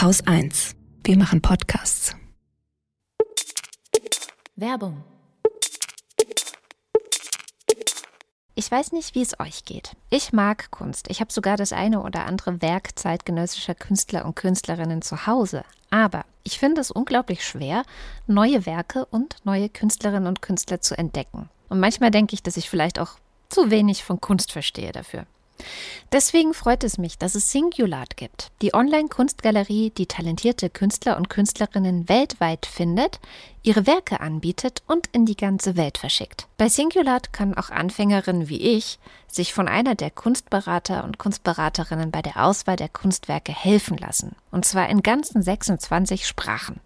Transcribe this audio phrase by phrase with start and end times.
[0.00, 0.76] Haus 1.
[1.04, 2.16] Wir machen Podcasts.
[4.56, 5.04] Werbung.
[8.54, 9.96] Ich weiß nicht, wie es euch geht.
[10.08, 11.10] Ich mag Kunst.
[11.10, 15.64] Ich habe sogar das eine oder andere Werk zeitgenössischer Künstler und Künstlerinnen zu Hause.
[15.90, 17.82] Aber ich finde es unglaublich schwer,
[18.26, 21.50] neue Werke und neue Künstlerinnen und Künstler zu entdecken.
[21.68, 23.18] Und manchmal denke ich, dass ich vielleicht auch
[23.50, 25.26] zu wenig von Kunst verstehe dafür.
[26.12, 32.08] Deswegen freut es mich, dass es Singulat gibt, die Online-Kunstgalerie, die talentierte Künstler und Künstlerinnen
[32.08, 33.20] weltweit findet,
[33.62, 36.48] ihre Werke anbietet und in die ganze Welt verschickt.
[36.56, 42.22] Bei Singulat können auch Anfängerinnen wie ich sich von einer der Kunstberater und Kunstberaterinnen bei
[42.22, 46.80] der Auswahl der Kunstwerke helfen lassen, und zwar in ganzen 26 Sprachen.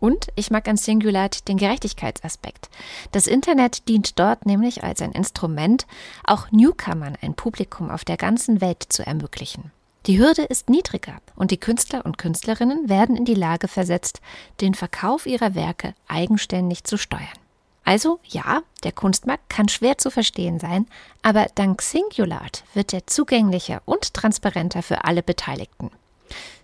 [0.00, 2.68] Und ich mag an Singulat den Gerechtigkeitsaspekt.
[3.12, 5.86] Das Internet dient dort nämlich als ein Instrument,
[6.24, 9.72] auch Newcomern ein Publikum auf der ganzen Welt zu ermöglichen.
[10.06, 14.20] Die Hürde ist niedriger und die Künstler und Künstlerinnen werden in die Lage versetzt,
[14.60, 17.26] den Verkauf ihrer Werke eigenständig zu steuern.
[17.84, 20.86] Also ja, der Kunstmarkt kann schwer zu verstehen sein,
[21.22, 25.90] aber dank Singulat wird er zugänglicher und transparenter für alle Beteiligten.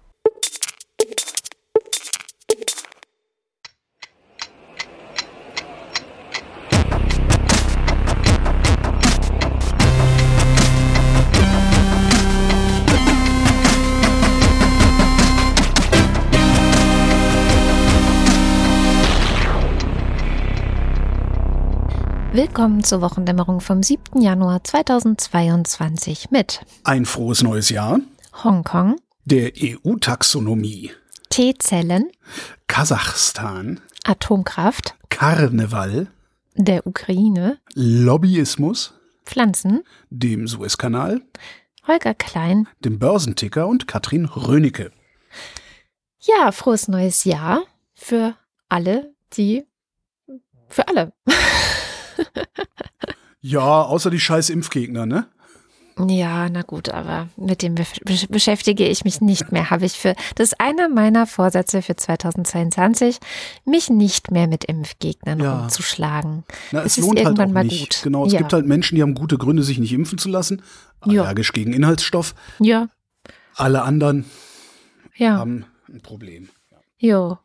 [22.33, 24.21] Willkommen zur Wochendämmerung vom 7.
[24.21, 28.01] Januar 2022 mit Ein frohes neues Jahr,
[28.45, 30.91] Hongkong, der EU-Taxonomie,
[31.31, 32.11] T-Zellen,
[32.67, 36.09] Kasachstan, Atomkraft, Karneval,
[36.55, 38.93] der Ukraine, Lobbyismus,
[39.25, 41.23] Pflanzen, dem Suezkanal,
[41.87, 42.69] Holger Klein.
[42.85, 44.93] dem Börsenticker und Katrin Rönecke.
[46.21, 47.63] Ja, frohes neues Jahr
[47.95, 48.35] für
[48.69, 49.65] alle, die
[50.69, 51.15] für alle.
[53.41, 55.27] Ja, außer die scheiß Impfgegner, ne?
[56.09, 57.85] Ja, na gut, aber mit dem be
[58.29, 59.71] beschäftige ich mich nicht mehr.
[59.71, 63.19] Habe ich für das ist einer meiner Vorsätze für 2022,
[63.65, 65.59] mich nicht mehr mit Impfgegnern Ja.
[65.61, 66.45] rumzuschlagen.
[66.73, 67.81] Na, Es es, ist lohnt halt irgendwann auch mal nicht.
[67.95, 68.01] gut.
[68.03, 68.39] Genau, es Ja.
[68.39, 70.63] gibt halt Menschen, die haben gute Gründe, sich nicht impfen zu lassen.
[71.05, 71.23] Ja.
[71.23, 72.35] Allergisch gegen Inhaltsstoff.
[72.59, 72.89] Ja,
[73.55, 74.25] Alle anderen
[75.17, 76.49] ja, haben ein Problem.
[76.99, 77.39] jo.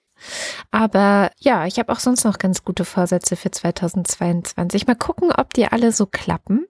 [0.71, 4.87] Aber ja, ich habe auch sonst noch ganz gute Vorsätze für 2022.
[4.87, 6.65] Mal gucken, ob die alle so klappen.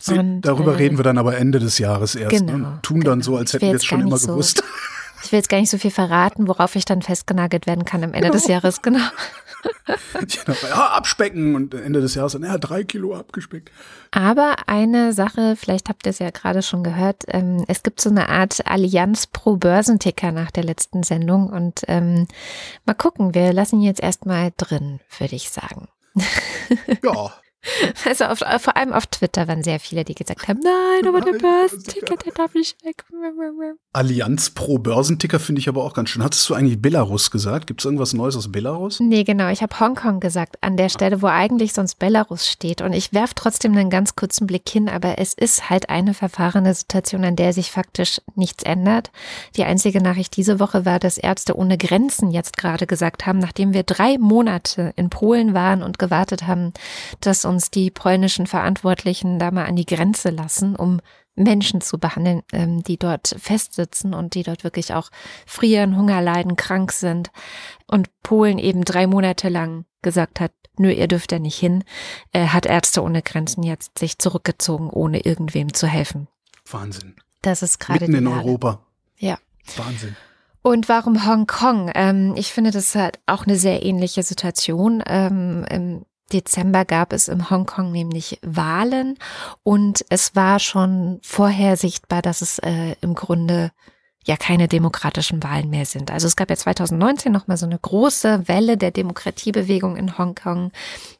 [0.00, 3.00] Sie, Und, darüber äh, reden wir dann aber Ende des Jahres erst genau, und tun
[3.00, 3.24] dann genau.
[3.24, 4.62] so, als hätten wir es schon immer so- gewusst.
[5.22, 8.14] Ich will jetzt gar nicht so viel verraten, worauf ich dann festgenagelt werden kann am
[8.14, 9.00] Ende des Jahres, genau.
[10.62, 13.70] ja, abspecken und Ende des Jahres dann, ja, drei Kilo abgespeckt.
[14.10, 18.10] Aber eine Sache, vielleicht habt ihr es ja gerade schon gehört, ähm, es gibt so
[18.10, 22.28] eine Art Allianz pro Börsenticker nach der letzten Sendung und ähm,
[22.84, 25.88] mal gucken, wir lassen ihn jetzt erstmal drin, würde ich sagen.
[27.02, 27.32] Ja,
[28.04, 31.32] Also auf, vor allem auf Twitter waren sehr viele, die gesagt haben, nein, aber der
[31.32, 33.04] Börsenticker, der darf nicht weg.
[33.92, 36.22] Allianz pro Börsenticker finde ich aber auch ganz schön.
[36.22, 37.66] Hattest du eigentlich Belarus gesagt?
[37.66, 39.00] Gibt es irgendwas Neues aus Belarus?
[39.00, 39.48] Nee, genau.
[39.48, 42.82] Ich habe Hongkong gesagt, an der Stelle, wo eigentlich sonst Belarus steht.
[42.82, 46.74] Und ich werfe trotzdem einen ganz kurzen Blick hin, aber es ist halt eine verfahrene
[46.74, 49.10] Situation, an der sich faktisch nichts ändert.
[49.56, 53.72] Die einzige Nachricht diese Woche war, dass Ärzte ohne Grenzen jetzt gerade gesagt haben, nachdem
[53.72, 56.72] wir drei Monate in Polen waren und gewartet haben,
[57.20, 61.00] dass uns die polnischen Verantwortlichen da mal an die Grenze lassen, um
[61.34, 65.10] Menschen zu behandeln, ähm, die dort festsitzen und die dort wirklich auch
[65.46, 67.30] frieren, Hunger leiden, krank sind.
[67.86, 71.84] Und Polen eben drei Monate lang gesagt hat, nö, ihr dürft da nicht hin,
[72.32, 76.28] äh, hat Ärzte ohne Grenzen jetzt sich zurückgezogen, ohne irgendwem zu helfen.
[76.70, 77.14] Wahnsinn.
[77.42, 78.32] Das ist gerade Mitten in.
[78.32, 78.80] Europa.
[79.18, 79.38] Ja.
[79.76, 80.16] Wahnsinn.
[80.62, 81.92] Und warum Hongkong?
[81.94, 85.02] Ähm, ich finde, das hat auch eine sehr ähnliche Situation.
[85.06, 89.16] Ähm, Im Dezember gab es in Hongkong nämlich Wahlen
[89.62, 93.70] und es war schon vorher sichtbar, dass es äh, im Grunde
[94.24, 96.10] ja keine demokratischen Wahlen mehr sind.
[96.10, 100.72] Also es gab ja 2019 nochmal so eine große Welle der Demokratiebewegung in Hongkong,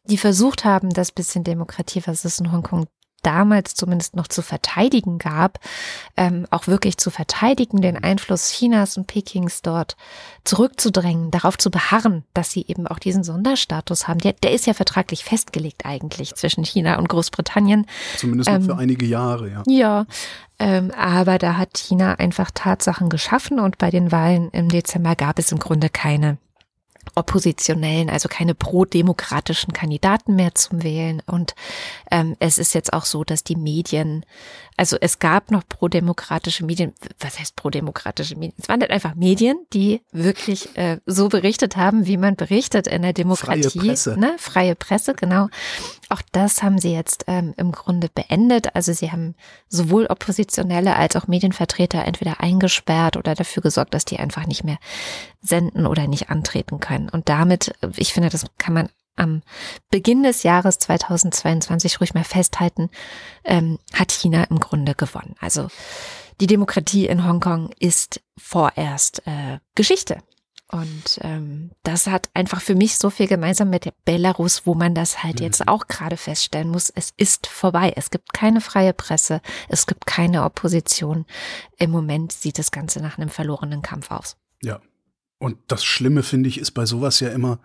[0.05, 2.87] die versucht haben, das bisschen Demokratie, was es in Hongkong
[3.23, 5.59] damals zumindest noch zu verteidigen gab,
[6.17, 9.97] ähm, auch wirklich zu verteidigen, den Einfluss Chinas und Pekings dort
[10.45, 14.21] zurückzudrängen, darauf zu beharren, dass sie eben auch diesen Sonderstatus haben.
[14.21, 17.87] Der, der ist ja vertraglich festgelegt eigentlich zwischen China und Großbritannien.
[18.17, 19.63] Zumindest ähm, für einige Jahre, ja.
[19.67, 20.07] Ja,
[20.59, 25.39] ähm, aber da hat China einfach Tatsachen geschaffen und bei den Wahlen im Dezember gab
[25.39, 26.39] es im Grunde keine
[27.14, 31.23] oppositionellen, also keine pro-demokratischen Kandidaten mehr zum Wählen.
[31.26, 31.55] Und
[32.11, 34.25] ähm, es ist jetzt auch so, dass die Medien,
[34.76, 38.55] also es gab noch pro-demokratische Medien, was heißt pro-demokratische Medien?
[38.58, 43.03] Es waren halt einfach Medien, die wirklich äh, so berichtet haben, wie man berichtet in
[43.03, 43.70] der Demokratie.
[43.70, 44.19] Freie Presse.
[44.19, 44.35] Ne?
[44.38, 45.49] Freie Presse, genau.
[46.08, 48.75] Auch das haben sie jetzt ähm, im Grunde beendet.
[48.75, 49.35] Also sie haben
[49.69, 54.79] sowohl Oppositionelle als auch Medienvertreter entweder eingesperrt oder dafür gesorgt, dass die einfach nicht mehr
[55.43, 56.95] senden oder nicht antreten können.
[56.96, 59.43] Und damit, ich finde, das kann man am
[59.90, 62.90] Beginn des Jahres 2022 ruhig mal festhalten,
[63.44, 65.34] ähm, hat China im Grunde gewonnen.
[65.40, 65.69] Also
[66.40, 70.19] die Demokratie in Hongkong ist vorerst äh, Geschichte.
[70.69, 75.22] Und ähm, das hat einfach für mich so viel gemeinsam mit Belarus, wo man das
[75.22, 75.44] halt mhm.
[75.44, 76.90] jetzt auch gerade feststellen muss.
[76.90, 77.93] Es ist vorbei.
[77.94, 79.40] Es gibt keine freie Presse.
[79.69, 81.25] Es gibt keine Opposition.
[81.78, 84.37] Im Moment sieht das Ganze nach einem verlorenen Kampf aus.
[84.60, 84.81] Ja.
[85.38, 87.61] Und das Schlimme, finde ich, ist bei sowas ja immer,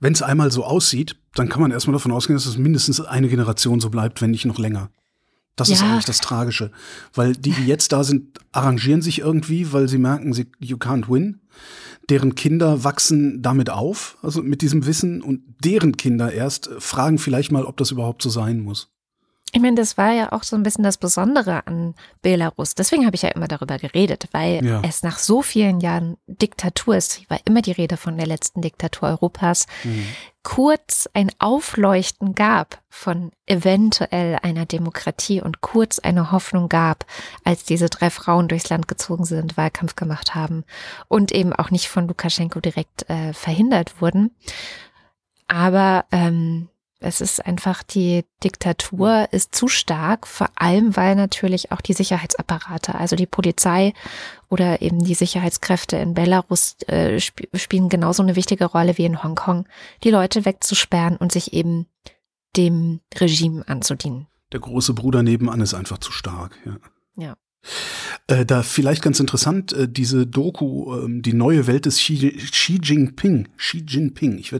[0.00, 3.28] wenn es einmal so aussieht, dann kann man erstmal davon ausgehen, dass es mindestens eine
[3.28, 4.90] Generation so bleibt, wenn nicht noch länger.
[5.56, 5.74] Das ja.
[5.74, 6.72] ist eigentlich das Tragische.
[7.12, 11.08] Weil die, die jetzt da sind, arrangieren sich irgendwie, weil sie merken, sie, you can't
[11.08, 11.40] win
[12.10, 17.52] deren Kinder wachsen damit auf, also mit diesem Wissen und deren Kinder erst fragen vielleicht
[17.52, 18.93] mal, ob das überhaupt so sein muss.
[19.54, 22.74] Ich meine, das war ja auch so ein bisschen das Besondere an Belarus.
[22.74, 24.82] Deswegen habe ich ja immer darüber geredet, weil ja.
[24.84, 29.10] es nach so vielen Jahren Diktatur ist, war immer die Rede von der letzten Diktatur
[29.10, 30.08] Europas, mhm.
[30.42, 37.06] kurz ein Aufleuchten gab von eventuell einer Demokratie und kurz eine Hoffnung gab,
[37.44, 40.64] als diese drei Frauen durchs Land gezogen sind, Wahlkampf gemacht haben
[41.06, 44.34] und eben auch nicht von Lukaschenko direkt äh, verhindert wurden.
[45.46, 51.80] Aber ähm, es ist einfach, die Diktatur ist zu stark, vor allem weil natürlich auch
[51.80, 53.92] die Sicherheitsapparate, also die Polizei
[54.48, 59.22] oder eben die Sicherheitskräfte in Belarus äh, sp spielen genauso eine wichtige Rolle wie in
[59.22, 59.66] Hongkong,
[60.02, 61.86] die Leute wegzusperren und sich eben
[62.56, 64.26] dem Regime anzudienen.
[64.52, 66.76] Der große Bruder nebenan ist einfach zu stark, ja.
[67.16, 67.34] Ja.
[68.26, 72.78] Äh, da vielleicht ganz interessant, äh, diese Doku, äh, die neue Welt des Xi, Xi
[72.82, 73.48] Jinping.
[73.58, 74.38] Xi Jinping.
[74.38, 74.54] Ich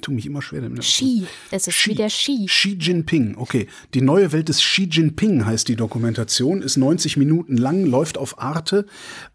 [0.00, 0.80] tue mich immer schwer damit.
[0.80, 2.46] Xi, es ist Xi, wie der Xi.
[2.46, 3.66] Xi Jinping, okay.
[3.94, 8.40] Die neue Welt des Xi Jinping heißt die Dokumentation, ist 90 Minuten lang, läuft auf
[8.40, 8.86] Arte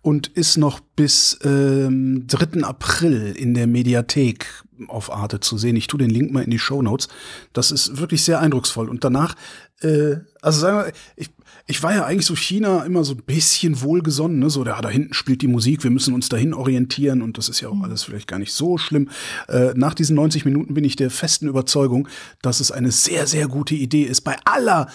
[0.02, 2.64] und ist noch bis ähm, 3.
[2.64, 4.48] April in der Mediathek
[4.88, 5.76] auf Arte zu sehen.
[5.76, 7.08] Ich tue den Link mal in die Show Notes.
[7.54, 8.90] Das ist wirklich sehr eindrucksvoll.
[8.90, 9.36] Und danach,
[9.82, 11.30] äh, also sagen wir, ich
[11.70, 14.50] ich war ja eigentlich so China immer so ein bisschen wohlgesonnen, ne?
[14.50, 17.60] so da, da hinten spielt die Musik, wir müssen uns dahin orientieren und das ist
[17.60, 17.84] ja auch mhm.
[17.84, 19.10] alles vielleicht gar nicht so schlimm.
[19.50, 22.08] Äh, nach diesen 90 Minuten bin ich der festen Überzeugung,
[22.42, 24.90] dass es eine sehr, sehr gute Idee ist, bei aller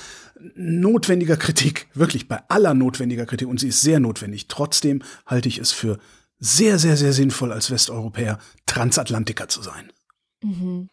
[0.54, 5.58] notwendiger Kritik, wirklich bei aller notwendiger Kritik, und sie ist sehr notwendig, trotzdem halte ich
[5.58, 5.98] es für
[6.38, 9.92] sehr, sehr, sehr sinnvoll, als Westeuropäer Transatlantiker zu sein.
[10.42, 10.88] Mhm.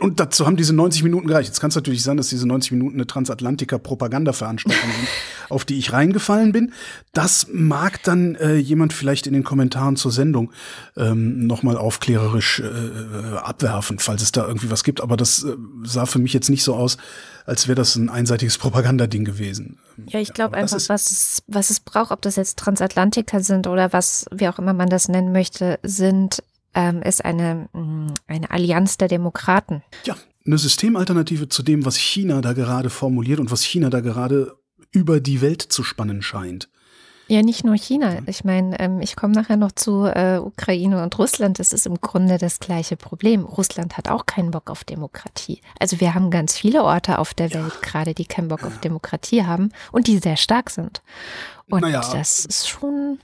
[0.00, 1.48] Und dazu haben diese 90 Minuten gereicht.
[1.48, 5.08] Jetzt kann es natürlich sein, dass diese 90 Minuten eine Transatlantiker-Propaganda-Veranstaltung sind,
[5.50, 6.72] auf die ich reingefallen bin.
[7.12, 10.52] Das mag dann äh, jemand vielleicht in den Kommentaren zur Sendung
[10.96, 15.02] ähm, nochmal aufklärerisch äh, abwerfen, falls es da irgendwie was gibt.
[15.02, 16.96] Aber das äh, sah für mich jetzt nicht so aus,
[17.44, 19.78] als wäre das ein einseitiges Propagandading gewesen.
[20.06, 23.66] Ja, ich glaube ja, einfach, was es, was es braucht, ob das jetzt Transatlantiker sind
[23.66, 26.42] oder was, wie auch immer man das nennen möchte, sind
[26.74, 29.82] ähm, ist eine, mm, eine Allianz der Demokraten.
[30.04, 34.56] Ja, eine Systemalternative zu dem, was China da gerade formuliert und was China da gerade
[34.90, 36.68] über die Welt zu spannen scheint.
[37.30, 38.20] Ja, nicht nur China.
[38.24, 41.58] Ich meine, ähm, ich komme nachher noch zu äh, Ukraine und Russland.
[41.58, 43.44] Das ist im Grunde das gleiche Problem.
[43.44, 45.60] Russland hat auch keinen Bock auf Demokratie.
[45.78, 49.44] Also wir haben ganz viele Orte auf der Welt gerade, die keinen Bock auf Demokratie
[49.44, 51.02] haben und die sehr stark sind.
[51.68, 53.18] Und naja, das ist schon.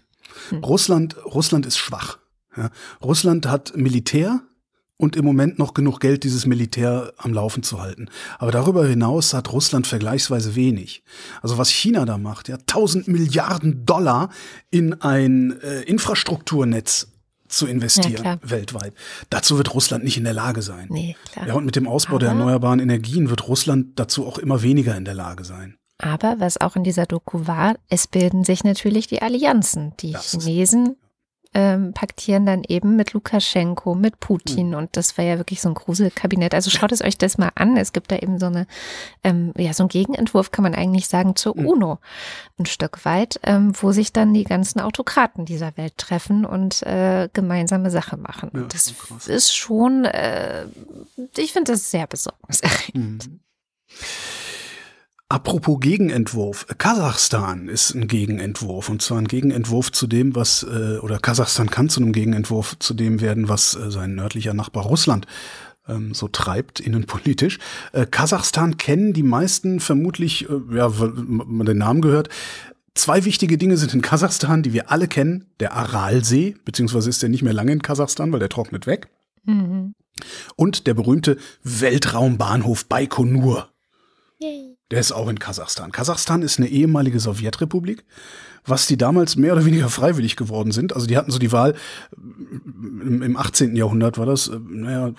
[0.51, 0.63] Hm.
[0.63, 2.19] Russland, Russland ist schwach.
[2.57, 2.71] Ja.
[3.03, 4.43] Russland hat Militär
[4.97, 8.09] und im Moment noch genug Geld, dieses Militär am Laufen zu halten.
[8.39, 11.03] Aber darüber hinaus hat Russland vergleichsweise wenig.
[11.43, 14.31] Also was China da macht, ja, 1000 Milliarden Dollar
[14.71, 17.09] in ein äh, Infrastrukturnetz
[17.49, 18.95] zu investieren ja, weltweit.
[19.31, 20.87] Dazu wird Russland nicht in der Lage sein.
[20.91, 21.47] Nee, klar.
[21.47, 24.97] Ja, und mit dem Ausbau Aber der erneuerbaren Energien wird Russland dazu auch immer weniger
[24.97, 25.77] in der Lage sein.
[25.99, 29.93] Aber was auch in dieser Doku war, es bilden sich natürlich die Allianzen.
[30.01, 30.97] Die das Chinesen
[31.55, 34.75] ähm, paktieren dann eben mit Lukaschenko, mit Putin mhm.
[34.75, 36.55] und das war ja wirklich so ein Gruselkabinett.
[36.55, 37.77] Also schaut es euch das mal an.
[37.77, 38.67] Es gibt da eben so eine,
[39.23, 41.67] ähm, ja, so ein Gegenentwurf kann man eigentlich sagen zur mhm.
[41.67, 41.99] UNO
[42.59, 47.29] ein Stück weit, ähm, wo sich dann die ganzen Autokraten dieser Welt treffen und äh,
[47.33, 48.51] gemeinsame Sache machen.
[48.55, 49.29] Ja, das krass.
[49.29, 50.67] ist schon, äh,
[51.37, 53.29] ich finde das sehr besorgniserregend.
[53.29, 53.41] Mhm.
[55.29, 56.67] Apropos Gegenentwurf.
[56.79, 61.89] Kasachstan ist ein Gegenentwurf und zwar ein Gegenentwurf zu dem, was, äh, oder Kasachstan kann
[61.89, 65.27] zu einem Gegenentwurf zu dem werden, was äh, sein nördlicher Nachbar Russland
[65.89, 67.59] ähm, so treibt, innenpolitisch.
[67.93, 72.29] Äh, Kasachstan kennen die meisten vermutlich, ja, weil man den Namen gehört.
[72.95, 75.47] Zwei wichtige Dinge sind in Kasachstan, die wir alle kennen.
[75.59, 79.09] Der Aralsee, beziehungsweise ist der nicht mehr lange in Kasachstan, weil der trocknet weg.
[79.45, 79.95] Mhm.
[80.55, 83.69] Und der berühmte Weltraumbahnhof Baikonur.
[84.39, 84.74] Yay.
[84.91, 85.93] Der ist auch in Kasachstan.
[85.93, 88.05] Kasachstan ist eine ehemalige Sowjetrepublik,
[88.67, 90.95] was die damals mehr oder weniger freiwillig geworden sind.
[90.95, 91.75] Also die hatten so die Wahl,
[92.13, 93.77] im 18.
[93.77, 95.13] Jahrhundert war das, äh, naja,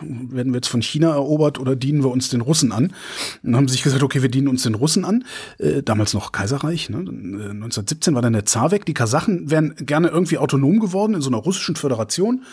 [0.00, 2.94] werden wir jetzt von China erobert oder dienen wir uns den Russen an?
[3.42, 5.24] Und haben sich gesagt, okay, wir dienen uns den Russen an.
[5.58, 6.88] Äh, damals noch Kaiserreich.
[6.88, 6.98] Ne?
[6.98, 8.86] 1917 war dann der Zar weg.
[8.86, 12.44] Die Kasachen wären gerne irgendwie autonom geworden in so einer russischen Föderation.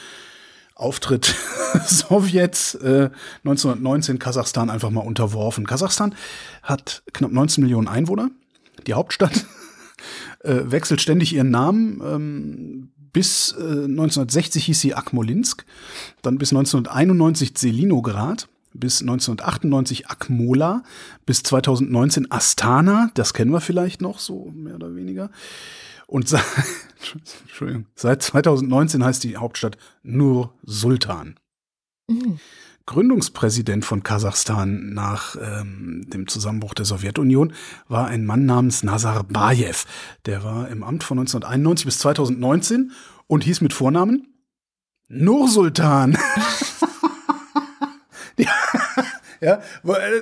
[0.77, 1.35] Auftritt
[1.85, 3.09] Sowjets äh,
[3.43, 5.65] 1919 Kasachstan einfach mal unterworfen.
[5.65, 6.15] Kasachstan
[6.63, 8.29] hat knapp 19 Millionen Einwohner.
[8.85, 9.45] Die Hauptstadt
[10.43, 12.01] äh, wechselt ständig ihren Namen.
[12.05, 15.65] Ähm, bis äh, 1960 hieß sie Akmolinsk,
[16.21, 20.83] dann bis 1991 Selinograd, bis 1998 Akmola,
[21.25, 25.31] bis 2019 Astana, das kennen wir vielleicht noch so mehr oder weniger.
[26.07, 26.43] Und seit,
[27.95, 31.35] seit 2019 heißt die Hauptstadt Nur Sultan.
[32.07, 32.39] Mhm.
[32.87, 37.51] Gründungspräsident von Kasachstan nach ähm, dem Zusammenbruch der Sowjetunion
[37.89, 39.85] war ein Mann namens Nazarbayev.
[40.25, 42.93] Der war im Amt von 1991 bis 2019
[43.27, 44.27] und hieß mit Vornamen
[45.09, 46.17] Nursultan.
[48.37, 48.53] ja,
[49.41, 50.21] ja, äh,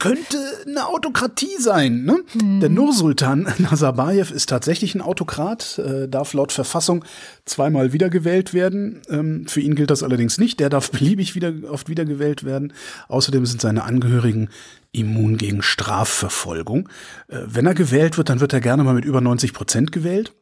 [0.00, 2.04] könnte eine Autokratie sein.
[2.04, 2.18] Ne?
[2.34, 2.58] Mhm.
[2.58, 7.04] Der Nursultan Nazarbayev ist tatsächlich ein Autokrat, äh, darf laut Verfassung
[7.44, 9.02] zweimal wiedergewählt werden.
[9.08, 10.58] Ähm, für ihn gilt das allerdings nicht.
[10.58, 12.72] Der darf beliebig wieder, oft wiedergewählt werden.
[13.06, 14.48] Außerdem sind seine Angehörigen
[14.90, 16.88] immun gegen Strafverfolgung.
[17.28, 20.32] Äh, wenn er gewählt wird, dann wird er gerne mal mit über 90 Prozent gewählt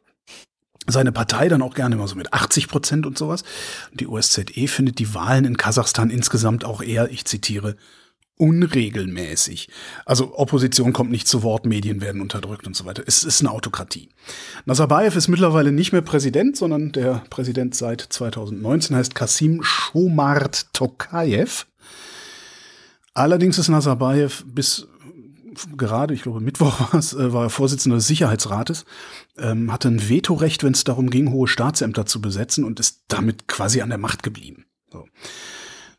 [0.87, 3.43] seine Partei dann auch gerne immer so mit 80 Prozent und sowas.
[3.93, 7.75] Die OSZE findet die Wahlen in Kasachstan insgesamt auch eher, ich zitiere,
[8.39, 9.69] unregelmäßig.
[10.05, 13.03] Also Opposition kommt nicht zu Wort, Medien werden unterdrückt und so weiter.
[13.05, 14.09] Es ist eine Autokratie.
[14.65, 21.65] Nazarbayev ist mittlerweile nicht mehr Präsident, sondern der Präsident seit 2019 heißt Kasim Shomart Tokayev.
[23.13, 24.87] Allerdings ist Nazarbayev bis
[25.75, 28.85] gerade, ich glaube Mittwoch war, es, äh, war er Vorsitzender des Sicherheitsrates,
[29.37, 33.49] ähm, hatte ein Vetorecht, wenn es darum ging, hohe Staatsämter zu besetzen und ist damit
[33.49, 34.65] quasi an der Macht geblieben.
[34.91, 35.07] So.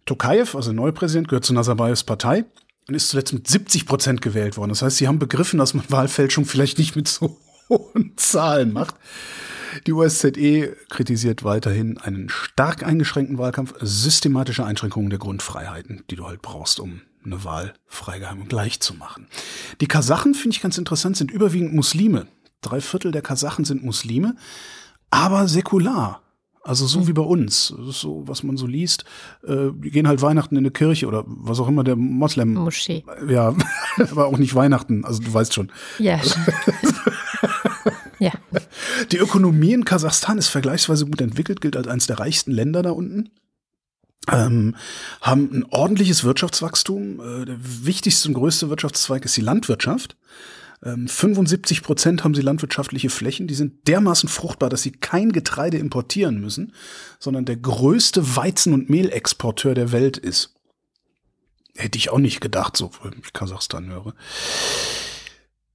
[0.06, 2.44] Tokayev, also der neue Präsident, gehört zu Nazarbayevs Partei
[2.88, 4.70] und ist zuletzt mit 70 Prozent gewählt worden.
[4.70, 7.38] Das heißt, sie haben begriffen, dass man Wahlfälschung vielleicht nicht mit so
[7.68, 8.96] hohen Zahlen macht.
[9.86, 16.42] Die OSZE kritisiert weiterhin einen stark eingeschränkten Wahlkampf, systematische Einschränkungen der Grundfreiheiten, die du halt
[16.42, 19.28] brauchst, um eine Wahl freigeheim und gleich zu machen.
[19.80, 22.26] Die Kasachen, finde ich ganz interessant, sind überwiegend Muslime.
[22.62, 24.34] Drei Viertel der Kasachen sind Muslime,
[25.10, 26.22] aber säkular.
[26.62, 27.06] Also so mhm.
[27.08, 27.68] wie bei uns.
[27.68, 29.04] So, was man so liest.
[29.46, 32.54] Äh, die gehen halt Weihnachten in eine Kirche oder was auch immer der Moslem.
[32.54, 33.04] Moschee.
[33.28, 33.54] Ja,
[33.98, 35.04] aber auch nicht Weihnachten.
[35.04, 35.72] Also du weißt schon.
[35.98, 36.20] Ja.
[38.18, 38.32] ja.
[39.10, 42.90] Die Ökonomie in Kasachstan ist vergleichsweise gut entwickelt, gilt als eines der reichsten Länder da
[42.90, 43.30] unten.
[44.30, 44.76] Ähm,
[45.22, 47.20] haben ein ordentliches Wirtschaftswachstum.
[47.20, 50.16] Äh, der wichtigste und größte Wirtschaftszweig ist die Landwirtschaft.
[50.82, 55.76] 75 ähm, Prozent haben sie landwirtschaftliche Flächen, die sind dermaßen fruchtbar, dass sie kein Getreide
[55.76, 56.72] importieren müssen,
[57.18, 60.54] sondern der größte Weizen- und Mehlexporteur der Welt ist.
[61.76, 62.90] Hätte ich auch nicht gedacht, so
[63.22, 64.14] ich Kasachstan höre.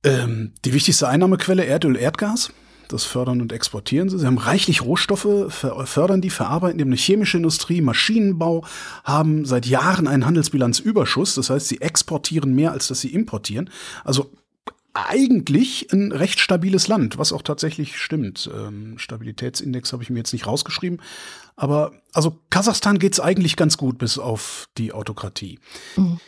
[0.04, 2.52] Ähm, die wichtigste Einnahmequelle Erdöl, Erdgas.
[2.88, 4.20] Das fördern und exportieren sie.
[4.20, 8.64] Sie haben reichlich Rohstoffe, fördern die, verarbeiten die haben eine chemische Industrie, Maschinenbau,
[9.04, 11.34] haben seit Jahren einen Handelsbilanzüberschuss.
[11.34, 13.72] Das heißt, sie exportieren mehr, als dass sie importieren.
[14.04, 14.32] Also
[14.96, 18.50] eigentlich ein recht stabiles Land, was auch tatsächlich stimmt.
[18.54, 21.02] Ähm, Stabilitätsindex habe ich mir jetzt nicht rausgeschrieben.
[21.56, 25.60] Aber also Kasachstan geht's eigentlich ganz gut, bis auf die Autokratie.
[25.98, 26.20] Mhm.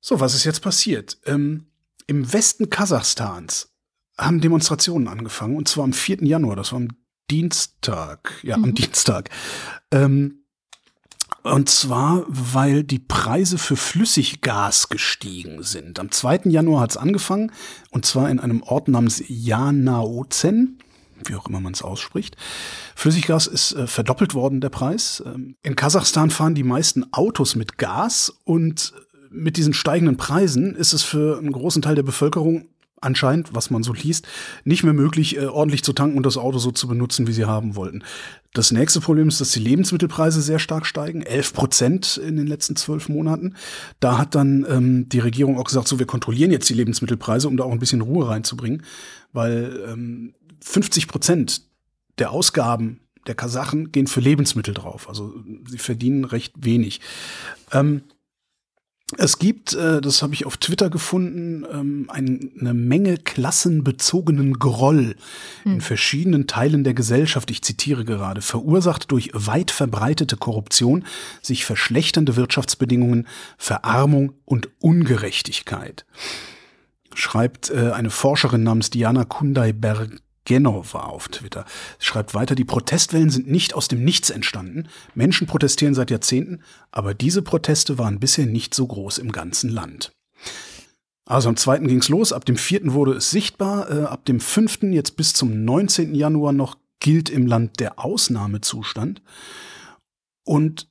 [0.00, 1.18] So, was ist jetzt passiert?
[1.24, 1.66] Ähm,
[2.06, 3.70] Im Westen Kasachstans
[4.18, 6.24] haben Demonstrationen angefangen, und zwar am 4.
[6.24, 6.88] Januar, das war am
[7.30, 8.64] Dienstag, ja, mhm.
[8.64, 9.30] am Dienstag.
[9.90, 10.39] Ähm,
[11.42, 15.98] und zwar, weil die Preise für Flüssiggas gestiegen sind.
[15.98, 16.42] Am 2.
[16.44, 17.52] Januar hat es angefangen,
[17.90, 20.78] und zwar in einem Ort namens Janaozen.
[21.26, 22.36] wie auch immer man es ausspricht.
[22.94, 25.22] Flüssiggas ist äh, verdoppelt worden, der Preis.
[25.24, 28.94] Ähm, in Kasachstan fahren die meisten Autos mit Gas und
[29.30, 32.68] mit diesen steigenden Preisen ist es für einen großen Teil der Bevölkerung
[33.00, 34.26] anscheinend, was man so liest,
[34.64, 37.46] nicht mehr möglich, äh, ordentlich zu tanken und das Auto so zu benutzen, wie sie
[37.46, 38.04] haben wollten.
[38.52, 42.76] Das nächste Problem ist, dass die Lebensmittelpreise sehr stark steigen, 11 Prozent in den letzten
[42.76, 43.54] zwölf Monaten.
[44.00, 47.56] Da hat dann ähm, die Regierung auch gesagt, so wir kontrollieren jetzt die Lebensmittelpreise, um
[47.56, 48.82] da auch ein bisschen Ruhe reinzubringen,
[49.32, 51.62] weil ähm, 50 Prozent
[52.18, 55.08] der Ausgaben der Kasachen gehen für Lebensmittel drauf.
[55.08, 55.34] Also
[55.68, 57.00] sie verdienen recht wenig.
[57.72, 58.02] Ähm,
[59.16, 65.16] es gibt, äh, das habe ich auf Twitter gefunden, ähm, eine Menge klassenbezogenen Groll
[65.64, 65.74] hm.
[65.74, 67.50] in verschiedenen Teilen der Gesellschaft.
[67.50, 71.04] Ich zitiere gerade, verursacht durch weit verbreitete Korruption,
[71.42, 73.26] sich verschlechternde Wirtschaftsbedingungen,
[73.58, 76.04] Verarmung und Ungerechtigkeit.
[77.14, 81.64] Schreibt äh, eine Forscherin namens Diana Kundai-Berg Genova auf Twitter.
[82.00, 84.88] Sie schreibt weiter, die Protestwellen sind nicht aus dem Nichts entstanden.
[85.14, 90.10] Menschen protestieren seit Jahrzehnten, aber diese Proteste waren bisher nicht so groß im ganzen Land.
[91.24, 91.78] Also am 2.
[91.86, 92.92] ging's los, ab dem 4.
[92.94, 94.82] wurde es sichtbar, äh, ab dem 5.
[94.90, 96.16] jetzt bis zum 19.
[96.16, 99.22] Januar noch gilt im Land der Ausnahmezustand.
[100.42, 100.88] Und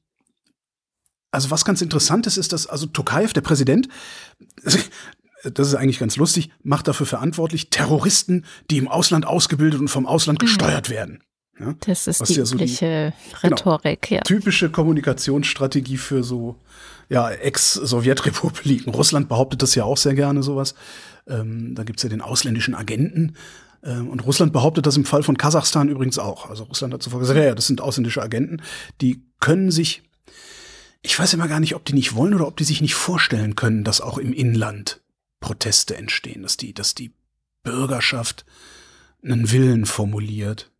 [1.31, 3.89] also was ganz interessant ist, ist, dass also Tokayev, der Präsident,
[5.43, 10.05] das ist eigentlich ganz lustig, macht dafür verantwortlich Terroristen, die im Ausland ausgebildet und vom
[10.05, 10.45] Ausland mhm.
[10.45, 11.23] gesteuert werden.
[11.59, 14.23] Ja, das ist die ja so übliche die, genau, Rhetorik, genau, ja.
[14.23, 16.55] Typische Kommunikationsstrategie für so
[17.09, 18.93] ja, Ex-Sowjetrepubliken.
[18.93, 20.75] Russland behauptet das ja auch sehr gerne, sowas.
[21.27, 23.35] Ähm, da gibt's ja den ausländischen Agenten.
[23.83, 26.49] Ähm, und Russland behauptet das im Fall von Kasachstan übrigens auch.
[26.49, 28.61] Also Russland hat zuvor gesagt, ja, ja, das sind ausländische Agenten,
[29.01, 30.03] die können sich,
[31.01, 33.55] ich weiß immer gar nicht, ob die nicht wollen oder ob die sich nicht vorstellen
[33.55, 35.01] können, dass auch im Inland
[35.39, 37.13] Proteste entstehen, dass die, dass die
[37.63, 38.45] Bürgerschaft
[39.23, 40.71] einen Willen formuliert.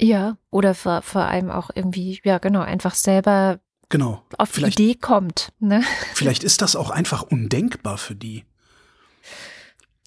[0.00, 4.22] Ja, oder vor, vor allem auch irgendwie, ja genau, einfach selber genau.
[4.36, 5.52] auf die Idee kommt.
[5.58, 5.82] Ne?
[6.14, 8.44] Vielleicht ist das auch einfach undenkbar für die.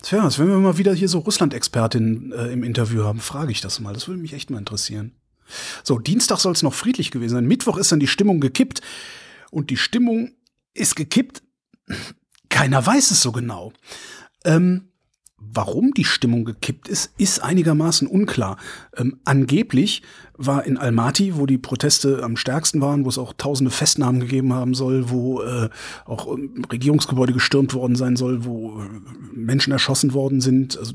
[0.01, 3.61] Tja, als wenn wir mal wieder hier so Russland-Expertin äh, im Interview haben, frage ich
[3.61, 3.93] das mal.
[3.93, 5.13] Das würde mich echt mal interessieren.
[5.83, 7.47] So, Dienstag soll es noch friedlich gewesen sein.
[7.47, 8.81] Mittwoch ist dann die Stimmung gekippt.
[9.51, 10.31] Und die Stimmung
[10.73, 11.41] ist gekippt
[12.49, 13.71] keiner weiß es so genau.
[14.43, 14.89] Ähm,
[15.41, 18.57] Warum die Stimmung gekippt ist, ist einigermaßen unklar.
[18.95, 20.03] Ähm, angeblich
[20.37, 24.53] war in Almaty, wo die Proteste am stärksten waren, wo es auch tausende Festnahmen gegeben
[24.53, 25.69] haben soll, wo äh,
[26.05, 28.89] auch ähm, Regierungsgebäude gestürmt worden sein soll, wo äh,
[29.33, 30.77] Menschen erschossen worden sind.
[30.77, 30.93] Also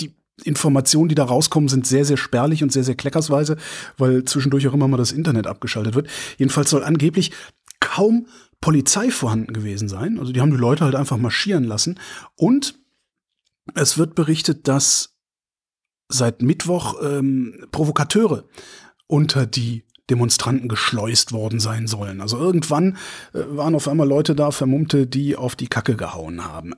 [0.00, 0.14] die
[0.44, 3.56] Informationen, die da rauskommen, sind sehr, sehr spärlich und sehr, sehr kleckersweise,
[3.96, 6.08] weil zwischendurch auch immer mal das Internet abgeschaltet wird.
[6.36, 7.32] Jedenfalls soll angeblich
[7.80, 8.26] kaum
[8.66, 10.18] Polizei vorhanden gewesen sein.
[10.18, 12.00] Also die haben die Leute halt einfach marschieren lassen.
[12.34, 12.76] Und
[13.76, 15.16] es wird berichtet, dass
[16.08, 18.42] seit Mittwoch ähm, Provokateure
[19.06, 22.20] unter die Demonstranten geschleust worden sein sollen.
[22.20, 22.96] Also irgendwann
[23.34, 26.74] äh, waren auf einmal Leute da, Vermummte, die auf die Kacke gehauen haben.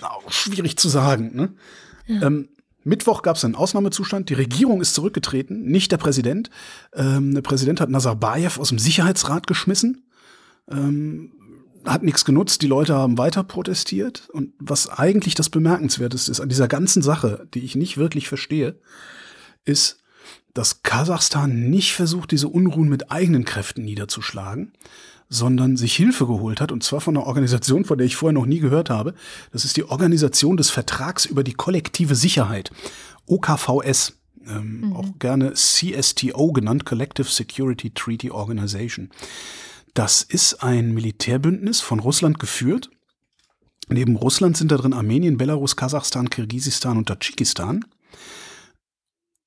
[0.00, 1.36] Auch schwierig zu sagen.
[1.36, 1.54] Ne?
[2.06, 2.22] Ja.
[2.22, 2.48] Ähm,
[2.88, 4.28] Mittwoch gab es einen Ausnahmezustand.
[4.30, 6.50] Die Regierung ist zurückgetreten, nicht der Präsident.
[6.94, 10.08] Ähm, der Präsident hat Nazarbayev aus dem Sicherheitsrat geschmissen.
[10.70, 11.32] Ähm,
[11.84, 14.28] hat nichts genutzt, die Leute haben weiter protestiert.
[14.30, 18.76] Und was eigentlich das Bemerkenswerteste ist an dieser ganzen Sache, die ich nicht wirklich verstehe,
[19.64, 20.00] ist,
[20.54, 24.72] dass Kasachstan nicht versucht, diese Unruhen mit eigenen Kräften niederzuschlagen,
[25.28, 28.46] sondern sich Hilfe geholt hat, und zwar von einer Organisation, von der ich vorher noch
[28.46, 29.14] nie gehört habe.
[29.52, 32.70] Das ist die Organisation des Vertrags über die kollektive Sicherheit,
[33.26, 34.14] OKVS,
[34.48, 34.92] ähm, mhm.
[34.94, 39.10] auch gerne CSTO genannt, Collective Security Treaty Organization.
[39.94, 42.90] Das ist ein Militärbündnis von Russland geführt.
[43.88, 47.84] Neben Russland sind da drin Armenien, Belarus, Kasachstan, Kirgisistan und Tadschikistan.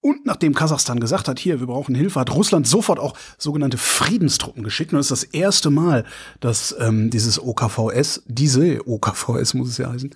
[0.01, 4.63] Und nachdem Kasachstan gesagt hat, hier, wir brauchen Hilfe, hat Russland sofort auch sogenannte Friedenstruppen
[4.63, 4.91] geschickt.
[4.91, 6.05] Und das ist das erste Mal,
[6.39, 10.15] dass ähm, dieses OKVS, diese OKVS muss es ja heißen,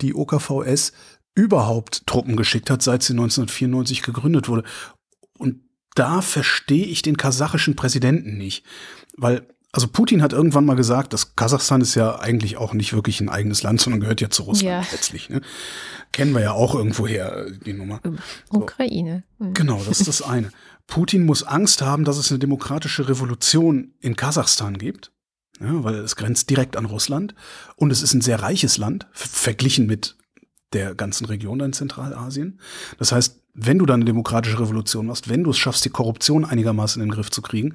[0.00, 0.92] die OKVS
[1.34, 4.64] überhaupt Truppen geschickt hat, seit sie 1994 gegründet wurde.
[5.36, 5.60] Und
[5.94, 8.64] da verstehe ich den kasachischen Präsidenten nicht.
[9.18, 9.46] Weil
[9.76, 13.28] also Putin hat irgendwann mal gesagt, dass Kasachstan ist ja eigentlich auch nicht wirklich ein
[13.28, 14.90] eigenes Land, sondern gehört ja zu Russland ja.
[14.90, 15.28] letztlich.
[15.28, 15.42] Ne?
[16.12, 18.00] Kennen wir ja auch irgendwoher die Nummer.
[18.02, 18.60] So.
[18.60, 19.24] Ukraine.
[19.38, 19.52] Mhm.
[19.52, 20.50] Genau, das ist das eine.
[20.86, 25.12] Putin muss Angst haben, dass es eine demokratische Revolution in Kasachstan gibt,
[25.60, 27.34] ja, weil es grenzt direkt an Russland
[27.76, 30.16] und es ist ein sehr reiches Land verglichen mit
[30.72, 32.60] der ganzen Region in Zentralasien.
[32.98, 36.46] Das heißt, wenn du da eine demokratische Revolution machst, wenn du es schaffst, die Korruption
[36.46, 37.74] einigermaßen in den Griff zu kriegen,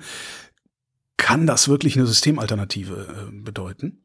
[1.22, 4.04] kann das wirklich eine Systemalternative äh, bedeuten.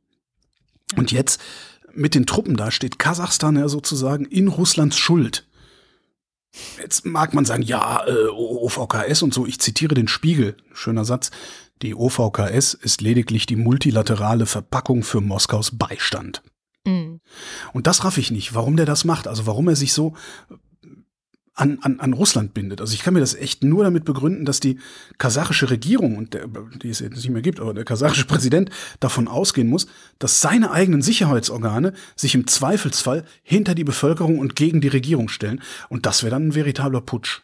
[0.97, 1.41] Und jetzt
[1.95, 5.49] mit den Truppen da steht Kasachstan ja sozusagen in Russlands Schuld.
[6.79, 11.31] Jetzt mag man sagen, ja, äh, OVKS und so, ich zitiere den Spiegel, schöner Satz,
[11.81, 16.43] die OVKS ist lediglich die multilaterale Verpackung für Moskaus Beistand.
[16.85, 17.21] Mhm.
[17.73, 20.15] Und das raff ich nicht, warum der das macht, also warum er sich so
[21.57, 22.81] an, an, an Russland bindet.
[22.81, 24.79] Also ich kann mir das echt nur damit begründen, dass die
[25.19, 29.27] kasachische Regierung, und der, die es jetzt nicht mehr gibt, aber der kasachische Präsident davon
[29.27, 29.87] ausgehen muss,
[30.19, 35.63] dass seine eigenen Sicherheitsorgane sich im Zweifelsfall hinter die Bevölkerung und gegen die Regierung stellen.
[35.89, 37.41] Und das wäre dann ein veritabler Putsch.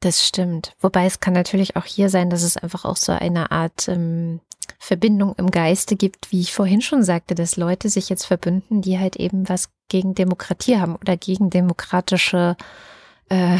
[0.00, 0.74] Das stimmt.
[0.80, 4.40] Wobei es kann natürlich auch hier sein, dass es einfach auch so eine Art ähm,
[4.78, 8.98] Verbindung im Geiste gibt, wie ich vorhin schon sagte, dass Leute sich jetzt verbünden, die
[8.98, 12.56] halt eben was gegen Demokratie haben oder gegen demokratische
[13.28, 13.58] äh,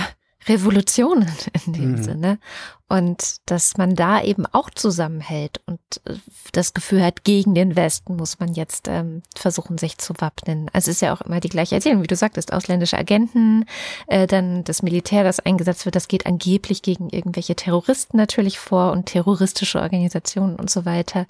[0.49, 1.31] Revolutionen
[1.67, 2.03] in dem mhm.
[2.03, 2.39] Sinne.
[2.91, 6.15] Und dass man da eben auch zusammenhält und äh,
[6.53, 10.71] das Gefühl hat, gegen den Westen muss man jetzt ähm, versuchen, sich zu wappnen.
[10.73, 13.67] Also es ist ja auch immer die gleiche Erzählung, wie du sagtest, ausländische Agenten,
[14.07, 18.93] äh, dann das Militär, das eingesetzt wird, das geht angeblich gegen irgendwelche Terroristen natürlich vor
[18.93, 21.27] und terroristische Organisationen und so weiter.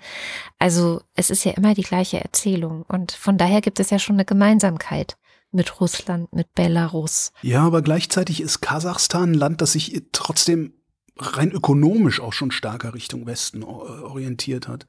[0.61, 4.15] Also es ist ja immer die gleiche Erzählung und von daher gibt es ja schon
[4.15, 5.17] eine Gemeinsamkeit
[5.51, 7.33] mit Russland, mit Belarus.
[7.43, 10.73] Ja, aber gleichzeitig ist Kasachstan ein Land, das sich trotzdem
[11.19, 14.87] rein ökonomisch auch schon stärker Richtung Westen orientiert hat.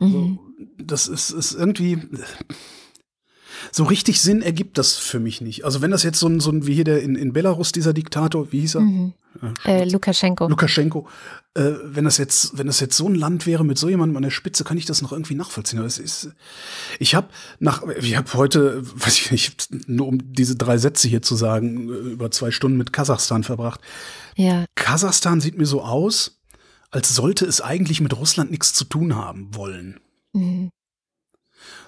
[0.00, 0.06] Mhm.
[0.06, 0.38] Also,
[0.78, 2.00] das ist, ist irgendwie
[3.72, 5.64] so richtig Sinn ergibt das für mich nicht.
[5.64, 7.92] Also wenn das jetzt so ein, so ein wie hier der in, in Belarus, dieser
[7.92, 8.80] Diktator, wie hieß er?
[8.82, 9.12] Mhm.
[9.64, 10.48] Äh, Lukaschenko.
[10.48, 11.06] Lukaschenko.
[11.54, 14.22] Äh, wenn das jetzt, wenn das jetzt so ein Land wäre mit so jemandem an
[14.22, 15.78] der Spitze, kann ich das noch irgendwie nachvollziehen.
[15.78, 16.30] Aber es ist,
[16.98, 21.22] ich habe nach, ich habe heute, weiß ich nicht, nur um diese drei Sätze hier
[21.22, 23.80] zu sagen, über zwei Stunden mit Kasachstan verbracht.
[24.36, 24.64] Ja.
[24.74, 26.40] Kasachstan sieht mir so aus,
[26.90, 30.00] als sollte es eigentlich mit Russland nichts zu tun haben wollen.
[30.32, 30.70] Mhm.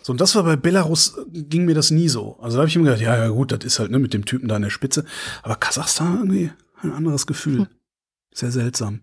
[0.08, 2.38] So, und das war bei Belarus, ging mir das nie so.
[2.40, 4.24] Also da habe ich immer gedacht, ja, ja gut, das ist halt ne, mit dem
[4.24, 5.04] Typen da an der Spitze.
[5.42, 7.58] Aber Kasachstan irgendwie ein anderes Gefühl.
[7.58, 7.66] Hm.
[8.32, 9.02] Sehr seltsam.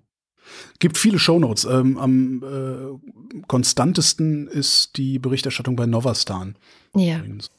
[0.80, 1.66] Gibt viele Shownotes.
[1.66, 6.56] Ähm, am äh, konstantesten ist die Berichterstattung bei Novastan.
[6.96, 7.20] Ja.
[7.20, 7.52] Übrigens.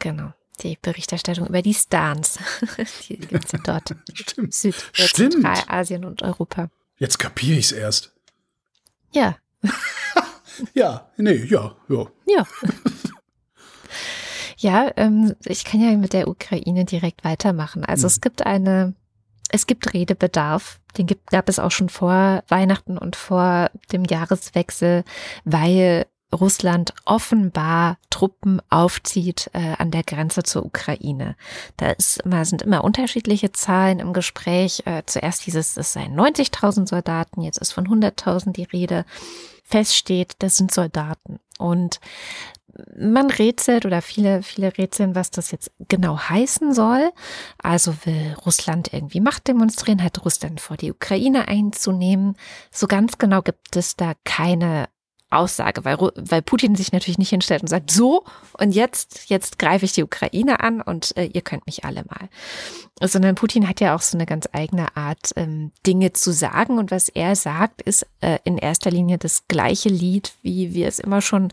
[0.00, 0.34] Genau.
[0.64, 2.40] Die Berichterstattung über die Stans.
[3.08, 3.94] die gibt es ja dort.
[4.12, 4.54] Stimmt.
[4.54, 5.34] Süd Stimmt.
[5.34, 6.68] Zentralasien und Europa.
[6.98, 8.12] Jetzt kapiere ich es erst.
[9.12, 9.36] Ja.
[10.74, 12.06] Ja, nee, ja, ja.
[12.26, 12.46] Ja.
[14.58, 17.84] ja, ähm, ich kann ja mit der Ukraine direkt weitermachen.
[17.84, 18.08] Also hm.
[18.08, 18.94] es gibt eine,
[19.50, 20.80] es gibt Redebedarf.
[20.98, 25.04] Den gibt, gab es auch schon vor Weihnachten und vor dem Jahreswechsel,
[25.44, 31.36] weil Russland offenbar Truppen aufzieht äh, an der Grenze zur Ukraine.
[31.76, 34.82] Da ist immer, sind immer unterschiedliche Zahlen im Gespräch.
[34.86, 39.04] Äh, zuerst hieß es, es seien 90.000 Soldaten, jetzt ist von 100.000 die Rede
[39.72, 41.40] feststeht, das sind Soldaten.
[41.58, 41.98] Und
[42.96, 47.10] man rätselt oder viele, viele rätseln, was das jetzt genau heißen soll.
[47.58, 52.36] Also will Russland irgendwie Macht demonstrieren, hat Russland vor, die Ukraine einzunehmen.
[52.70, 54.88] So ganz genau gibt es da keine
[55.32, 58.24] Aussage, weil, weil Putin sich natürlich nicht hinstellt und sagt, so,
[58.58, 62.28] und jetzt, jetzt greife ich die Ukraine an und äh, ihr könnt mich alle mal.
[63.00, 66.78] Sondern Putin hat ja auch so eine ganz eigene Art, ähm, Dinge zu sagen.
[66.78, 70.98] Und was er sagt, ist äh, in erster Linie das gleiche Lied, wie wir es
[70.98, 71.52] immer schon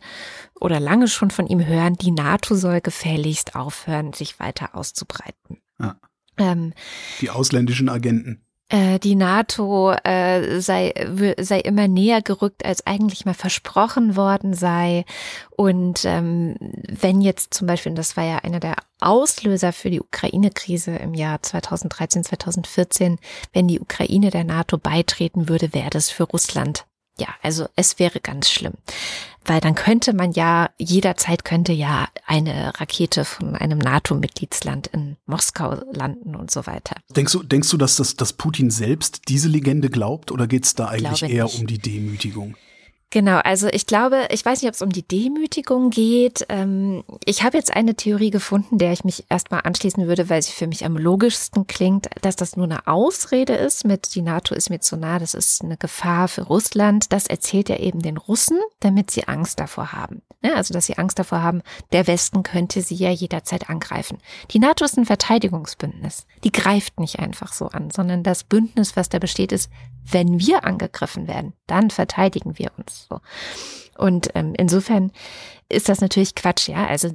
[0.59, 1.95] oder lange schon von ihm hören.
[1.95, 5.61] Die NATO soll gefälligst aufhören, sich weiter auszubreiten.
[5.79, 5.95] Ja.
[6.37, 6.73] Ähm,
[7.21, 10.93] die ausländischen Agenten die NATO äh, sei,
[11.39, 15.05] sei immer näher gerückt, als eigentlich mal versprochen worden sei.
[15.49, 20.01] Und ähm, wenn jetzt zum Beispiel, und das war ja einer der Auslöser für die
[20.01, 23.17] Ukraine-Krise im Jahr 2013, 2014,
[23.53, 26.85] wenn die Ukraine der NATO beitreten würde, wäre das für Russland
[27.19, 28.73] ja, also es wäre ganz schlimm.
[29.45, 35.81] Weil dann könnte man ja, jederzeit könnte ja eine Rakete von einem NATO-Mitgliedsland in Moskau
[35.91, 36.97] landen und so weiter.
[37.15, 40.75] Denkst du, denkst du, dass, das, dass Putin selbst diese Legende glaubt oder geht es
[40.75, 41.59] da eigentlich eher nicht.
[41.59, 42.55] um die Demütigung?
[43.11, 46.45] Genau, also ich glaube, ich weiß nicht, ob es um die Demütigung geht.
[46.47, 50.51] Ähm, ich habe jetzt eine Theorie gefunden, der ich mich erstmal anschließen würde, weil sie
[50.51, 54.69] für mich am logischsten klingt, dass das nur eine Ausrede ist mit die NATO ist
[54.69, 57.11] mir zu nah, das ist eine Gefahr für Russland.
[57.11, 60.21] Das erzählt er eben den Russen, damit sie Angst davor haben.
[60.43, 64.19] Ja, also dass sie Angst davor haben, der Westen könnte sie ja jederzeit angreifen.
[64.51, 66.27] Die NATO ist ein Verteidigungsbündnis.
[66.43, 69.69] Die greift nicht einfach so an, sondern das Bündnis, was da besteht, ist,
[70.05, 73.07] wenn wir angegriffen werden, dann verteidigen wir uns.
[73.09, 73.19] So.
[73.97, 75.11] Und ähm, insofern
[75.67, 76.87] ist das natürlich Quatsch, ja.
[76.87, 77.09] Also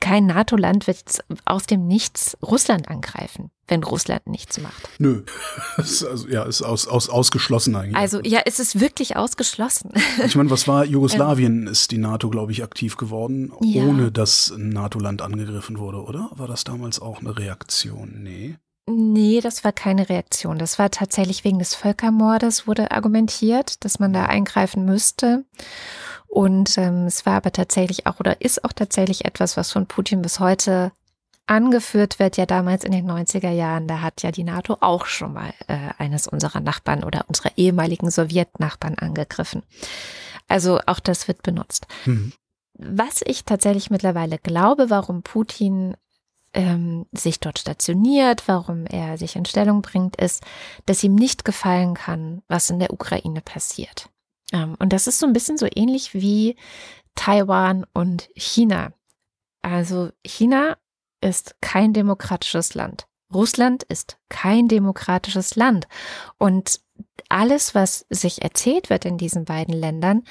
[0.00, 4.88] kein NATO-Land wird aus dem Nichts Russland angreifen, wenn Russland nichts macht.
[4.98, 5.22] Nö.
[5.78, 7.96] ist also, ja, ist aus, aus, ausgeschlossen eigentlich.
[7.96, 9.92] Also ja, es ist wirklich ausgeschlossen.
[10.24, 11.66] Ich meine, was war Jugoslawien?
[11.66, 13.84] ist die NATO, glaube ich, aktiv geworden, Ja.
[13.84, 16.30] ohne dass ein NATO-Land angegriffen wurde, oder?
[16.34, 18.22] War das damals auch eine Reaktion?
[18.22, 18.56] Nee.
[18.86, 20.58] Nee, das war keine Reaktion.
[20.58, 25.44] Das war tatsächlich wegen des Völkermordes, wurde argumentiert, dass man da eingreifen müsste.
[26.26, 30.20] Und ähm, es war aber tatsächlich auch oder ist auch tatsächlich etwas, was von Putin
[30.20, 30.92] bis heute
[31.46, 32.36] angeführt wird.
[32.36, 35.90] Ja, damals in den 90er Jahren, da hat ja die NATO auch schon mal äh,
[35.98, 39.62] eines unserer Nachbarn oder unserer ehemaligen Sowjetnachbarn angegriffen.
[40.48, 41.86] Also auch das wird benutzt.
[42.04, 42.32] Hm.
[42.76, 45.96] Was ich tatsächlich mittlerweile glaube, warum Putin
[46.54, 50.42] ähm, sich dort stationiert, warum er sich in Stellung bringt, ist,
[50.86, 54.08] dass ihm nicht gefallen kann, was in der Ukraine passiert.
[54.52, 56.56] Ähm, und das ist so ein bisschen so ähnlich wie
[57.14, 58.92] Taiwan und China.
[59.62, 60.76] Also China
[61.20, 63.06] ist kein demokratisches Land.
[63.32, 65.88] Russland ist kein demokratisches Land.
[66.38, 66.80] Und
[67.28, 70.24] alles, was sich erzählt wird in diesen beiden Ländern,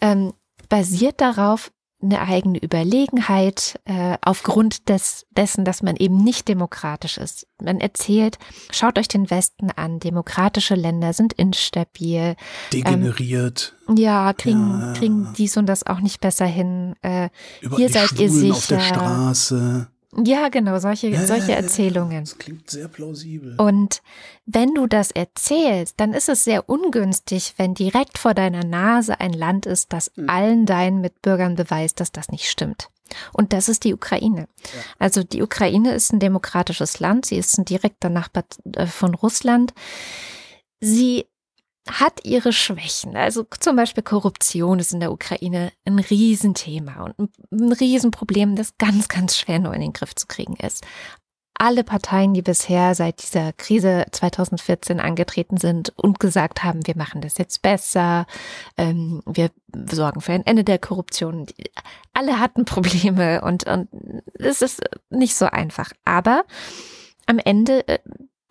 [0.00, 0.32] ähm,
[0.68, 7.46] basiert darauf, eine eigene Überlegenheit äh, aufgrund des, dessen, dass man eben nicht demokratisch ist.
[7.60, 8.38] Man erzählt,
[8.70, 12.36] schaut euch den Westen an, demokratische Länder sind instabil,
[12.72, 13.74] Degeneriert.
[13.96, 14.92] ja, kriegen, Ja.
[14.92, 16.94] kriegen dies und das auch nicht besser hin.
[17.02, 17.30] Äh,
[17.60, 18.94] über hier die seid ihr Schwulen auf der sicher.
[18.94, 19.88] Straße.
[20.24, 21.52] Ja, genau, solche, Ja, solche.
[21.52, 22.24] Erzählungen.
[22.24, 23.54] Das klingt sehr plausibel.
[23.58, 24.02] Und
[24.46, 29.32] wenn du das erzählst, dann ist es sehr ungünstig, wenn direkt vor deiner Nase ein
[29.32, 30.28] Land ist, das Mhm.
[30.30, 32.88] allen deinen Mitbürgern beweist, dass das nicht stimmt.
[33.32, 34.48] Und das ist die Ukraine.
[34.62, 34.80] Ja.
[34.98, 38.44] Also die Ukraine ist ein demokratisches Land, sie ist ein direkter Nachbar
[38.76, 39.72] äh, von Russland.
[40.80, 41.26] Sie
[41.90, 43.16] hat ihre Schwächen.
[43.16, 49.08] Also zum Beispiel Korruption ist in der Ukraine ein Riesenthema und ein- Riesenproblem, das ganz,
[49.08, 50.84] ganz schwer nur in den Griff zu kriegen ist
[51.58, 57.20] alle Parteien, die bisher seit dieser Krise 2014 angetreten sind und gesagt haben, wir machen
[57.20, 58.26] das jetzt besser,
[58.76, 59.50] ähm, wir
[59.90, 61.70] sorgen für ein Ende der Korruption, die,
[62.14, 63.88] alle hatten Probleme und, und
[64.34, 65.92] es ist nicht so einfach.
[66.04, 66.44] Aber
[67.26, 67.98] am Ende äh,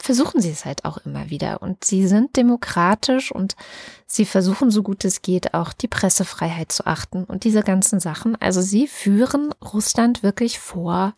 [0.08, 3.58] versuchen sie es halt auch immer wieder und sie sind demokratisch und
[4.06, 8.38] sie versuchen so gut es geht auch die Pressefreiheit zu achten und diese ganzen Sachen.
[8.42, 11.14] Also sie führen Russland wirklich vor,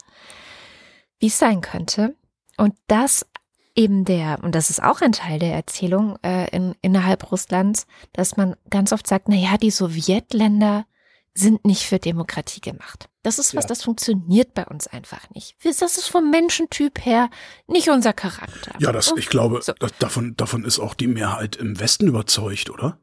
[1.20, 2.16] wie es sein könnte.
[2.58, 3.28] Und das
[3.76, 8.38] eben der, und das ist auch ein Teil der Erzählung äh, in, innerhalb Russlands, dass
[8.38, 10.88] man ganz oft sagt, na ja, die Sowjetländer
[11.36, 13.08] sind nicht für Demokratie gemacht.
[13.24, 13.68] Das ist was, Ja.
[13.70, 15.56] das funktioniert bei uns einfach nicht.
[15.64, 17.30] Das ist vom Menschentyp her
[17.68, 18.74] nicht unser Charakter.
[18.80, 19.74] Ja, das, ich glaube, So.
[19.78, 22.98] da- davon, davon ist auch die Mehrheit im Westen überzeugt, oder?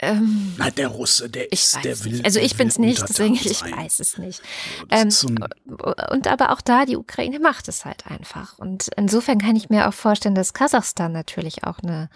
[0.00, 2.12] Ähm, Nein, der Russe, der ist, der will.
[2.12, 2.24] nicht.
[2.24, 3.76] Also ich bin's will nicht, deswegen ich sein.
[3.76, 4.42] weiß es nicht.
[4.88, 8.58] Das Ähm, so Und aber auch da, die Ukraine macht es halt einfach.
[8.58, 12.08] Und insofern kann ich mir auch vorstellen, dass Kasachstan natürlich auch eine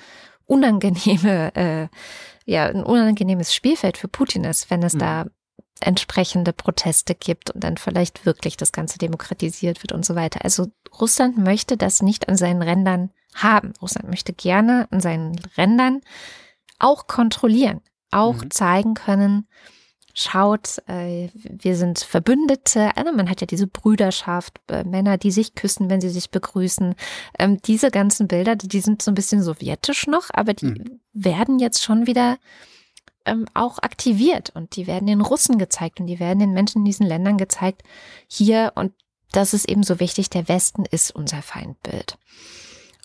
[0.47, 1.89] unangenehme, äh,
[2.45, 4.99] ja, ein unangenehmes Spielfeld für Putin ist, wenn es Mhm.
[4.99, 5.27] da
[5.81, 10.45] entsprechende Proteste gibt und dann vielleicht wirklich das Ganze demokratisiert wird und so weiter.
[10.45, 10.69] Also
[11.01, 13.73] Russland möchte das nicht an seinen Rändern haben.
[13.83, 16.01] Russland möchte gerne an seinen Rändern
[16.79, 18.51] auch kontrollieren, auch Mhm.
[18.51, 19.49] zeigen können,
[20.15, 22.97] schaut, äh, wir sind Verbündete.
[22.97, 26.95] Also man hat ja diese Brüderschaft, äh, Männer, die sich küssen, wenn sie sich begrüßen.
[27.39, 31.01] Ähm, diese ganzen Bilder, die sind so ein bisschen sowjetisch noch, aber die Mhm.
[31.13, 32.39] werden jetzt schon wieder
[33.27, 36.85] ähm, auch aktiviert und die werden den Russen gezeigt und die werden den Menschen in
[36.85, 37.83] diesen Ländern gezeigt.
[38.29, 38.93] Hier und
[39.33, 42.17] das ist eben so wichtig, der Westen ist unser Feindbild.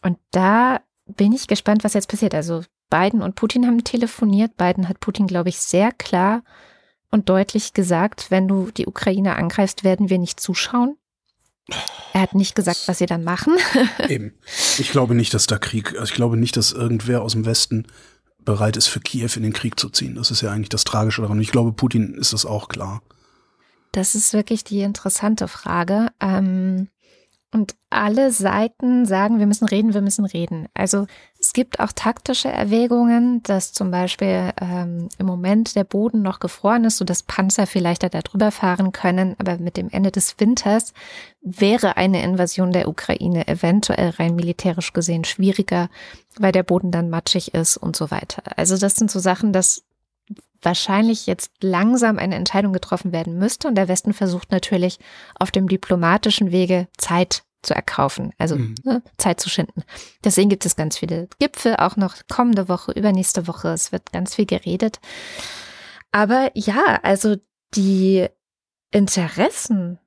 [0.01, 2.33] Und da bin ich gespannt, was jetzt passiert.
[2.33, 4.55] Also Biden und Putin haben telefoniert.
[4.57, 6.43] Biden hat Putin, glaube ich, sehr klar
[7.09, 10.97] und deutlich gesagt, wenn du die Ukraine angreifst, werden wir nicht zuschauen.
[12.13, 13.55] Er hat nicht gesagt, was sie dann machen.
[14.09, 14.33] eben.
[14.77, 17.87] Ich glaube nicht, dass da Krieg, also ich glaube nicht, dass irgendwer aus dem Westen
[18.45, 20.15] bereit ist, für Kiew in den Krieg zu ziehen.
[20.15, 21.37] Das ist ja eigentlich das Tragische daran.
[21.37, 23.01] Und ich glaube, Putin ist das auch klar.
[23.91, 26.07] Das ist wirklich die interessante Frage.
[26.19, 26.87] Ähm,
[27.53, 30.67] und alle Seiten sagen, wir müssen reden, wir müssen reden.
[30.73, 36.39] Also es gibt auch taktische Erwägungen, dass zum Beispiel ähm, im Moment der Boden noch
[36.39, 39.35] gefroren ist, sodass Panzer vielleicht da drüber fahren können.
[39.37, 40.93] Aber mit dem Ende des Winters
[41.41, 45.89] wäre eine Invasion der Ukraine eventuell rein militärisch gesehen schwieriger,
[46.37, 48.43] weil der Boden dann matschig ist und so weiter.
[48.55, 49.83] Also das sind so Sachen, dass
[50.61, 53.67] wahrscheinlich jetzt langsam eine Entscheidung getroffen werden müsste.
[53.67, 54.99] Und der Westen versucht natürlich
[55.39, 58.75] auf dem diplomatischen Wege Zeit zu erkaufen, also Mhm.
[58.83, 59.83] ne, Zeit zu schinden.
[60.23, 63.69] Deswegen gibt es ganz viele Gipfel, auch noch kommende Woche, übernächste Woche.
[63.69, 64.99] Es wird ganz viel geredet.
[66.11, 67.35] Aber ja, also
[67.75, 68.27] die
[68.91, 69.99] Interessen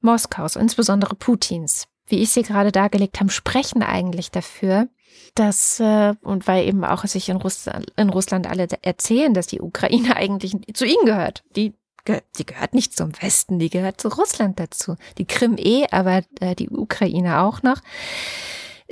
[0.00, 4.88] Moskaus, insbesondere Putins, wie ich sie gerade dargelegt habe, sprechen eigentlich dafür,
[5.34, 9.60] dass, äh, und weil eben auch sich in Russland, in Russland alle erzählen, dass die
[9.60, 11.44] Ukraine eigentlich zu ihnen gehört.
[11.54, 11.74] Die,
[12.38, 14.96] die gehört nicht zum Westen, die gehört zu Russland dazu.
[15.18, 17.80] Die Krim eh, aber äh, die Ukraine auch noch.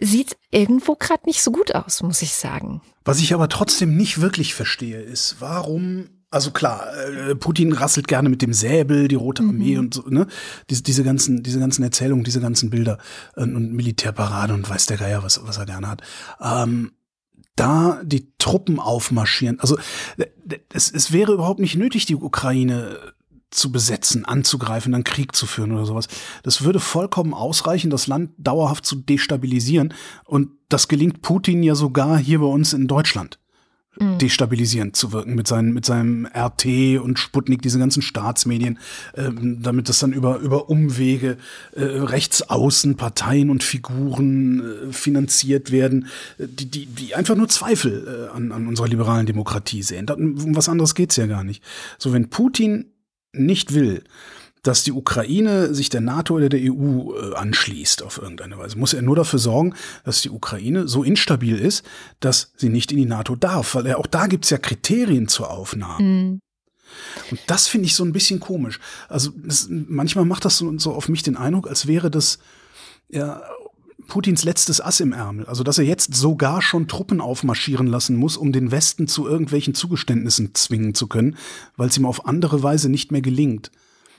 [0.01, 2.83] Sieht irgendwo gerade nicht so gut aus, muss ich sagen.
[3.05, 8.29] Was ich aber trotzdem nicht wirklich verstehe, ist, warum also klar, äh, Putin rasselt gerne
[8.29, 9.79] mit dem Säbel, die Rote Armee mhm.
[9.79, 10.27] und so, ne?
[10.69, 12.99] Diese, diese ganzen, diese ganzen Erzählungen, diese ganzen Bilder
[13.37, 16.03] äh, und Militärparade und weiß der Geier, was, was er gerne hat.
[16.41, 16.93] Ähm,
[17.57, 19.61] da die Truppen aufmarschieren.
[19.61, 19.79] Also
[20.73, 22.99] es, es wäre überhaupt nicht nötig, die Ukraine
[23.51, 26.09] zu besetzen, anzugreifen, dann Krieg zu führen oder sowas.
[26.43, 29.95] Das würde vollkommen ausreichen, das Land dauerhaft zu destabilisieren.
[30.25, 33.39] Und das gelingt Putin ja sogar hier bei uns in Deutschland
[33.99, 34.19] mhm.
[34.19, 38.79] destabilisierend zu wirken mit, seinen, mit seinem RT und Sputnik, diese ganzen Staatsmedien,
[39.15, 41.37] äh, damit das dann über, über Umwege
[41.73, 48.29] äh, rechtsaußen Parteien und Figuren äh, finanziert werden, äh, die, die, die einfach nur Zweifel
[48.33, 50.09] äh, an, an unserer liberalen Demokratie sehen.
[50.11, 51.63] Um was anderes geht's ja gar nicht.
[51.99, 52.87] So, wenn Putin
[53.33, 54.05] nicht will,
[54.65, 58.77] dass die Ukraine sich der NATO oder der EU äh, anschließt auf irgendeine Weise.
[58.79, 59.75] Muss er nur dafür sorgen,
[60.05, 61.85] dass die Ukraine so instabil ist,
[62.19, 65.51] dass sie nicht in die NATO darf, weil er, auch da gibt's ja Kriterien zur
[65.51, 66.03] Aufnahme.
[66.03, 66.41] Mhm.
[67.31, 68.81] Und das finde ich so ein bisschen komisch.
[69.09, 72.39] Also das, manchmal macht das so, so auf mich den Eindruck, als wäre das
[73.09, 73.43] ja
[74.07, 75.47] Putins letztes Ass im Ärmel.
[75.47, 79.75] Also dass er jetzt sogar schon Truppen aufmarschieren lassen muss, um den Westen zu irgendwelchen
[79.75, 81.37] Zugeständnissen zwingen zu können,
[81.77, 83.71] weil es ihm auf andere Weise nicht mehr gelingt.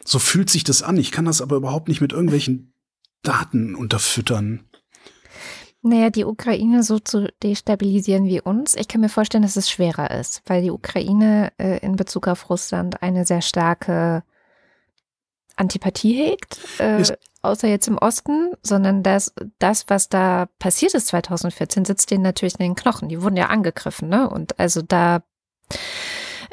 [0.05, 0.97] So fühlt sich das an.
[0.97, 2.73] Ich kann das aber überhaupt nicht mit irgendwelchen
[3.23, 4.63] Daten unterfüttern.
[5.81, 8.75] Naja, die Ukraine so zu destabilisieren wie uns.
[8.75, 12.49] Ich kann mir vorstellen, dass es schwerer ist, weil die Ukraine äh, in Bezug auf
[12.49, 14.23] Russland eine sehr starke
[15.55, 17.03] Antipathie hegt, äh,
[17.41, 22.59] außer jetzt im Osten, sondern das, das, was da passiert ist 2014, sitzt denen natürlich
[22.59, 23.07] in den Knochen.
[23.07, 24.29] Die wurden ja angegriffen, ne?
[24.29, 25.23] Und also da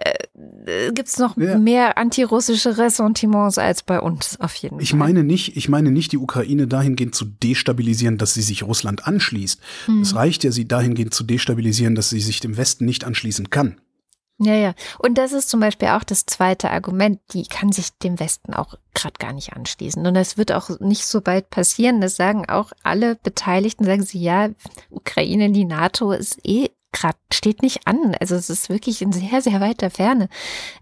[0.05, 1.59] äh, gibt es noch ja.
[1.59, 4.83] mehr antirussische Ressentiments als bei uns auf jeden Fall.
[4.83, 9.07] Ich meine nicht, ich meine nicht, die Ukraine dahingehend zu destabilisieren, dass sie sich Russland
[9.07, 9.61] anschließt.
[9.87, 10.03] Hm.
[10.03, 13.81] Es reicht ja, sie dahingehend zu destabilisieren, dass sie sich dem Westen nicht anschließen kann.
[14.39, 14.75] Ja, ja.
[14.99, 17.21] Und das ist zum Beispiel auch das zweite Argument.
[17.33, 20.05] Die kann sich dem Westen auch gerade gar nicht anschließen.
[20.05, 22.01] Und das wird auch nicht so bald passieren.
[22.01, 24.51] Das sagen auch alle Beteiligten, sagen sie, ja,
[24.91, 28.15] Ukraine, die NATO ist eh gerade steht nicht an.
[28.21, 30.29] Also es ist wirklich in sehr, sehr weiter Ferne.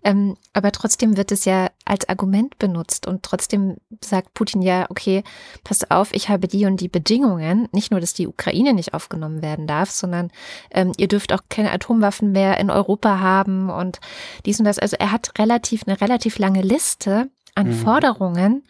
[0.05, 5.23] Ähm, aber trotzdem wird es ja als Argument benutzt und trotzdem sagt Putin ja, okay,
[5.65, 7.69] passt auf, ich habe die und die Bedingungen.
[7.73, 10.31] Nicht nur, dass die Ukraine nicht aufgenommen werden darf, sondern
[10.73, 14.01] ähm, ihr dürft auch keine Atomwaffen mehr in Europa haben und
[14.45, 14.79] dies und das.
[14.79, 17.75] Also er hat relativ eine relativ lange Liste an mhm.
[17.75, 18.65] Forderungen,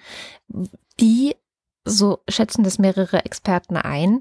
[1.01, 1.35] die
[1.85, 4.21] so schätzen das mehrere Experten ein,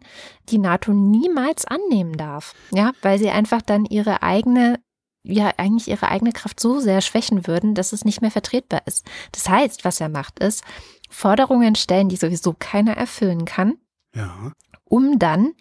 [0.50, 2.56] die NATO niemals annehmen darf.
[2.72, 4.80] Ja, weil sie einfach dann ihre eigene
[5.24, 9.06] ja eigentlich ihre eigene Kraft so sehr schwächen würden, dass es nicht mehr vertretbar ist.
[9.34, 10.63] Das heißt, was er macht, ist
[11.10, 13.78] Forderungen stellen, die sowieso keiner erfüllen kann,
[14.15, 14.54] ja.
[14.86, 15.54] um dann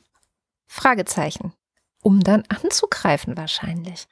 [0.68, 1.52] Fragezeichen
[2.08, 4.08] um dann anzugreifen wahrscheinlich.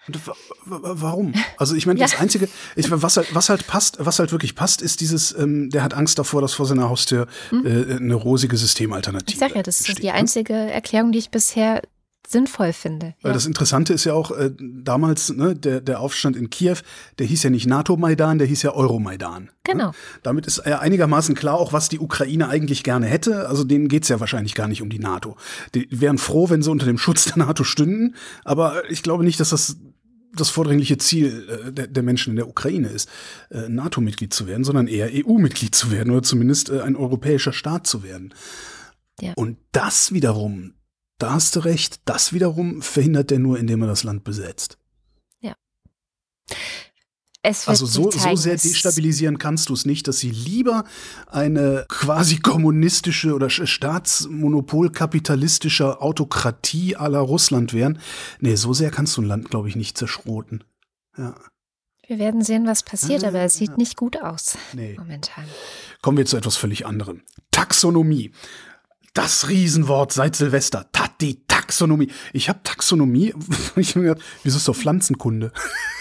[0.67, 1.33] Warum?
[1.57, 2.05] Also ich meine, ja.
[2.05, 5.71] das Einzige, ich, was, halt, was halt passt, was halt wirklich passt, ist dieses, ähm,
[5.71, 7.65] der hat Angst davor, dass vor seiner Haustür hm?
[7.65, 10.13] äh, eine rosige Systemalternative Ich sag ja, das ist die ne?
[10.13, 11.81] einzige Erklärung, die ich bisher
[12.27, 13.15] sinnvoll finde.
[13.23, 13.35] Weil ja.
[13.35, 16.77] das Interessante ist ja auch, äh, damals, ne, der, der Aufstand in Kiew,
[17.19, 19.45] der hieß ja nicht NATO-Maidan, der hieß ja Euromaidan.
[19.45, 19.51] Ne?
[19.65, 19.87] Genau.
[19.89, 19.95] Ne?
[20.23, 23.49] Damit ist ja einigermaßen klar auch, was die Ukraine eigentlich gerne hätte.
[23.49, 25.37] Also denen geht's ja wahrscheinlich gar nicht um die NATO.
[25.75, 29.41] Die wären froh, wenn sie unter dem Schutz der NATO stünden, aber ich glaube nicht,
[29.41, 29.77] dass das
[30.35, 33.09] das vordringliche Ziel äh, der, der, Menschen in der Ukraine ist,
[33.51, 37.87] äh, NATO-Mitglied zu werden, sondern eher EU-Mitglied zu werden oder zumindest äh, ein europäischer Staat
[37.87, 38.35] zu werden.
[39.21, 39.33] Ja.
[39.35, 40.75] Und das wiederum,
[41.19, 42.01] da hast du recht.
[42.05, 44.79] Das wiederum verhindert er nur, indem er das Land besetzt.
[45.41, 45.55] Ja.
[47.43, 50.85] also so, so sehr destabilisieren kannst du es nicht, dass sie lieber
[51.27, 58.01] eine quasi kommunistische oder staatsmonopolkapitalistische Autokratie aller Russland wären.
[58.41, 60.65] Nee, so sehr kannst du ein Land, glaube ich, nicht zerschroten.
[61.17, 61.37] Ja.
[62.09, 63.77] Wir werden sehen, was passiert, ah, aber es sieht ja.
[63.77, 64.95] nicht gut aus nee.
[64.97, 65.45] momentan.
[66.03, 67.23] Kommen wir zu etwas völlig anderem.
[67.51, 68.31] Taxonomie
[69.17, 70.87] das Riesenwort seit Silvester.
[70.93, 72.09] Tat die Taxonomie.
[72.33, 73.35] Ich habe Taxonomie,
[73.77, 75.53] ich mir gedacht, wieso ist doch Pflanzenkunde?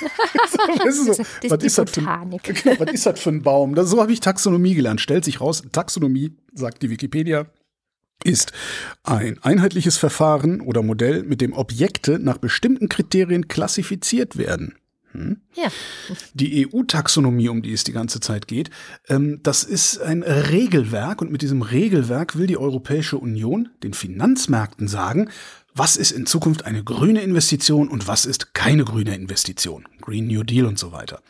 [0.52, 3.76] so, so, was, ist das für, genau, was ist das für ein Baum?
[3.76, 5.02] Das, so habe ich Taxonomie gelernt.
[5.02, 7.48] Stellt sich raus, Taxonomie, sagt die Wikipedia,
[8.24, 8.54] ist
[9.04, 14.76] ein einheitliches Verfahren oder Modell, mit dem Objekte nach bestimmten Kriterien klassifiziert werden.
[15.16, 15.38] Hm?
[15.56, 15.70] Ja.
[16.34, 18.70] Die EU-Taxonomie, um die es die ganze Zeit geht,
[19.08, 24.88] ähm, das ist ein Regelwerk und mit diesem Regelwerk will die Europäische Union den Finanzmärkten
[24.88, 25.30] sagen,
[25.74, 29.88] was ist in Zukunft eine grüne Investition und was ist keine grüne Investition.
[30.02, 31.22] Green New Deal und so weiter.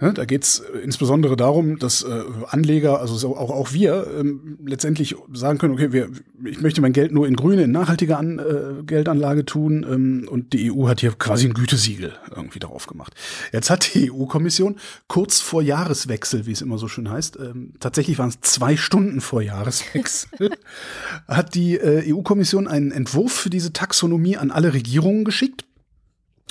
[0.00, 4.58] Ja, da geht es insbesondere darum, dass äh, Anleger, also so auch, auch wir, ähm,
[4.64, 6.10] letztendlich sagen können, okay, wir,
[6.44, 10.52] ich möchte mein Geld nur in grüne, in nachhaltige An, äh, Geldanlage tun ähm, und
[10.52, 13.14] die EU hat hier quasi ein Gütesiegel irgendwie drauf gemacht.
[13.52, 14.76] Jetzt hat die EU-Kommission
[15.08, 19.20] kurz vor Jahreswechsel, wie es immer so schön heißt, ähm, tatsächlich waren es zwei Stunden
[19.20, 20.50] vor Jahreswechsel,
[21.28, 25.64] hat die äh, EU-Kommission einen Entwurf für diese Taxonomie an alle Regierungen geschickt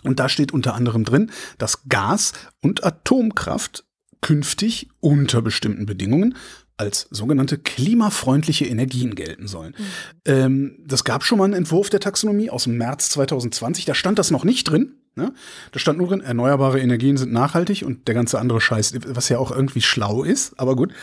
[0.04, 3.84] und da steht unter anderem drin, dass Gas und Atomkraft
[4.22, 6.36] künftig unter bestimmten Bedingungen
[6.78, 9.76] als sogenannte klimafreundliche Energien gelten sollen.
[9.78, 9.84] Mhm.
[10.26, 13.86] Ähm, das gab schon mal einen Entwurf der Taxonomie aus dem März 2020.
[13.86, 14.94] Da stand das noch nicht drin.
[15.16, 15.34] Ne?
[15.74, 19.40] Da stand nur drin, erneuerbare Energien sind nachhaltig und der ganze andere Scheiß, was ja
[19.40, 20.94] auch irgendwie schlau ist, aber gut.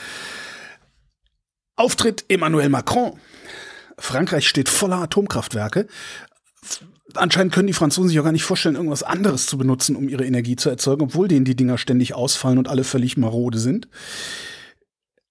[1.76, 3.18] Auftritt Emmanuel Macron.
[3.98, 5.86] Frankreich steht voller Atomkraftwerke
[7.14, 10.24] anscheinend können die Franzosen sich auch gar nicht vorstellen, irgendwas anderes zu benutzen, um ihre
[10.24, 13.88] Energie zu erzeugen, obwohl denen die Dinger ständig ausfallen und alle völlig marode sind.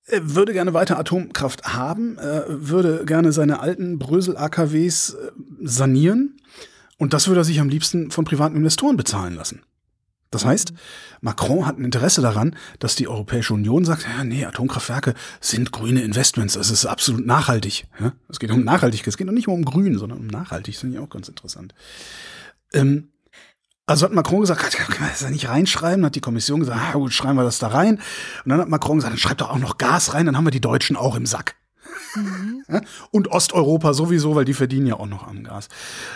[0.08, 6.38] Er würde gerne weiter Atomkraft haben, er würde gerne seine alten Brösel-AKWs äh, sanieren
[6.98, 9.64] und das würde er sich am liebsten von privaten Investoren bezahlen lassen.
[10.36, 10.74] Das heißt,
[11.22, 16.02] Macron hat ein Interesse daran, dass die Europäische Union sagt, ja, nee, Atomkraftwerke sind grüne
[16.02, 17.88] Investments, das ist absolut nachhaltig.
[18.02, 18.12] Ja?
[18.28, 20.82] Es geht um Nachhaltigkeit, es geht noch nicht mal um grün, sondern um nachhaltig, das
[20.82, 21.74] finde ich auch ganz interessant.
[22.74, 23.14] Ähm,
[23.86, 26.04] also hat Macron gesagt, können wir das da nicht reinschreiben?
[26.04, 27.96] Hat die Kommission gesagt, ah, gut, schreiben wir das da rein.
[28.44, 30.52] Und dann hat Macron gesagt, dann schreibt doch auch noch Gas rein, dann haben wir
[30.52, 31.56] die Deutschen auch im Sack.
[32.16, 32.64] Mhm.
[33.12, 35.70] Und Osteuropa sowieso, weil die verdienen ja auch noch am Gas.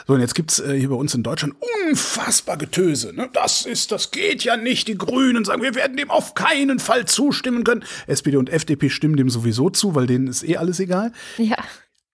[0.08, 1.56] So, und jetzt gibt's äh, hier bei uns in Deutschland
[1.88, 3.14] unfassbar Getöse.
[3.14, 3.30] Ne?
[3.34, 4.88] Das ist, das geht ja nicht.
[4.88, 7.84] Die Grünen sagen, wir werden dem auf keinen Fall zustimmen können.
[8.08, 11.12] SPD und FDP stimmen dem sowieso zu, weil denen ist eh alles egal.
[11.38, 11.58] Ja.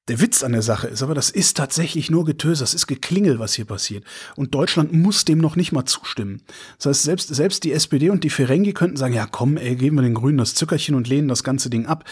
[0.07, 3.39] Der Witz an der Sache ist aber, das ist tatsächlich nur Getöse, das ist Geklingel,
[3.39, 4.03] was hier passiert.
[4.35, 6.43] Und Deutschland muss dem noch nicht mal zustimmen.
[6.77, 9.95] Das heißt, selbst, selbst die SPD und die Ferengi könnten sagen, ja komm, ey, geben
[9.95, 12.03] wir den Grünen das Zückerchen und lehnen das ganze Ding ab.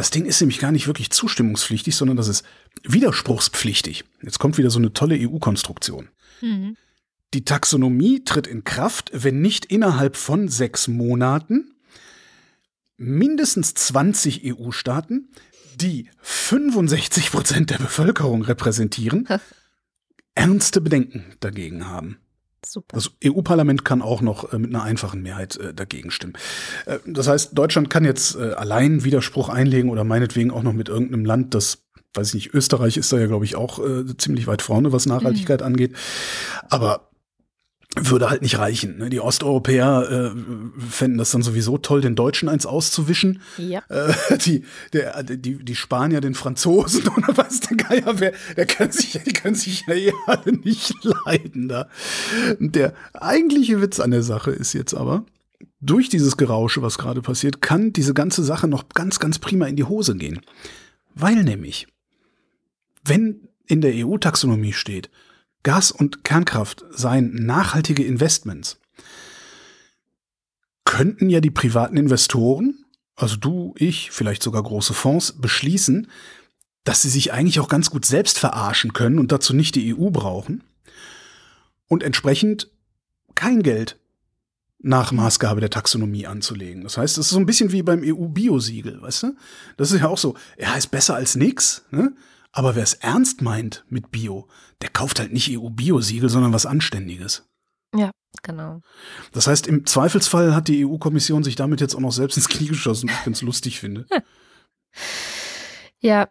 [0.00, 2.42] Das Ding ist nämlich gar nicht wirklich zustimmungspflichtig, sondern das ist
[2.84, 4.06] widerspruchspflichtig.
[4.22, 6.08] Jetzt kommt wieder so eine tolle EU-Konstruktion.
[6.40, 6.78] Mhm.
[7.34, 11.74] Die Taxonomie tritt in Kraft, wenn nicht innerhalb von sechs Monaten
[12.96, 15.28] mindestens 20 EU-Staaten,
[15.74, 19.28] die 65 Prozent der Bevölkerung repräsentieren,
[20.34, 22.19] ernste Bedenken dagegen haben.
[22.64, 22.94] Super.
[22.94, 26.34] Das EU-Parlament kann auch noch äh, mit einer einfachen Mehrheit äh, dagegen stimmen.
[26.86, 31.24] Äh, das heißt, Deutschland kann jetzt allein Widerspruch einlegen oder meinetwegen auch noch mit irgendeinem
[31.24, 31.84] Land, das,
[32.14, 33.80] weiß ich nicht, Österreich ist da ja, glaube ich, auch
[34.18, 35.66] ziemlich weit vorne, was Nachhaltigkeit mhm.
[35.66, 35.96] angeht.
[36.68, 37.09] Aber
[37.96, 38.98] würde halt nicht reichen.
[38.98, 39.10] Ne?
[39.10, 43.42] Die Osteuropäer äh, fänden das dann sowieso toll, den Deutschen eins auszuwischen.
[43.56, 43.82] Ja.
[43.88, 48.92] Äh, die, der, die, die Spanier, den Franzosen oder was der Geier, wer, der kann
[48.92, 51.88] sich, die können sich ja eh alle nicht leiden da.
[52.60, 55.24] Der eigentliche Witz an der Sache ist jetzt aber,
[55.80, 59.76] durch dieses Gerausche, was gerade passiert, kann diese ganze Sache noch ganz, ganz prima in
[59.76, 60.40] die Hose gehen.
[61.14, 61.88] Weil nämlich,
[63.04, 65.10] wenn in der EU-Taxonomie steht,
[65.62, 68.78] Gas und Kernkraft seien nachhaltige Investments,
[70.84, 72.84] könnten ja die privaten Investoren,
[73.14, 76.08] also du, ich, vielleicht sogar große Fonds, beschließen,
[76.84, 80.10] dass sie sich eigentlich auch ganz gut selbst verarschen können und dazu nicht die EU
[80.10, 80.64] brauchen
[81.88, 82.70] und entsprechend
[83.34, 83.98] kein Geld
[84.82, 86.82] nach Maßgabe der Taxonomie anzulegen.
[86.82, 89.36] Das heißt, das ist so ein bisschen wie beim EU-Biosiegel, weißt du?
[89.76, 92.14] Das ist ja auch so, er heißt besser als nix, ne?
[92.52, 94.48] Aber wer es ernst meint mit Bio,
[94.82, 97.48] der kauft halt nicht EU-Bio-Siegel, sondern was Anständiges.
[97.94, 98.10] Ja,
[98.42, 98.80] genau.
[99.32, 102.68] Das heißt, im Zweifelsfall hat die EU-Kommission sich damit jetzt auch noch selbst ins Knie
[102.68, 104.06] geschossen, was ich ganz lustig finde.
[106.02, 106.30] Ja,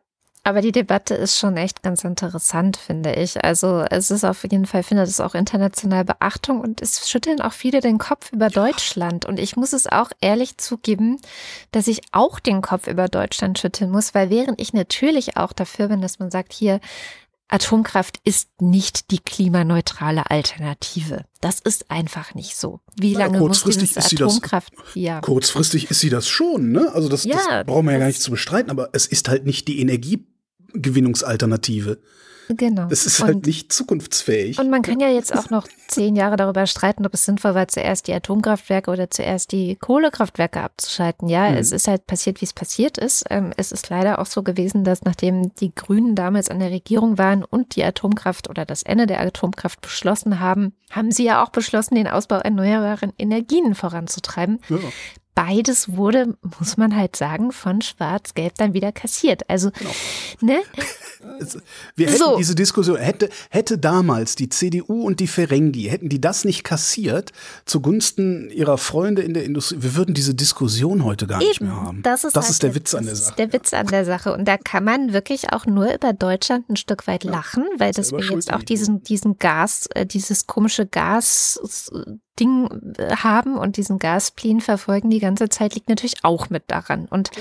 [0.49, 3.43] aber die Debatte ist schon echt ganz interessant, finde ich.
[3.43, 7.53] Also es ist auf jeden Fall, findet es auch international Beachtung und es schütteln auch
[7.53, 9.25] viele den Kopf über Deutschland.
[9.25, 11.21] Und ich muss es auch ehrlich zugeben,
[11.71, 15.87] dass ich auch den Kopf über Deutschland schütteln muss, weil während ich natürlich auch dafür
[15.87, 16.79] bin, dass man sagt, hier,
[17.49, 21.25] Atomkraft ist nicht die klimaneutrale Alternative.
[21.41, 22.79] Das ist einfach nicht so.
[22.95, 24.71] Wie lange muss dieses Atomkraft?
[24.77, 25.19] Das, ja.
[25.21, 26.91] Kurzfristig ist sie das schon, ne?
[26.93, 29.47] Also das, ja, das brauchen wir ja gar nicht zu bestreiten, aber es ist halt
[29.47, 29.79] nicht die
[30.73, 31.99] Energiegewinnungsalternative.
[32.51, 32.85] Genau.
[32.85, 34.57] Das ist halt nicht zukunftsfähig.
[34.57, 37.67] Und man kann ja jetzt auch noch zehn Jahre darüber streiten, ob es sinnvoll war,
[37.67, 41.29] zuerst die Atomkraftwerke oder zuerst die Kohlekraftwerke abzuschalten.
[41.29, 41.57] Ja, mhm.
[41.57, 43.25] es ist halt passiert, wie es passiert ist.
[43.29, 47.19] Ähm, es ist leider auch so gewesen, dass nachdem die Grünen damals an der Regierung
[47.19, 51.49] waren und die Atomkraft oder das Ende der Atomkraft beschlossen haben, haben sie ja auch
[51.49, 54.59] beschlossen, den Ausbau erneuerbaren Energien voranzutreiben.
[54.69, 54.77] Ja
[55.35, 59.49] beides wurde, muss man halt sagen, von Schwarz-Gelb dann wieder kassiert.
[59.49, 59.91] Also, genau.
[60.41, 60.61] ne?
[61.95, 62.37] Wir hätten so.
[62.37, 67.31] diese Diskussion, hätte, hätte damals die CDU und die Ferengi, hätten die das nicht kassiert
[67.65, 71.49] zugunsten ihrer Freunde in der Industrie, wir würden diese Diskussion heute gar Eben.
[71.49, 72.01] nicht mehr haben.
[72.03, 73.23] Das ist, das halt ist der Witz an der Sache.
[73.25, 74.33] Das ist der Witz an der Sache.
[74.33, 77.91] Und da kann man wirklich auch nur über Deutschland ein Stück weit lachen, ja, weil
[77.91, 81.59] das wir jetzt auch diesen, diesen Gas, äh, dieses komische Gas,
[82.39, 87.05] Ding äh, haben und diesen Gasplan verfolgen die ganze Zeit, liegt natürlich auch mit daran.
[87.05, 87.31] Und,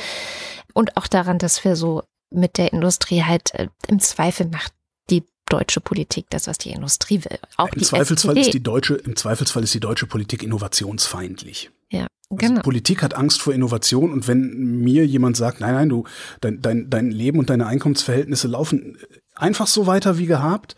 [0.75, 4.73] und auch daran, dass wir so mit der Industrie halt äh, im Zweifel macht
[5.11, 7.39] die deutsche Politik das, was die Industrie will.
[7.57, 8.49] Auch Im die Zweifelsfall SPD.
[8.49, 11.71] ist die deutsche, im Zweifelsfall ist die deutsche Politik innovationsfeindlich.
[11.91, 12.61] Ja, also genau.
[12.61, 16.05] Politik hat Angst vor Innovation und wenn mir jemand sagt, nein, nein, du,
[16.41, 18.99] dein, dein, dein Leben und deine Einkommensverhältnisse laufen
[19.35, 20.77] einfach so weiter wie gehabt,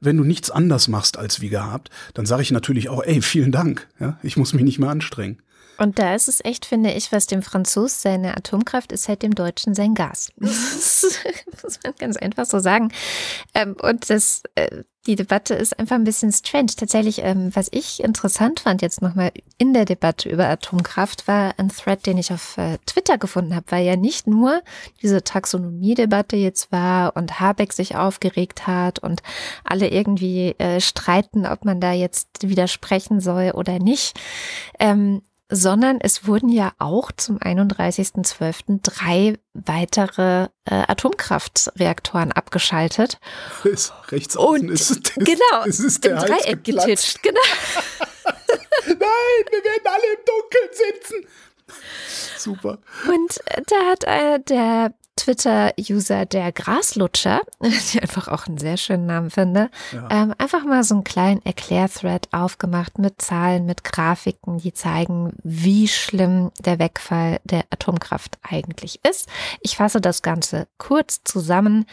[0.00, 3.52] wenn du nichts anders machst als wie gehabt, dann sage ich natürlich auch, ey, vielen
[3.52, 3.86] Dank.
[3.98, 5.38] Ja, ich muss mich nicht mehr anstrengen.
[5.80, 9.34] Und da ist es echt, finde ich, was dem Franzos seine Atomkraft ist, halt dem
[9.34, 10.30] Deutschen sein Gas.
[10.40, 12.92] Das muss man ganz einfach so sagen.
[13.54, 16.72] Ähm, und das, äh, die Debatte ist einfach ein bisschen strange.
[16.76, 21.68] Tatsächlich, ähm, was ich interessant fand jetzt nochmal in der Debatte über Atomkraft, war ein
[21.70, 24.62] Thread, den ich auf äh, Twitter gefunden habe, weil ja nicht nur
[25.02, 29.22] diese Taxonomie-Debatte jetzt war und Habeck sich aufgeregt hat und
[29.64, 34.18] alle irgendwie äh, streiten, ob man da jetzt widersprechen soll oder nicht.
[34.78, 38.80] Ähm, sondern es wurden ja auch zum 31.12.
[38.82, 43.18] drei weitere äh, Atomkraftreaktoren abgeschaltet.
[43.64, 47.22] Rechts außen Und ist, genau, ist, ist der im Dreieck getitscht.
[47.22, 47.40] Genau.
[48.86, 48.96] Nein,
[49.50, 51.26] wir werden alle im Dunkeln sitzen.
[52.38, 52.78] Super.
[53.08, 59.06] Und äh, da hat äh, der Twitter-User der Graslutscher, die einfach auch einen sehr schönen
[59.06, 60.08] Namen finde, ja.
[60.10, 65.88] ähm, einfach mal so einen kleinen Erklärthread aufgemacht mit Zahlen, mit Grafiken, die zeigen, wie
[65.88, 69.28] schlimm der Wegfall der Atomkraft eigentlich ist.
[69.60, 71.84] Ich fasse das Ganze kurz zusammen.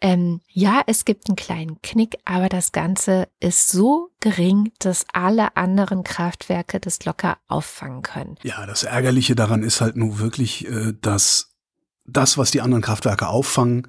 [0.00, 5.56] Ähm, ja, es gibt einen kleinen Knick, aber das Ganze ist so gering, dass alle
[5.56, 8.36] anderen Kraftwerke das locker auffangen können.
[8.42, 11.53] Ja, das Ärgerliche daran ist halt nur wirklich, äh, dass
[12.06, 13.88] das, was die anderen Kraftwerke auffangen,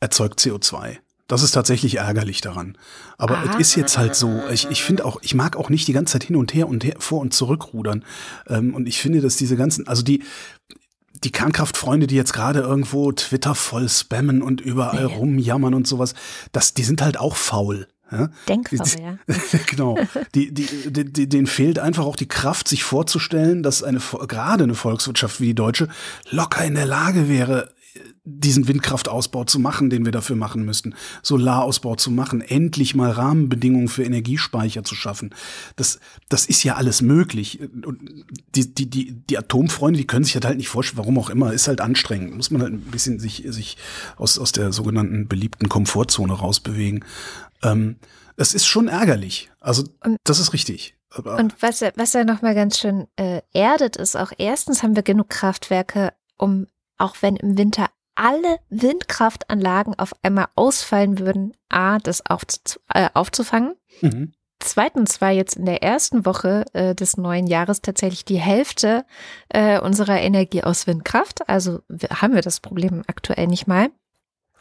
[0.00, 0.98] erzeugt CO2.
[1.28, 2.76] Das ist tatsächlich ärgerlich daran.
[3.16, 3.44] Aber ah.
[3.44, 6.12] es ist jetzt halt so, ich, ich finde auch, ich mag auch nicht die ganze
[6.12, 8.04] Zeit hin und her und her, vor und zurückrudern.
[8.48, 10.24] Ähm, und ich finde, dass diese ganzen, also die,
[11.24, 16.14] die Kernkraftfreunde, die jetzt gerade irgendwo Twitter voll spammen und überall rumjammern und sowas,
[16.52, 17.86] das, die sind halt auch faul.
[18.12, 18.28] Ja?
[18.48, 19.18] Denkfaul, ja.
[19.66, 19.98] genau.
[20.34, 24.74] Die, die, die, denen fehlt einfach auch die Kraft, sich vorzustellen, dass eine, gerade eine
[24.74, 25.88] Volkswirtschaft wie die deutsche
[26.30, 27.70] locker in der Lage wäre,
[28.24, 33.88] diesen Windkraftausbau zu machen, den wir dafür machen müssten, Solarausbau zu machen, endlich mal Rahmenbedingungen
[33.88, 35.34] für Energiespeicher zu schaffen.
[35.74, 35.98] Das,
[36.28, 37.60] das ist ja alles möglich.
[37.84, 41.52] Und die, die, die, die Atomfreunde, die können sich halt nicht vorstellen, warum auch immer,
[41.52, 42.36] ist halt anstrengend.
[42.36, 43.76] Muss man halt ein bisschen sich, sich
[44.16, 47.04] aus, aus der sogenannten beliebten Komfortzone rausbewegen.
[47.62, 47.96] Ähm,
[48.36, 49.50] es ist schon ärgerlich.
[49.60, 50.96] Also, und, das ist richtig.
[51.10, 54.96] Aber und was er, was er nochmal ganz schön äh, erdet, ist auch erstens haben
[54.96, 56.66] wir genug Kraftwerke, um,
[56.98, 63.74] auch wenn im Winter alle Windkraftanlagen auf einmal ausfallen würden, A, das aufzu äh, aufzufangen.
[64.00, 64.32] Mhm.
[64.60, 69.04] Zweitens war jetzt in der ersten Woche äh, des neuen Jahres tatsächlich die Hälfte
[69.48, 71.48] äh, unserer Energie aus Windkraft.
[71.48, 73.90] Also haben wir das Problem aktuell nicht mal.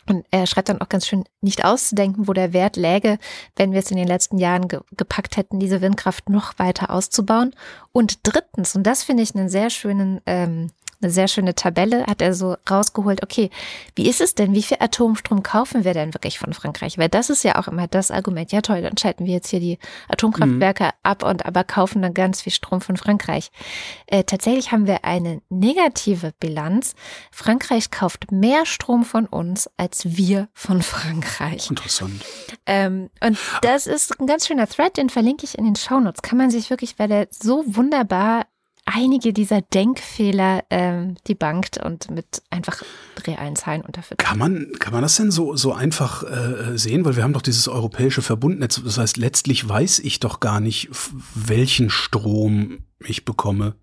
[0.07, 3.17] Und er schreibt dann auch ganz schön, nicht auszudenken, wo der Wert läge,
[3.55, 7.53] wenn wir es in den letzten Jahren ge gepackt hätten, diese Windkraft noch weiter auszubauen.
[7.91, 10.71] Und drittens, und das finde ich einen sehr schönen ähm,
[11.01, 13.49] eine sehr schöne Tabelle, hat er so rausgeholt, okay,
[13.95, 16.97] wie ist es denn, wie viel Atomstrom kaufen wir denn wirklich von Frankreich?
[16.97, 19.59] Weil das ist ja auch immer das Argument, ja toll, dann schalten wir jetzt hier
[19.59, 20.89] die Atomkraftwerke mhm.
[21.03, 23.51] ab und aber kaufen dann ganz viel Strom von Frankreich.
[24.07, 26.95] Äh, tatsächlich haben wir eine negative Bilanz.
[27.31, 31.69] Frankreich kauft mehr Strom von uns als wir von Frankreich.
[31.69, 32.23] Interessant.
[32.65, 36.21] Ähm, und das ist ein ganz schöner Thread, den verlinke ich in den Shownotes.
[36.21, 38.45] Kann man sich wirklich, weil er so wunderbar
[38.93, 42.83] einige dieser Denkfehler ähm, debunked und mit einfach
[43.25, 44.25] realen Zahlen unterfüttert.
[44.25, 47.05] Kann man, kann man das denn so, so einfach äh, sehen?
[47.05, 48.81] Weil wir haben doch dieses europäische Verbundnetz.
[48.83, 50.89] Das heißt, letztlich weiß ich doch gar nicht,
[51.35, 53.75] welchen Strom ich bekomme.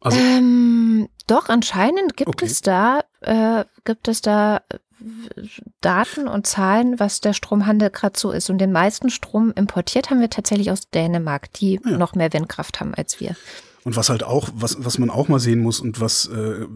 [0.00, 2.46] Also, ähm, doch, anscheinend gibt okay.
[2.46, 4.62] es da, äh, gibt es da
[5.80, 8.50] Daten und Zahlen, was der Stromhandel gerade so ist.
[8.50, 11.96] Und den meisten Strom importiert haben wir tatsächlich aus Dänemark, die ja.
[11.96, 13.36] noch mehr Windkraft haben als wir.
[13.84, 16.66] Und was halt auch, was, was man auch mal sehen muss und was äh,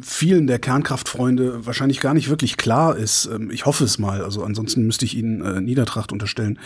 [0.00, 4.42] vielen der Kernkraftfreunde wahrscheinlich gar nicht wirklich klar ist, ähm, ich hoffe es mal, also
[4.42, 6.58] ansonsten müsste ich Ihnen äh, Niedertracht unterstellen.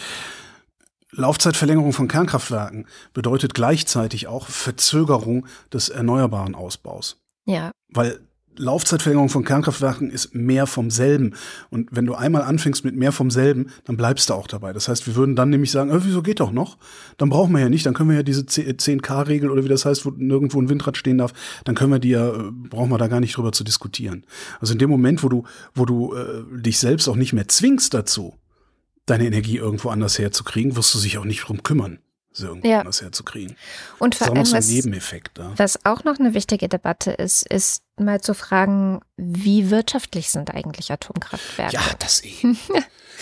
[1.11, 7.21] Laufzeitverlängerung von Kernkraftwerken bedeutet gleichzeitig auch Verzögerung des erneuerbaren Ausbaus.
[7.47, 7.71] Ja.
[7.89, 8.21] Weil
[8.57, 11.35] Laufzeitverlängerung von Kernkraftwerken ist mehr vom selben.
[11.71, 14.73] Und wenn du einmal anfängst mit mehr vom selben, dann bleibst du auch dabei.
[14.73, 16.79] Das heißt, wir würden dann nämlich sagen, äh, wieso geht doch noch?
[17.17, 20.07] Dann brauchen wir ja nicht, dann können wir ja diese 10K-Regel oder wie das heißt,
[20.07, 21.33] wo nirgendwo ein Windrad stehen darf,
[21.65, 24.25] dann können wir die ja, äh, brauchen wir da gar nicht drüber zu diskutieren.
[24.61, 25.45] Also in dem Moment, wo du,
[25.75, 28.35] wo du äh, dich selbst auch nicht mehr zwingst dazu,
[29.07, 31.99] deine Energie irgendwo anders herzukriegen, wirst du sich auch nicht drum kümmern
[32.37, 32.81] sie irgendwo ja.
[32.81, 33.57] anders herzukriegen.
[33.99, 35.53] Und vor allem, ein Nebeneffekt da.
[35.57, 40.91] Was auch noch eine wichtige Debatte ist, ist mal zu fragen, wie wirtschaftlich sind eigentlich
[40.91, 41.75] Atomkraftwerke?
[41.75, 42.31] Ja, das eh.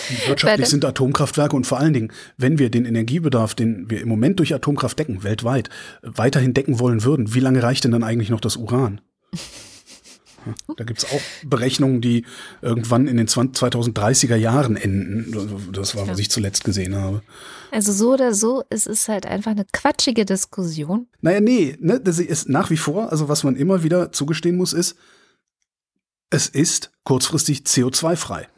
[0.08, 4.08] Wie wirtschaftlich sind Atomkraftwerke und vor allen Dingen, wenn wir den Energiebedarf, den wir im
[4.08, 5.68] Moment durch Atomkraft decken, weltweit,
[6.00, 9.02] weiterhin decken wollen würden, wie lange reicht denn dann eigentlich noch das Uran?
[10.76, 12.24] Da gibt es auch Berechnungen, die
[12.60, 15.70] irgendwann in den 2030er Jahren enden.
[15.72, 17.22] Das war, was ich zuletzt gesehen habe.
[17.70, 21.06] Also so oder so, es ist halt einfach eine quatschige Diskussion.
[21.20, 24.72] Naja, nee, ne, das ist nach wie vor, also was man immer wieder zugestehen muss,
[24.72, 24.96] ist,
[26.30, 28.48] es ist kurzfristig CO2-frei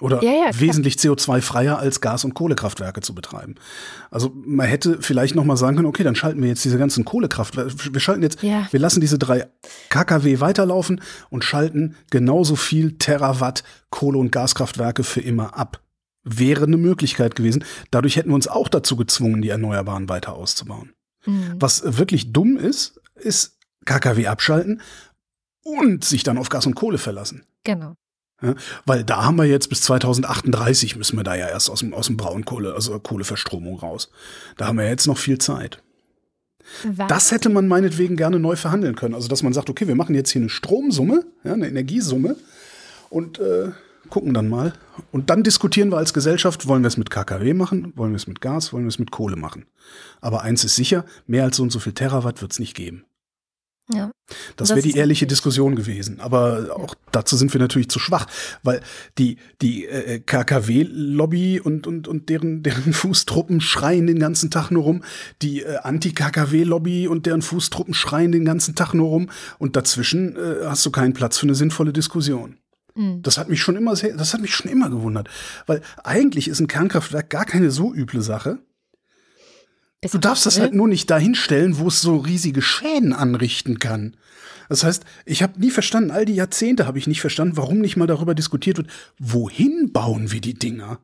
[0.00, 3.54] oder ja, ja, wesentlich CO2-freier als Gas- und Kohlekraftwerke zu betreiben.
[4.10, 7.04] Also man hätte vielleicht noch mal sagen können, okay, dann schalten wir jetzt diese ganzen
[7.04, 8.66] Kohlekraftwerke, wir schalten jetzt, ja.
[8.70, 9.46] wir lassen diese drei
[9.90, 15.80] KKW weiterlaufen und schalten genauso viel Terawatt Kohle- und Gaskraftwerke für immer ab.
[16.24, 17.64] Wäre eine Möglichkeit gewesen.
[17.90, 20.92] Dadurch hätten wir uns auch dazu gezwungen, die Erneuerbaren weiter auszubauen.
[21.26, 21.54] Mhm.
[21.56, 24.80] Was wirklich dumm ist, ist KKW abschalten
[25.62, 27.44] und sich dann auf Gas und Kohle verlassen.
[27.62, 27.94] Genau.
[28.42, 28.54] Ja,
[28.84, 32.06] weil da haben wir jetzt bis 2038 müssen wir da ja erst aus dem, aus
[32.06, 34.10] dem Braunkohle, also Kohleverstromung raus.
[34.56, 35.82] Da haben wir jetzt noch viel Zeit.
[36.82, 37.08] Was?
[37.08, 39.14] Das hätte man meinetwegen gerne neu verhandeln können.
[39.14, 42.36] Also, dass man sagt, okay, wir machen jetzt hier eine Stromsumme, ja, eine Energiesumme
[43.10, 43.70] und äh,
[44.08, 44.72] gucken dann mal.
[45.12, 48.26] Und dann diskutieren wir als Gesellschaft, wollen wir es mit KKW machen, wollen wir es
[48.26, 49.66] mit Gas, wollen wir es mit Kohle machen.
[50.20, 53.04] Aber eins ist sicher, mehr als so und so viel Terawatt wird es nicht geben.
[53.92, 54.12] Ja.
[54.56, 56.20] Das wäre die ehrliche Diskussion gewesen.
[56.20, 58.26] Aber auch dazu sind wir natürlich zu schwach,
[58.62, 58.80] weil
[59.18, 64.84] die, die äh, KKW-Lobby und, und, und deren, deren Fußtruppen schreien den ganzen Tag nur
[64.84, 65.04] rum.
[65.42, 69.30] Die äh, Anti-KKW-Lobby und deren Fußtruppen schreien den ganzen Tag nur rum.
[69.58, 72.56] Und dazwischen äh, hast du keinen Platz für eine sinnvolle Diskussion.
[72.94, 73.20] Mhm.
[73.22, 75.28] Das hat mich schon immer sehr, das hat mich schon immer gewundert.
[75.66, 78.60] Weil eigentlich ist ein Kernkraftwerk gar keine so üble Sache.
[80.10, 84.16] Du darfst das halt nur nicht dahinstellen, wo es so riesige Schäden anrichten kann.
[84.68, 87.96] Das heißt, ich habe nie verstanden, all die Jahrzehnte habe ich nicht verstanden, warum nicht
[87.96, 88.88] mal darüber diskutiert wird,
[89.18, 90.98] wohin bauen wir die Dinger?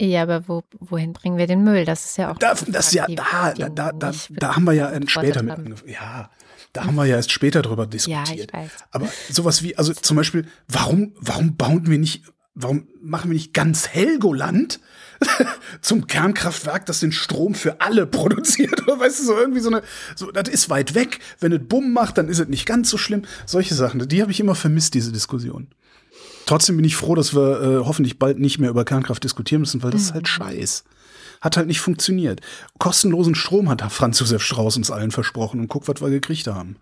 [0.00, 1.84] Ja, aber wo, wohin bringen wir den Müll?
[1.84, 2.38] Das ist ja auch.
[2.38, 5.90] Da, das ja, da, da, da, da, da haben wir ja später mit angefangen.
[5.90, 6.30] Ja,
[6.72, 8.28] da haben wir ja erst später drüber diskutiert.
[8.28, 8.70] Ja, ich weiß.
[8.90, 12.24] Aber sowas wie, also zum Beispiel, warum, warum bauen wir nicht,
[12.54, 14.80] warum machen wir nicht ganz Helgoland?
[15.80, 18.82] zum Kernkraftwerk, das den Strom für alle produziert.
[18.86, 19.82] Oder weißt du, so irgendwie so eine,
[20.14, 21.20] so, das ist weit weg.
[21.40, 23.22] Wenn es Bumm macht, dann ist es nicht ganz so schlimm.
[23.46, 25.68] Solche Sachen, die habe ich immer vermisst, diese Diskussion.
[26.46, 29.82] Trotzdem bin ich froh, dass wir äh, hoffentlich bald nicht mehr über Kernkraft diskutieren müssen,
[29.82, 30.28] weil das ist halt mhm.
[30.28, 30.84] scheiß.
[31.40, 32.40] Hat halt nicht funktioniert.
[32.78, 36.76] Kostenlosen Strom hat Franz Josef Strauß uns allen versprochen und guck, was wir gekriegt haben.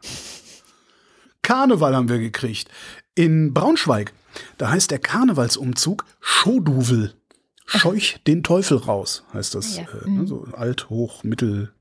[1.43, 2.69] Karneval haben wir gekriegt.
[3.15, 4.13] In Braunschweig,
[4.59, 7.15] da heißt der Karnevalsumzug Schoduvel.
[7.67, 9.77] Scheuch den Teufel raus, heißt das.
[9.77, 9.83] Ja.
[9.83, 10.27] Äh, ne, mhm.
[10.27, 11.73] so alt, hoch, mittel.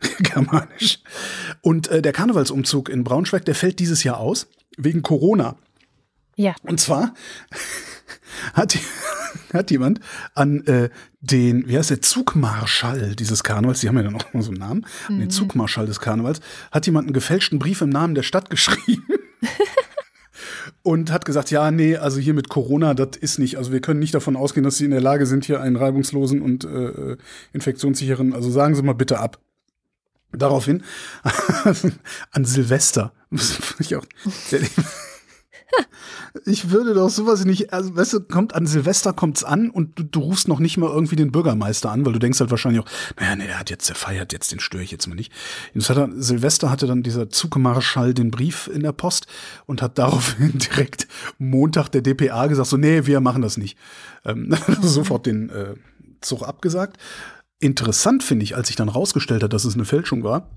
[0.20, 1.00] Germanisch.
[1.62, 4.46] Und äh, der Karnevalsumzug in Braunschweig, der fällt dieses Jahr aus,
[4.76, 5.56] wegen Corona.
[6.36, 6.54] Ja.
[6.62, 7.14] Und zwar
[8.52, 8.78] hat,
[9.52, 10.00] hat jemand
[10.34, 14.42] an äh, den, wie heißt der, Zugmarschall dieses Karnevals, die haben ja dann auch mal
[14.42, 15.14] so einen Namen, mhm.
[15.14, 15.30] an den mhm.
[15.30, 19.06] Zugmarschall des Karnevals, hat jemand einen gefälschten Brief im Namen der Stadt geschrieben
[20.86, 23.98] und hat gesagt, ja, nee, also hier mit Corona, das ist nicht, also wir können
[23.98, 27.16] nicht davon ausgehen, dass Sie in der Lage sind, hier einen reibungslosen und äh,
[27.52, 29.40] infektionssicheren, also sagen Sie mal bitte ab.
[30.30, 30.84] Daraufhin
[32.30, 33.12] an Silvester.
[33.80, 34.04] ich, auch,
[36.44, 40.04] ich würde doch sowas nicht, also weißt du, kommt an Silvester kommt's an und du,
[40.04, 42.88] du, rufst noch nicht mal irgendwie den Bürgermeister an, weil du denkst halt wahrscheinlich auch,
[43.18, 45.32] naja, nee, der hat jetzt, der feiert jetzt, den störe ich jetzt mal nicht.
[45.74, 49.26] Jetzt hat er, Silvester hatte dann dieser Zugmarschall den Brief in der Post
[49.66, 51.08] und hat daraufhin direkt
[51.38, 53.78] Montag der DPA gesagt, so, nee, wir machen das nicht.
[54.24, 55.74] Ähm, sofort den äh,
[56.20, 56.98] Zug abgesagt.
[57.58, 60.50] Interessant finde ich, als sich dann rausgestellt hat, dass es eine Fälschung war,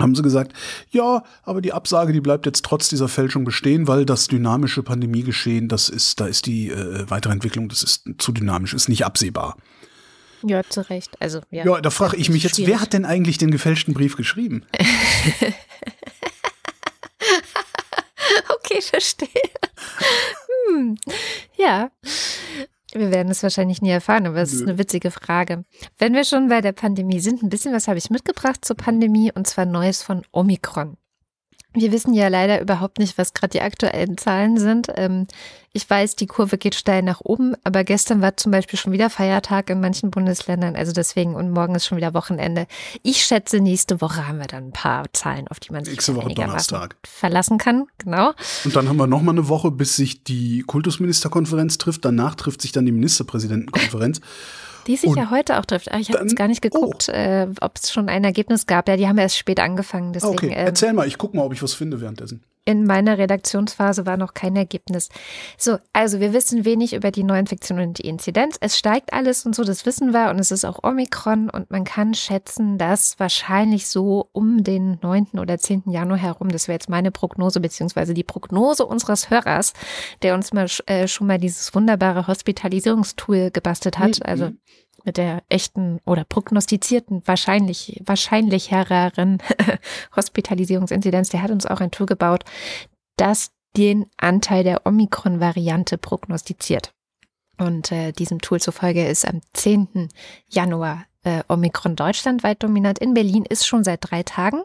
[0.00, 0.52] haben sie gesagt,
[0.90, 5.68] ja, aber die Absage, die bleibt jetzt trotz dieser Fälschung bestehen, weil das dynamische Pandemiegeschehen,
[5.68, 9.56] das ist, da ist die äh, Weiterentwicklung, das ist zu dynamisch, ist nicht absehbar.
[10.44, 11.10] Ja, zu Recht.
[11.20, 11.64] Also, ja.
[11.64, 12.72] Ja, da frage ich mich jetzt, Schwierig.
[12.72, 14.64] wer hat denn eigentlich den gefälschten Brief geschrieben?
[18.48, 19.28] Okay, verstehe.
[20.68, 20.96] Hm.
[21.56, 21.90] Ja.
[22.94, 25.64] Wir werden es wahrscheinlich nie erfahren, aber es ist eine witzige Frage.
[25.98, 29.32] Wenn wir schon bei der Pandemie sind, ein bisschen was habe ich mitgebracht zur Pandemie
[29.32, 30.96] und zwar Neues von Omikron.
[31.74, 34.88] Wir wissen ja leider überhaupt nicht, was gerade die aktuellen Zahlen sind.
[34.94, 35.26] Ähm,
[35.74, 39.08] ich weiß, die Kurve geht steil nach oben, aber gestern war zum Beispiel schon wieder
[39.08, 42.66] Feiertag in manchen Bundesländern, also deswegen und morgen ist schon wieder Wochenende.
[43.02, 46.14] Ich schätze, nächste Woche haben wir dann ein paar Zahlen, auf die man sich Nächste
[46.14, 46.96] Woche Donnerstag.
[47.04, 47.86] verlassen kann.
[47.96, 48.32] Genau.
[48.64, 52.04] Und dann haben wir noch mal eine Woche, bis sich die Kultusministerkonferenz trifft.
[52.04, 54.20] Danach trifft sich dann die Ministerpräsidentenkonferenz.
[54.86, 55.92] Die sich Und ja heute auch trifft.
[55.92, 58.88] Ah, Ich habe jetzt gar nicht geguckt, äh, ob es schon ein Ergebnis gab.
[58.88, 60.12] Ja, die haben erst spät angefangen.
[60.12, 62.42] Deswegen okay, ähm, erzähl mal, ich guck mal, ob ich was finde währenddessen.
[62.64, 65.08] In meiner Redaktionsphase war noch kein Ergebnis.
[65.58, 68.56] So, also wir wissen wenig über die Neuinfektion und die Inzidenz.
[68.60, 70.30] Es steigt alles und so, das wissen wir.
[70.30, 71.50] Und es ist auch Omikron.
[71.50, 75.38] Und man kann schätzen, dass wahrscheinlich so um den 9.
[75.38, 75.84] oder 10.
[75.86, 79.72] Januar herum, das wäre jetzt meine Prognose, beziehungsweise die Prognose unseres Hörers,
[80.22, 84.20] der uns mal äh, schon mal dieses wunderbare Hospitalisierungstool gebastelt hat.
[84.20, 84.26] Mhm.
[84.26, 84.50] Also
[85.04, 89.38] mit der echten oder prognostizierten, wahrscheinlich, wahrscheinlich herreren
[90.16, 92.44] Hospitalisierungsinzidenz, der hat uns auch ein Tool gebaut,
[93.16, 96.94] das den Anteil der Omikron-Variante prognostiziert.
[97.58, 100.08] Und äh, diesem Tool zufolge ist am 10.
[100.48, 102.98] Januar äh, Omikron deutschlandweit dominant.
[102.98, 104.62] In Berlin ist schon seit drei Tagen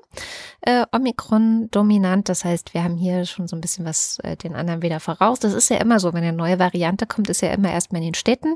[0.61, 2.29] äh, Omikron dominant.
[2.29, 5.39] Das heißt, wir haben hier schon so ein bisschen was äh, den anderen wieder voraus.
[5.39, 8.09] Das ist ja immer so, wenn eine neue Variante kommt, ist ja immer erstmal in
[8.09, 8.55] den Städten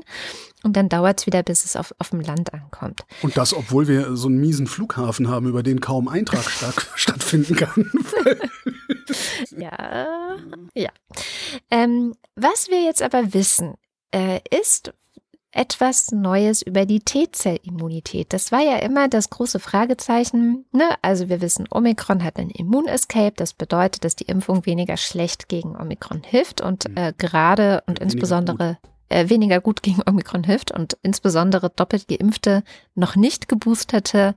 [0.62, 3.04] und dann dauert es wieder, bis es auf, auf dem Land ankommt.
[3.22, 7.56] Und das, obwohl wir so einen miesen Flughafen haben, über den kaum Eintrag statt, stattfinden
[7.56, 7.90] kann.
[9.56, 10.36] Ja,
[10.74, 10.90] ja.
[11.70, 13.74] Ähm, was wir jetzt aber wissen,
[14.14, 14.94] äh, ist
[15.52, 18.32] etwas Neues über die T-Zell-Immunität.
[18.32, 20.64] Das war ja immer das große Fragezeichen.
[20.72, 20.96] Ne?
[21.02, 23.34] Also wir wissen, Omikron hat ein Immunescape.
[23.36, 28.02] Das bedeutet, dass die Impfung weniger schlecht gegen Omikron hilft und äh, gerade und Weniger
[28.02, 28.78] insbesondere
[29.10, 34.34] äh, weniger gut gegen Omikron hilft und insbesondere doppelt geimpfte, noch nicht geboosterte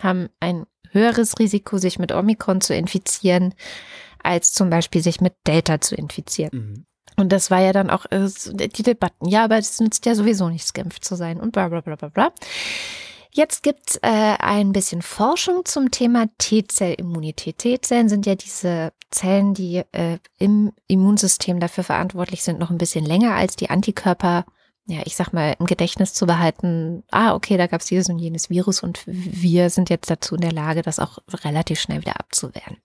[0.00, 3.54] haben ein höheres Risiko, sich mit Omikron zu infizieren,
[4.22, 6.50] als zum Beispiel sich mit Delta zu infizieren.
[6.52, 6.87] Mhm.
[7.18, 8.28] Und das war ja dann auch äh,
[8.68, 9.28] die Debatten.
[9.28, 12.08] Ja, aber es nützt ja sowieso nichts, geimpft zu sein und bla bla bla bla
[12.08, 12.32] bla.
[13.32, 17.58] Jetzt gibt's äh, ein bisschen Forschung zum Thema T-Zell-Immunität.
[17.58, 23.04] T-Zellen sind ja diese Zellen, die äh, im Immunsystem dafür verantwortlich sind, noch ein bisschen
[23.04, 24.44] länger als die Antikörper,
[24.86, 27.02] ja, ich sag mal, im Gedächtnis zu behalten.
[27.10, 30.52] Ah, okay, da gab's dieses und jenes Virus und wir sind jetzt dazu in der
[30.52, 32.78] Lage, das auch relativ schnell wieder abzuwehren.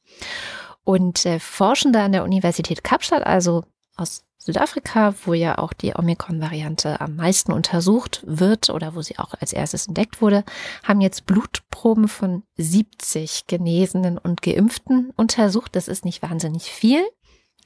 [0.83, 3.63] Und äh, Forschende an der Universität Kapstadt, also
[3.95, 9.33] aus Südafrika, wo ja auch die Omikron-Variante am meisten untersucht wird oder wo sie auch
[9.39, 10.43] als erstes entdeckt wurde,
[10.83, 15.75] haben jetzt Blutproben von 70 Genesenen und Geimpften untersucht.
[15.75, 17.01] Das ist nicht wahnsinnig viel,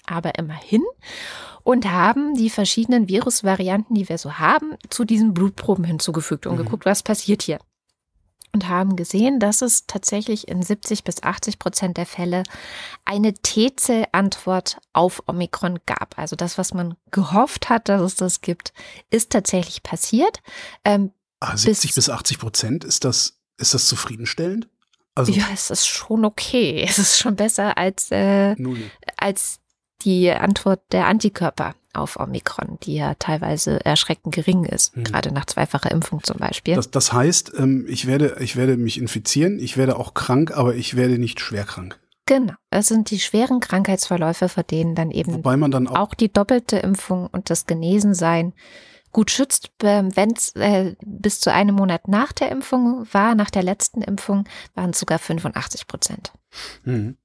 [0.05, 0.83] aber immerhin.
[1.63, 6.63] Und haben die verschiedenen Virusvarianten, die wir so haben, zu diesen Blutproben hinzugefügt und Mhm.
[6.63, 7.59] geguckt, was passiert hier.
[8.53, 12.43] Und haben gesehen, dass es tatsächlich in 70 bis 80 Prozent der Fälle
[13.05, 16.17] eine T-Zell-Antwort auf Omikron gab.
[16.17, 18.73] Also das, was man gehofft hat, dass es das gibt,
[19.11, 20.41] ist tatsächlich passiert.
[20.83, 24.67] Ähm, Ah, 70 bis 80 Prozent, ist das, ist das zufriedenstellend?
[25.13, 26.83] Also ja, es ist schon okay.
[26.87, 28.55] Es ist schon besser als, äh,
[29.17, 29.59] als
[30.01, 35.03] die Antwort der Antikörper auf Omikron, die ja teilweise erschreckend gering ist, Hm.
[35.03, 36.75] gerade nach zweifacher Impfung zum Beispiel.
[36.75, 40.75] Das, das heißt, ähm, ich werde, ich werde mich infizieren, ich werde auch krank, aber
[40.75, 41.99] ich werde nicht schwer krank.
[42.25, 46.13] genau, es sind die schweren Krankheitsverläufe, vor denen dann eben Wobei man dann auch, auch
[46.13, 48.53] die doppelte Impfung und das Genesensein
[49.13, 53.63] gut schützt, wenn es äh, bis zu einem Monat nach der Impfung war, nach der
[53.63, 54.43] letzten Impfung,
[54.75, 56.33] waren es sogar 85 Prozent.
[56.83, 57.15] Mhm.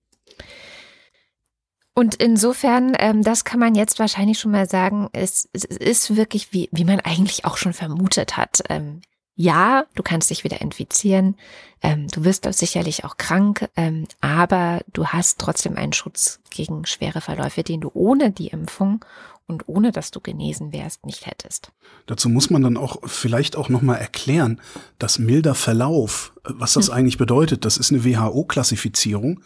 [1.94, 6.52] Und insofern, ähm, das kann man jetzt wahrscheinlich schon mal sagen, es, es ist wirklich,
[6.52, 8.62] wie, wie man eigentlich auch schon vermutet hat.
[8.70, 9.02] Ähm,
[9.34, 11.36] ja, du kannst dich wieder infizieren,
[11.82, 16.84] ähm, du wirst auch sicherlich auch krank, ähm, aber du hast trotzdem einen Schutz gegen
[16.86, 19.04] schwere Verläufe, den du ohne die Impfung
[19.46, 21.72] und ohne dass du genesen wärst, nicht hättest.
[22.06, 24.60] Dazu muss man dann auch vielleicht auch noch mal erklären,
[24.98, 27.64] dass milder Verlauf, was das eigentlich bedeutet.
[27.64, 29.40] Das ist eine WHO-Klassifizierung.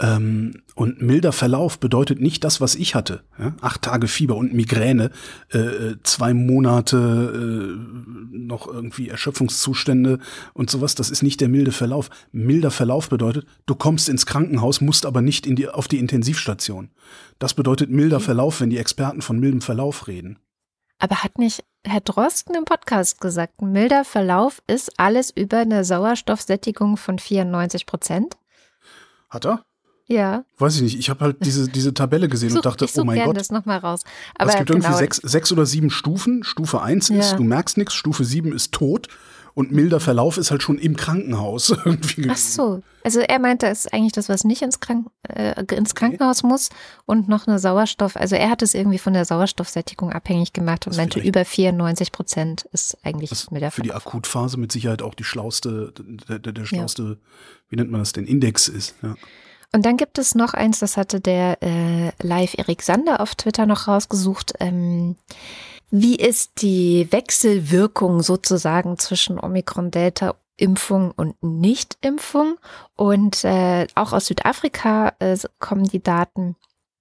[0.00, 3.22] Ähm, und milder Verlauf bedeutet nicht das, was ich hatte.
[3.38, 3.54] Ja?
[3.60, 5.10] Acht Tage Fieber und Migräne,
[5.52, 10.18] äh, äh, zwei Monate äh, noch irgendwie Erschöpfungszustände
[10.52, 10.94] und sowas.
[10.94, 12.10] Das ist nicht der milde Verlauf.
[12.32, 16.90] Milder Verlauf bedeutet, du kommst ins Krankenhaus, musst aber nicht in die, auf die Intensivstation.
[17.38, 20.38] Das bedeutet milder Verlauf, wenn die Experten von mildem Verlauf reden.
[21.02, 26.96] Aber hat nicht Herr Drosten im Podcast gesagt, milder Verlauf ist alles über eine Sauerstoffsättigung
[26.96, 28.36] von 94 Prozent?
[29.28, 29.64] Hat er?
[30.06, 30.44] Ja.
[30.58, 30.98] Weiß ich nicht.
[31.00, 33.36] Ich habe halt diese, diese Tabelle gesehen Such, und dachte, oh mein gern Gott.
[33.36, 34.02] das nochmal raus.
[34.36, 36.44] Aber es gibt genau, irgendwie sechs, sechs oder sieben Stufen.
[36.44, 37.36] Stufe eins ist, Ja.
[37.36, 37.94] du merkst nichts.
[37.94, 39.08] Stufe sieben ist tot.
[39.54, 42.28] Und milder Verlauf ist halt schon im Krankenhaus irgendwie.
[42.30, 42.82] Ach so.
[43.04, 46.70] Also er meinte, es ist eigentlich das, was nicht ins, Krank äh, ins Krankenhaus muss
[47.04, 48.16] und noch eine Sauerstoff.
[48.16, 52.12] Also er hat es irgendwie von der Sauerstoffsättigung abhängig gemacht und Das meinte, über 94
[52.12, 54.06] Prozent ist eigentlich Das mit der für die Verlauf.
[54.06, 55.92] Akutphase mit Sicherheit auch die schlauste,
[56.28, 57.18] der, der, der schlauste,
[57.68, 58.94] wie nennt man das denn, Index ist.
[59.02, 59.16] Ja.
[59.74, 63.64] Und dann gibt es noch eins, das hatte der äh, Live Erik Sander auf Twitter
[63.64, 64.52] noch rausgesucht.
[64.60, 65.16] Ähm,
[65.92, 72.56] wie ist die Wechselwirkung sozusagen zwischen Omikron-Delta Impfung und Nicht-Impfung?
[72.96, 76.56] Und äh, auch aus Südafrika äh, kommen die Daten.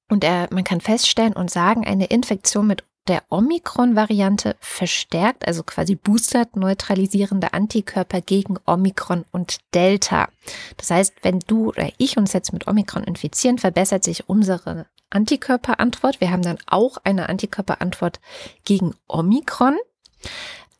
[0.09, 5.95] Und er, man kann feststellen und sagen, eine Infektion mit der Omikron-Variante verstärkt, also quasi
[5.95, 10.27] boostert neutralisierende Antikörper gegen Omikron und Delta.
[10.75, 16.19] Das heißt, wenn du oder ich uns jetzt mit Omikron infizieren, verbessert sich unsere Antikörperantwort.
[16.19, 18.19] Wir haben dann auch eine Antikörperantwort
[18.65, 19.77] gegen Omikron,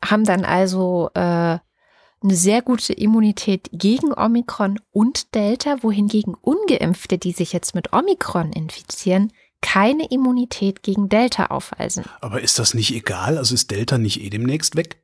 [0.04, 7.32] haben dann also äh, eine sehr gute Immunität gegen Omikron und Delta, wohingegen ungeimpfte, die
[7.32, 12.04] sich jetzt mit Omikron infizieren, keine Immunität gegen Delta aufweisen.
[12.20, 13.38] Aber ist das nicht egal?
[13.38, 15.02] Also ist Delta nicht eh demnächst weg?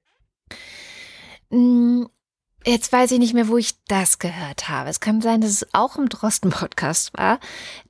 [2.68, 4.90] Jetzt weiß ich nicht mehr, wo ich das gehört habe.
[4.90, 7.40] Es kann sein, dass es auch im Drosten-Podcast war,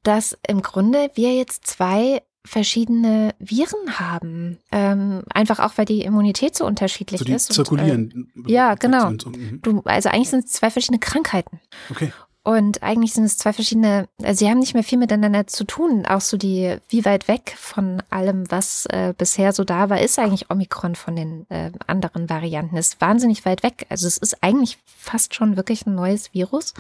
[0.05, 4.59] dass im Grunde wir jetzt zwei verschiedene Viren haben.
[4.71, 7.51] Ähm, einfach auch, weil die Immunität so unterschiedlich So die ist.
[7.51, 8.31] und, zirkulieren.
[8.47, 9.09] ja, genau.
[9.09, 9.61] Und mhm.
[9.63, 11.61] Du, also eigentlich sind es zwei verschiedene Krankheiten.
[11.91, 12.13] Okay.
[12.49, 16.07] Und eigentlich sind es zwei verschiedene, also sie haben nicht mehr viel miteinander zu tun.
[16.07, 20.19] Auch so die, wie weit weg von allem, was äh, bisher so da war, ist
[20.19, 22.79] eigentlich Omikron von den äh, anderen Varianten.
[22.79, 23.85] Ist wahnsinnig weit weg.
[23.91, 26.73] Also es ist eigentlich fast schon wirklich ein neues Virus.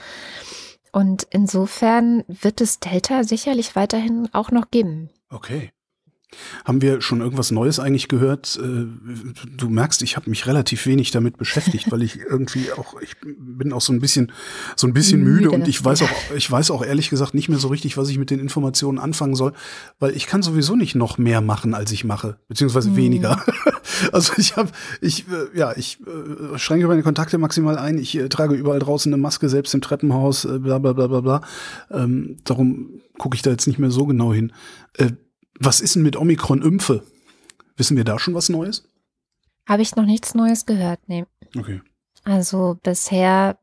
[0.90, 5.10] Und insofern wird es Delta sicherlich weiterhin auch noch geben.
[5.28, 5.70] Okay.
[6.64, 8.58] Haben wir schon irgendwas Neues eigentlich gehört?
[8.62, 8.86] Äh,
[9.56, 13.72] Du merkst, ich habe mich relativ wenig damit beschäftigt, weil ich irgendwie auch, ich bin
[13.72, 14.30] auch so ein bisschen,
[14.76, 15.50] so ein bisschen müde, Müde.
[15.50, 18.18] und ich weiß auch, ich weiß auch ehrlich gesagt nicht mehr so richtig, was ich
[18.18, 19.52] mit den Informationen anfangen soll,
[19.98, 22.96] weil ich kann sowieso nicht noch mehr machen, als ich mache, beziehungsweise Mhm.
[22.96, 23.42] weniger.
[24.12, 24.70] Also ich habe,
[25.00, 27.98] ich, äh, ja, ich äh, schränke meine Kontakte maximal ein.
[27.98, 31.40] Ich trage überall draußen eine Maske, selbst im Treppenhaus, bla bla bla bla bla.
[31.90, 34.52] Ähm, darum gucke ich da jetzt nicht mehr so genau hin.
[34.94, 35.12] Äh,
[35.58, 37.04] was ist denn mit Omikron-Impfe?
[37.76, 38.88] Wissen wir da schon was Neues?
[39.66, 41.00] Habe ich noch nichts Neues gehört?
[41.06, 41.26] Nee.
[41.56, 41.80] Okay.
[42.24, 43.58] Also bisher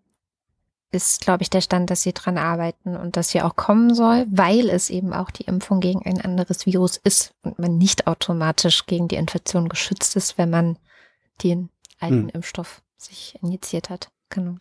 [0.92, 4.26] ist, glaube ich, der Stand, dass sie dran arbeiten und dass sie auch kommen soll,
[4.30, 8.86] weil es eben auch die Impfung gegen ein anderes Virus ist und man nicht automatisch
[8.86, 10.78] gegen die Infektion geschützt ist, wenn man
[11.44, 11.70] den
[12.00, 12.30] alten Hm.
[12.30, 14.10] Impfstoff sich injiziert hat.
[14.30, 14.58] Genau.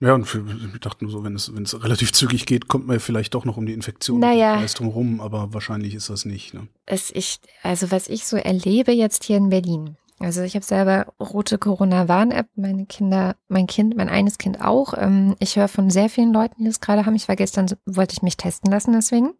[0.00, 2.94] Ja, und ich dachte nur so, wenn es, wenn es relativ zügig geht, kommt man
[2.96, 4.54] ja vielleicht doch noch um die Infektion Naja.
[4.54, 6.54] Leistung rum, aber wahrscheinlich ist das nicht.
[6.54, 6.68] Ne?
[6.86, 9.96] Es, ich, also was ich so erlebe jetzt hier in Berlin.
[10.20, 14.94] Also ich habe selber rote Corona-Warn-App, meine Kinder, mein Kind, mein eines Kind auch.
[14.96, 17.14] Ähm, ich höre von sehr vielen Leuten, die das gerade haben.
[17.14, 19.34] Ich war gestern, wollte ich mich testen lassen deswegen.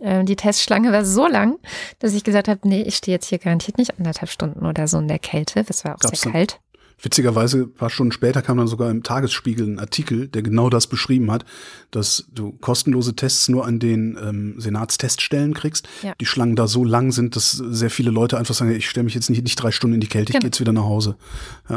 [0.00, 1.58] Äh, Die Testschlange war so lang,
[2.00, 4.98] dass ich gesagt habe, nee, ich stehe jetzt hier garantiert nicht anderthalb Stunden oder so
[4.98, 5.62] in der Kälte.
[5.62, 6.60] Das war auch Gab's sehr kalt.
[7.00, 10.86] Witzigerweise, ein paar Stunden später kam dann sogar im Tagesspiegel ein Artikel, der genau das
[10.86, 11.44] beschrieben hat,
[11.90, 15.88] dass du kostenlose Tests nur an den ähm, Senatsteststellen kriegst.
[16.02, 16.14] Ja.
[16.20, 19.14] Die Schlangen da so lang sind, dass sehr viele Leute einfach sagen, ich stelle mich
[19.14, 20.40] jetzt nicht, nicht drei Stunden in die Kälte, ich Genau.
[20.40, 21.16] gehe jetzt wieder nach Hause.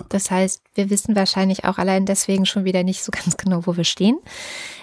[0.10, 3.78] Das heißt, wir wissen wahrscheinlich auch allein deswegen schon wieder nicht so ganz genau, wo
[3.78, 4.18] wir stehen.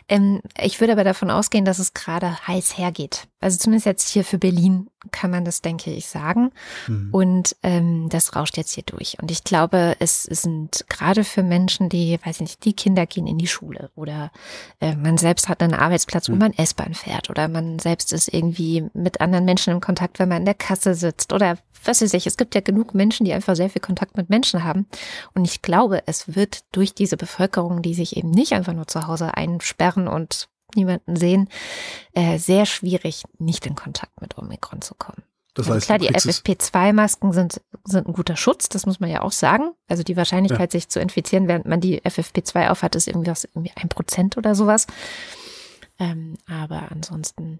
[0.08, 3.28] Ähm, ich würde aber davon ausgehen, dass es gerade heiß hergeht.
[3.40, 6.50] Also zumindest jetzt hier für Berlin kann man das, denke ich, sagen.
[6.88, 7.08] Mhm.
[7.12, 9.16] Und ähm, das rauscht jetzt hier durch.
[9.20, 13.26] Und ich glaube, es sind gerade für Menschen, die, weiß ich nicht, die Kinder gehen
[13.28, 14.32] in die Schule oder
[14.80, 16.38] äh, man selbst hat einen Arbeitsplatz, wo Mhm.
[16.38, 20.38] man S-Bahn fährt oder man selbst ist irgendwie mit anderen Menschen im Kontakt, wenn man
[20.38, 22.26] in der Kasse sitzt oder was weiß ich.
[22.26, 24.86] Es gibt ja genug Menschen, die einfach sehr viel Kontakt mit Menschen haben.
[25.34, 29.06] Und ich glaube, es wird durch diese Bevölkerung, die sich eben nicht einfach nur zu
[29.06, 31.48] Hause einsperren und niemanden sehen,
[32.12, 35.22] äh, sehr schwierig, nicht in Kontakt mit Omikron zu kommen.
[35.54, 39.00] Das Also heißt, klar, die kriegst es- FFP2-Masken sind, sind ein guter Schutz, das muss
[39.00, 39.72] man ja auch sagen.
[39.88, 43.72] Also die Wahrscheinlichkeit, sich zu infizieren, während man die FFP2 aufhat, ist irgendwie, was, irgendwie
[43.74, 44.86] ein Prozent oder sowas.
[45.98, 47.58] Ähm, aber ansonsten,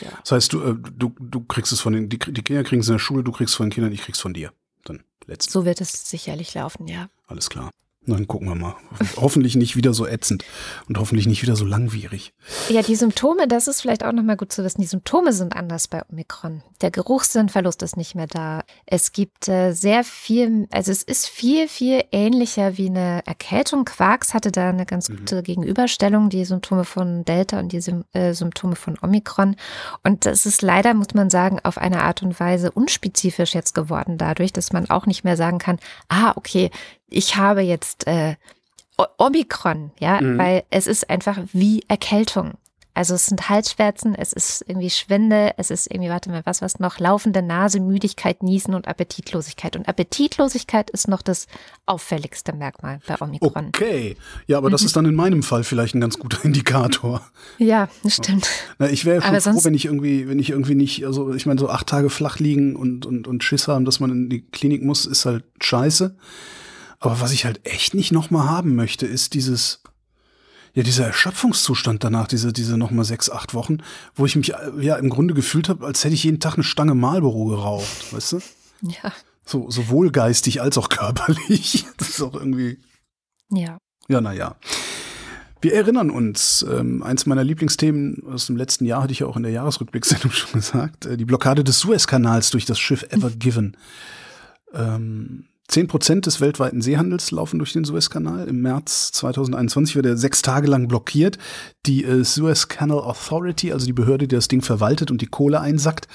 [0.00, 0.10] ja.
[0.20, 2.88] Das heißt, du, äh, du, du kriegst es von den, die, die Kinder kriegen es
[2.88, 4.52] in der Schule, du kriegst es von den Kindern, ich krieg's von dir.
[4.84, 5.52] Dann letztlich.
[5.52, 7.08] So wird es sicherlich laufen, ja.
[7.26, 7.70] Alles klar.
[8.04, 8.74] Dann gucken wir mal.
[9.16, 10.44] hoffentlich nicht wieder so ätzend
[10.88, 12.34] und hoffentlich nicht wieder so langwierig.
[12.68, 14.80] Ja, die Symptome, das ist vielleicht auch nochmal gut zu wissen.
[14.80, 16.62] Die Symptome sind anders bei Omikron.
[16.80, 18.62] Der Geruchssinnverlust ist nicht mehr da.
[18.86, 23.84] Es gibt äh, sehr viel, also es ist viel, viel ähnlicher wie eine Erkältung.
[23.84, 25.18] Quarks hatte da eine ganz mhm.
[25.18, 25.42] gute mhm.
[25.44, 27.82] Gegenüberstellung, die Symptome von Delta und die
[28.14, 29.54] äh, Symptome von Omikron.
[30.02, 34.18] Und das ist leider, muss man sagen, auf eine Art und Weise unspezifisch jetzt geworden
[34.18, 35.78] dadurch, dass man auch nicht mehr sagen kann,
[36.08, 36.70] ah, okay,
[37.12, 38.36] ich habe jetzt äh,
[39.18, 40.38] Omikron, ja, mhm.
[40.38, 42.54] weil es ist einfach wie Erkältung.
[42.94, 46.78] Also es sind Halsschmerzen, es ist irgendwie Schwinde, es ist irgendwie, warte mal, was was
[46.78, 49.76] noch, laufende Nase, Müdigkeit, Niesen und Appetitlosigkeit.
[49.76, 51.46] Und Appetitlosigkeit ist noch das
[51.86, 53.68] auffälligste Merkmal bei Omikron.
[53.68, 54.86] Okay, ja, aber das mhm.
[54.86, 57.22] ist dann in meinem Fall vielleicht ein ganz guter Indikator.
[57.56, 58.50] Ja, stimmt.
[58.78, 61.46] Na, ich wäre ja schon froh, wenn ich irgendwie, wenn ich irgendwie nicht, also ich
[61.46, 64.42] meine, so acht Tage flach liegen und, und, und Schiss haben, dass man in die
[64.42, 66.14] Klinik muss, ist halt scheiße.
[67.02, 69.82] Aber was ich halt echt nicht nochmal haben möchte, ist dieses,
[70.72, 73.78] ja, dieser Erschöpfungszustand danach, diese, diese nochmal sechs, acht Wochen,
[74.14, 76.94] wo ich mich ja im Grunde gefühlt habe, als hätte ich jeden Tag eine Stange
[76.94, 78.40] Marlboro geraucht, weißt du?
[78.82, 79.12] Ja.
[79.44, 81.86] So, sowohl geistig als auch körperlich.
[81.98, 82.78] Das ist auch irgendwie.
[83.50, 83.78] Ja.
[84.08, 84.56] Ja, naja.
[85.60, 89.36] Wir erinnern uns, ähm, eins meiner Lieblingsthemen aus dem letzten Jahr hatte ich ja auch
[89.36, 93.76] in der Jahresrückblicksendung schon gesagt, äh, die Blockade des Suezkanals durch das Schiff Ever Given.
[94.72, 98.46] Ähm, Zehn Prozent des weltweiten Seehandels laufen durch den Suezkanal.
[98.46, 101.38] Im März 2021 wird er sechs Tage lang blockiert.
[101.86, 105.62] Die äh, Suez Canal Authority, also die Behörde, die das Ding verwaltet und die Kohle
[105.62, 106.08] einsackt,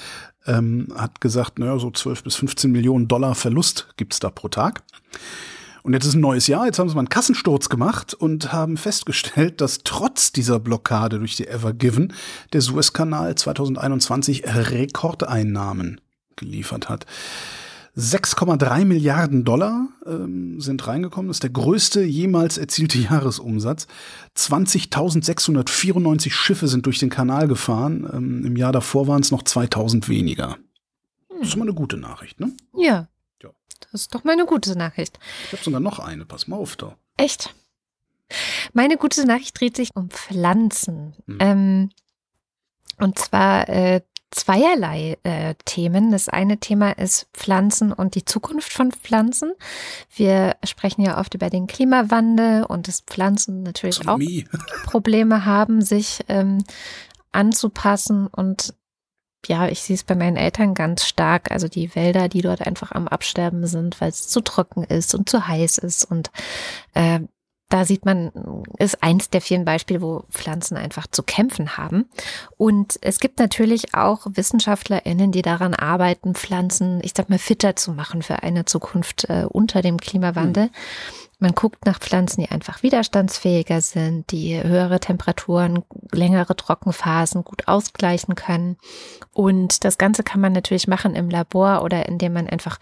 [0.46, 4.84] ähm, hat gesagt, naja, so 12 bis 15 Millionen Dollar Verlust gibt's da pro Tag.
[5.82, 8.76] Und jetzt ist ein neues Jahr, jetzt haben sie mal einen Kassensturz gemacht und haben
[8.76, 12.12] festgestellt, dass trotz dieser Blockade durch die Ever Given
[12.52, 16.00] der Suezkanal 2021 Rekordeinnahmen
[16.36, 17.06] geliefert hat.
[17.98, 21.26] 6,3 Milliarden Dollar ähm, sind reingekommen.
[21.26, 23.88] Das ist der größte jemals erzielte Jahresumsatz.
[24.36, 28.08] 20.694 Schiffe sind durch den Kanal gefahren.
[28.12, 30.58] Ähm, Im Jahr davor waren es noch 2000 weniger.
[31.40, 32.52] Das ist mal eine gute Nachricht, ne?
[32.76, 33.08] Ja.
[33.42, 33.50] ja.
[33.90, 35.18] Das ist doch mal eine gute Nachricht.
[35.46, 36.24] Ich habe sogar noch eine.
[36.24, 36.96] Pass mal auf da.
[37.16, 37.52] Echt?
[38.72, 41.14] Meine gute Nachricht dreht sich um Pflanzen.
[41.26, 41.38] Hm.
[41.40, 41.90] Ähm,
[42.98, 46.10] und zwar äh, zweierlei äh, Themen.
[46.12, 49.52] Das eine Thema ist Pflanzen und die Zukunft von Pflanzen.
[50.14, 54.18] Wir sprechen ja oft über den Klimawandel und dass Pflanzen natürlich auch
[54.84, 56.64] Probleme haben, sich ähm,
[57.32, 58.74] anzupassen und
[59.46, 61.50] ja, ich sehe es bei meinen Eltern ganz stark.
[61.52, 65.28] Also die Wälder, die dort einfach am Absterben sind, weil es zu trocken ist und
[65.28, 66.30] zu heiß ist und
[66.94, 67.20] äh,
[67.68, 68.32] da sieht man,
[68.78, 72.08] ist eins der vielen Beispiele, wo Pflanzen einfach zu kämpfen haben.
[72.56, 77.92] Und es gibt natürlich auch WissenschaftlerInnen, die daran arbeiten, Pflanzen, ich sag mal, fitter zu
[77.92, 80.64] machen für eine Zukunft äh, unter dem Klimawandel.
[80.64, 80.70] Mhm.
[81.40, 88.34] Man guckt nach Pflanzen, die einfach widerstandsfähiger sind, die höhere Temperaturen, längere Trockenphasen gut ausgleichen
[88.34, 88.76] können.
[89.32, 92.80] Und das Ganze kann man natürlich machen im Labor oder indem man einfach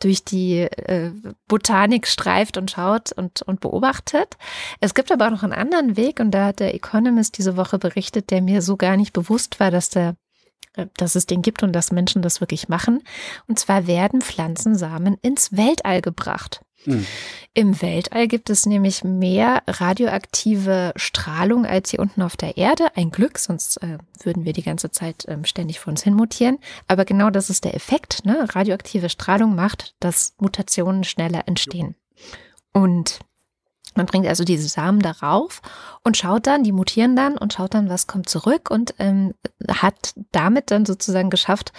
[0.00, 1.12] durch die äh,
[1.48, 4.36] Botanik streift und schaut und, und beobachtet.
[4.80, 7.78] Es gibt aber auch noch einen anderen Weg und da hat der Economist diese Woche
[7.78, 10.16] berichtet, der mir so gar nicht bewusst war, dass der
[10.74, 13.02] äh, dass es den gibt und dass Menschen das wirklich machen.
[13.48, 16.60] Und zwar werden Pflanzensamen ins Weltall gebracht.
[16.86, 17.06] Mhm.
[17.54, 22.94] Im Weltall gibt es nämlich mehr radioaktive Strahlung als hier unten auf der Erde.
[22.96, 26.58] Ein Glück, sonst äh, würden wir die ganze Zeit ähm, ständig vor uns hin mutieren.
[26.86, 28.26] Aber genau das ist der Effekt.
[28.26, 28.46] Ne?
[28.54, 31.96] Radioaktive Strahlung macht, dass Mutationen schneller entstehen.
[32.74, 33.20] Und
[33.94, 35.62] man bringt also diese Samen darauf
[36.04, 39.32] und schaut dann, die mutieren dann und schaut dann, was kommt zurück und ähm,
[39.66, 41.72] hat damit dann sozusagen geschafft,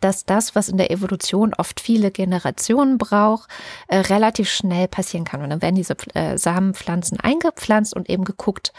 [0.00, 3.48] dass das, was in der Evolution oft viele Generationen braucht,
[3.88, 5.42] äh, relativ schnell passieren kann.
[5.42, 8.72] Und dann werden diese äh, Samenpflanzen eingepflanzt und eben geguckt,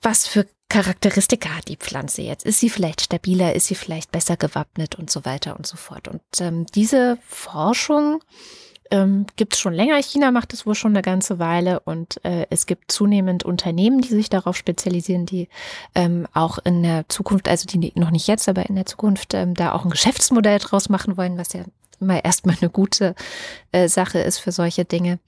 [0.00, 2.44] was für Charakteristika hat die Pflanze jetzt?
[2.44, 3.54] Ist sie vielleicht stabiler?
[3.54, 6.08] Ist sie vielleicht besser gewappnet und so weiter und so fort?
[6.08, 8.22] Und ähm, diese Forschung
[8.90, 10.00] ähm, gibt es schon länger.
[10.02, 14.08] China macht es wohl schon eine ganze Weile und äh, es gibt zunehmend Unternehmen, die
[14.08, 15.48] sich darauf spezialisieren, die
[15.94, 19.54] ähm, auch in der Zukunft, also die noch nicht jetzt, aber in der Zukunft ähm,
[19.54, 21.64] da auch ein Geschäftsmodell draus machen wollen, was ja
[22.00, 23.14] immer erstmal eine gute
[23.72, 25.18] äh, Sache ist für solche Dinge.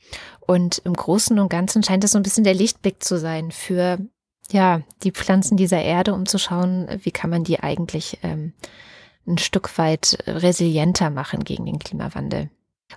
[0.40, 3.98] Und im Großen und Ganzen scheint es so ein bisschen der Lichtblick zu sein für
[4.50, 8.52] ja die Pflanzen dieser Erde, um zu schauen, wie kann man die eigentlich ähm,
[9.26, 12.50] ein Stück weit resilienter machen gegen den Klimawandel.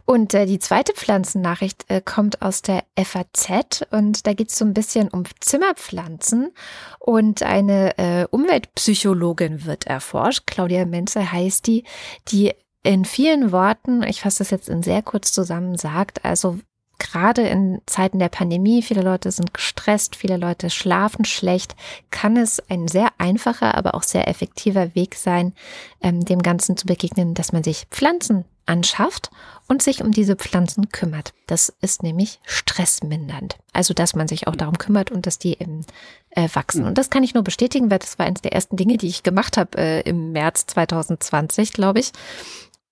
[0.06, 4.66] Und äh, die zweite Pflanzennachricht äh, kommt aus der FAZ und da geht es so
[4.66, 6.52] ein bisschen um Zimmerpflanzen
[7.00, 10.48] und eine äh, Umweltpsychologin wird erforscht.
[10.48, 11.84] Claudia Menzel heißt die,
[12.30, 16.60] die in vielen Worten, ich fasse das jetzt in sehr kurz zusammen, sagt, also
[17.00, 21.76] gerade in Zeiten der Pandemie, viele Leute sind gestresst, viele Leute schlafen schlecht,
[22.12, 25.54] kann es ein sehr einfacher, aber auch sehr effektiver Weg sein,
[26.02, 29.30] ähm, dem Ganzen zu begegnen, dass man sich Pflanzen anschafft
[29.68, 31.34] und sich um diese Pflanzen kümmert.
[31.48, 33.58] Das ist nämlich stressmindernd.
[33.72, 35.86] Also, dass man sich auch darum kümmert und dass die eben
[36.32, 36.86] äh, wachsen.
[36.86, 39.24] Und das kann ich nur bestätigen, weil das war eines der ersten Dinge, die ich
[39.24, 42.12] gemacht habe äh, im März 2020, glaube ich.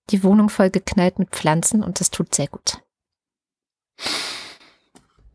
[0.09, 2.80] Die Wohnung voll geknallt mit Pflanzen und das tut sehr gut.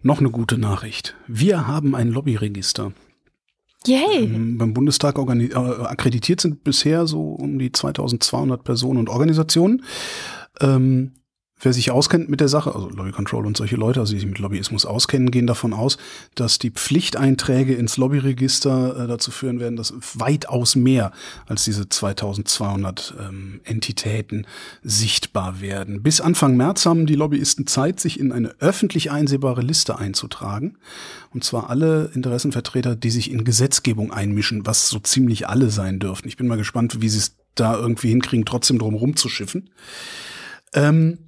[0.02, 1.16] Noch eine gute Nachricht.
[1.26, 2.92] Wir haben ein Lobbyregister.
[3.86, 4.24] Yay!
[4.24, 9.84] Ähm, beim Bundestag äh, akkreditiert sind bisher so um die 2200 Personen und Organisationen.
[10.60, 11.12] Ähm,
[11.58, 14.28] Wer sich auskennt mit der Sache, also Lobby Control und solche Leute, also die sich
[14.28, 15.96] mit Lobbyismus auskennen, gehen davon aus,
[16.34, 21.12] dass die Pflichteinträge ins Lobbyregister äh, dazu führen werden, dass weitaus mehr
[21.46, 24.46] als diese 2200 ähm, Entitäten
[24.82, 26.02] sichtbar werden.
[26.02, 30.76] Bis Anfang März haben die Lobbyisten Zeit, sich in eine öffentlich einsehbare Liste einzutragen.
[31.32, 36.28] Und zwar alle Interessenvertreter, die sich in Gesetzgebung einmischen, was so ziemlich alle sein dürften.
[36.28, 39.70] Ich bin mal gespannt, wie sie es da irgendwie hinkriegen, trotzdem drum rumzuschiffen.
[40.74, 41.18] Ähm,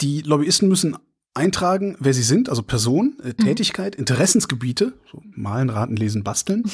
[0.00, 0.96] die Lobbyisten müssen
[1.34, 3.36] eintragen, wer sie sind, also Person, äh, mhm.
[3.44, 6.64] Tätigkeit, Interessensgebiete, so malen, raten, lesen, basteln,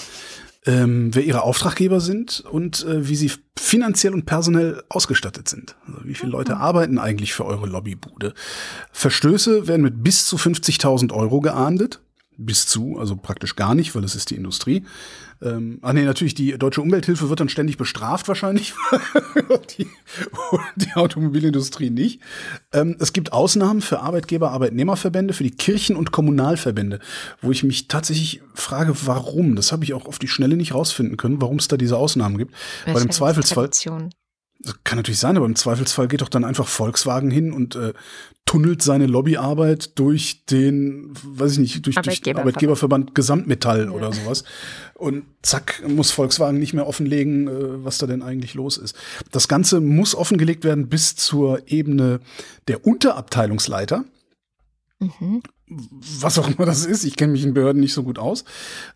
[0.67, 5.77] ähm, wer ihre Auftraggeber sind und äh, wie sie finanziell und personell ausgestattet sind.
[5.87, 6.61] Also wie viele Leute mhm.
[6.61, 8.35] arbeiten eigentlich für eure Lobbybude?
[8.93, 12.01] Verstöße werden mit bis zu 50.000 Euro geahndet
[12.39, 14.84] bis zu, also praktisch gar nicht, weil es ist die Industrie.
[15.43, 18.74] Ähm, ach nee, natürlich, die deutsche Umwelthilfe wird dann ständig bestraft wahrscheinlich,
[19.78, 19.89] die,
[20.76, 22.20] die Automobilindustrie nicht.
[22.72, 27.01] Ähm, es gibt Ausnahmen für Arbeitgeber, Arbeitnehmerverbände, für die Kirchen- und Kommunalverbände,
[27.43, 29.57] wo ich mich tatsächlich frage, warum.
[29.57, 32.39] Das habe ich auch auf die Schnelle nicht rausfinden können, warum es da diese Ausnahmen
[32.39, 32.55] gibt.
[32.86, 33.64] Weil im Zweifelsfall.
[33.64, 34.11] Tradition.
[34.61, 37.93] Das kann natürlich sein, aber im Zweifelsfall geht doch dann einfach Volkswagen hin und äh,
[38.45, 43.91] tunnelt seine Lobbyarbeit durch den, weiß ich nicht, durch, durch Arbeitgeberverband Gesamtmetall ja.
[43.91, 44.43] oder sowas.
[44.95, 48.97] Und zack, muss Volkswagen nicht mehr offenlegen, äh, was da denn eigentlich los ist.
[49.31, 52.19] Das Ganze muss offengelegt werden bis zur Ebene
[52.67, 54.05] der Unterabteilungsleiter.
[54.99, 55.43] Mhm.
[56.21, 58.45] Was auch immer das ist, ich kenne mich in Behörden nicht so gut aus.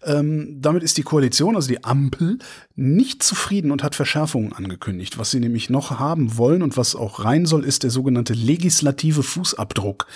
[0.03, 2.39] Ähm, damit ist die Koalition, also die Ampel,
[2.75, 5.19] nicht zufrieden und hat Verschärfungen angekündigt.
[5.19, 9.23] Was sie nämlich noch haben wollen und was auch rein soll, ist der sogenannte legislative
[9.23, 10.07] Fußabdruck.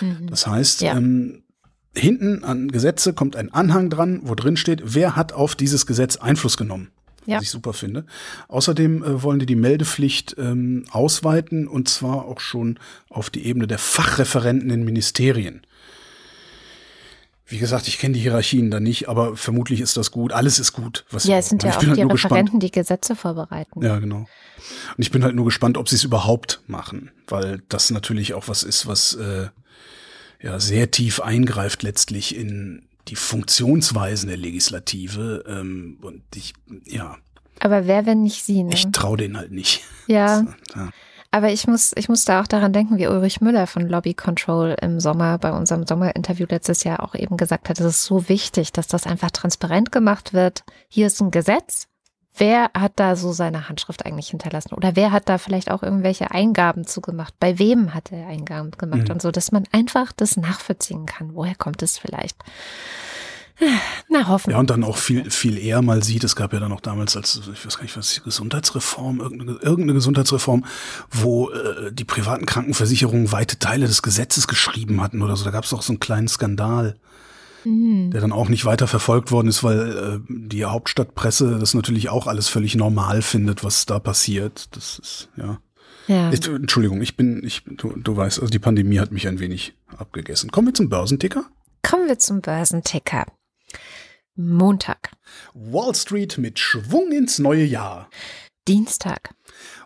[0.00, 0.28] Mhm.
[0.28, 0.96] Das heißt, ja.
[0.96, 1.42] ähm,
[1.94, 6.16] hinten an Gesetze kommt ein Anhang dran, wo drin steht, wer hat auf dieses Gesetz
[6.16, 6.90] Einfluss genommen
[7.26, 7.36] ja.
[7.36, 8.06] was ich super finde.
[8.48, 12.78] Außerdem äh, wollen die die Meldepflicht ähm, ausweiten und zwar auch schon
[13.10, 15.62] auf die Ebene der Fachreferenten in Ministerien.
[17.48, 20.32] Wie gesagt, ich kenne die Hierarchien da nicht, aber vermutlich ist das gut.
[20.32, 21.04] Alles ist gut.
[21.10, 23.82] Was ja, es sind ja auch die halt Referenten, die Gesetze vorbereiten.
[23.84, 24.18] Ja, genau.
[24.18, 24.28] Und
[24.98, 28.64] ich bin halt nur gespannt, ob sie es überhaupt machen, weil das natürlich auch was
[28.64, 29.48] ist, was äh,
[30.42, 35.44] ja sehr tief eingreift letztlich in die Funktionsweisen der Legislative.
[35.46, 37.16] Ähm, und ich, ja.
[37.60, 38.74] Aber wer, wenn nicht sie, ne?
[38.74, 39.84] Ich traue denen halt nicht.
[40.08, 40.46] Ja.
[40.74, 40.90] ja.
[41.36, 44.74] Aber ich muss, ich muss da auch daran denken, wie Ulrich Müller von Lobby Control
[44.80, 48.72] im Sommer bei unserem Sommerinterview letztes Jahr auch eben gesagt hat, es ist so wichtig,
[48.72, 50.64] dass das einfach transparent gemacht wird.
[50.88, 51.88] Hier ist ein Gesetz
[52.36, 54.74] wer hat da so seine Handschrift eigentlich hinterlassen?
[54.74, 57.34] Oder wer hat da vielleicht auch irgendwelche Eingaben zugemacht?
[57.40, 59.08] Bei wem hat er Eingaben gemacht?
[59.08, 59.14] Mhm.
[59.14, 61.34] Und so, dass man einfach das nachvollziehen kann.
[61.34, 62.36] Woher kommt es vielleicht?
[64.08, 64.50] Na, hoffen.
[64.50, 67.16] Ja, und dann auch viel, viel eher mal sieht, es gab ja dann auch damals
[67.16, 70.64] als, ich weiß gar nicht, was, die Gesundheitsreform, irgendeine, irgendeine Gesundheitsreform,
[71.10, 75.44] wo äh, die privaten Krankenversicherungen weite Teile des Gesetzes geschrieben hatten oder so.
[75.44, 76.96] Da gab es auch so einen kleinen Skandal.
[77.64, 78.12] Mhm.
[78.12, 82.28] der dann auch nicht weiter verfolgt worden ist, weil äh, die Hauptstadtpresse das natürlich auch
[82.28, 84.68] alles völlig normal findet, was da passiert.
[84.76, 85.58] Das ist, ja.
[86.06, 86.30] Ja.
[86.30, 89.74] Ich, Entschuldigung, ich bin, ich, du, du weißt, also die Pandemie hat mich ein wenig
[89.96, 90.52] abgegessen.
[90.52, 91.44] Kommen wir zum Börsenticker?
[91.82, 93.26] Kommen wir zum Börsenticker.
[94.36, 95.12] Montag.
[95.54, 98.10] Wall Street mit Schwung ins neue Jahr.
[98.68, 99.34] Dienstag.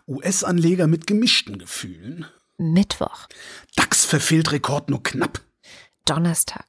[0.07, 2.25] US-Anleger mit gemischten Gefühlen.
[2.57, 3.27] Mittwoch.
[3.75, 5.41] DAX verfehlt Rekord nur knapp.
[6.05, 6.65] Donnerstag.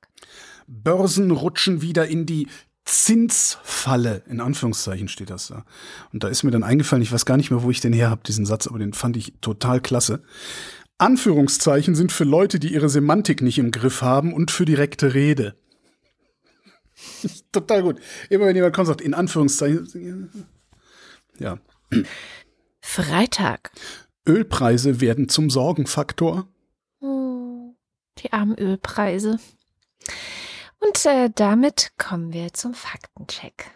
[0.69, 2.47] Börsen rutschen wieder in die
[2.85, 5.65] Zinsfalle, in Anführungszeichen steht das da.
[6.13, 8.11] Und da ist mir dann eingefallen, ich weiß gar nicht mehr, wo ich den her
[8.11, 10.23] habe, diesen Satz, aber den fand ich total klasse.
[10.99, 15.57] Anführungszeichen sind für Leute, die ihre Semantik nicht im Griff haben und für direkte Rede.
[17.53, 18.01] total gut.
[18.31, 20.47] Immer wenn jemand kommt sagt, in Anführungszeichen.
[21.39, 21.59] Ja.
[22.81, 23.71] Freitag.
[24.27, 26.47] Ölpreise werden zum Sorgenfaktor.
[27.01, 27.75] Oh,
[28.19, 29.39] die armen Ölpreise.
[30.79, 33.71] Und äh, damit kommen wir zum Faktencheck.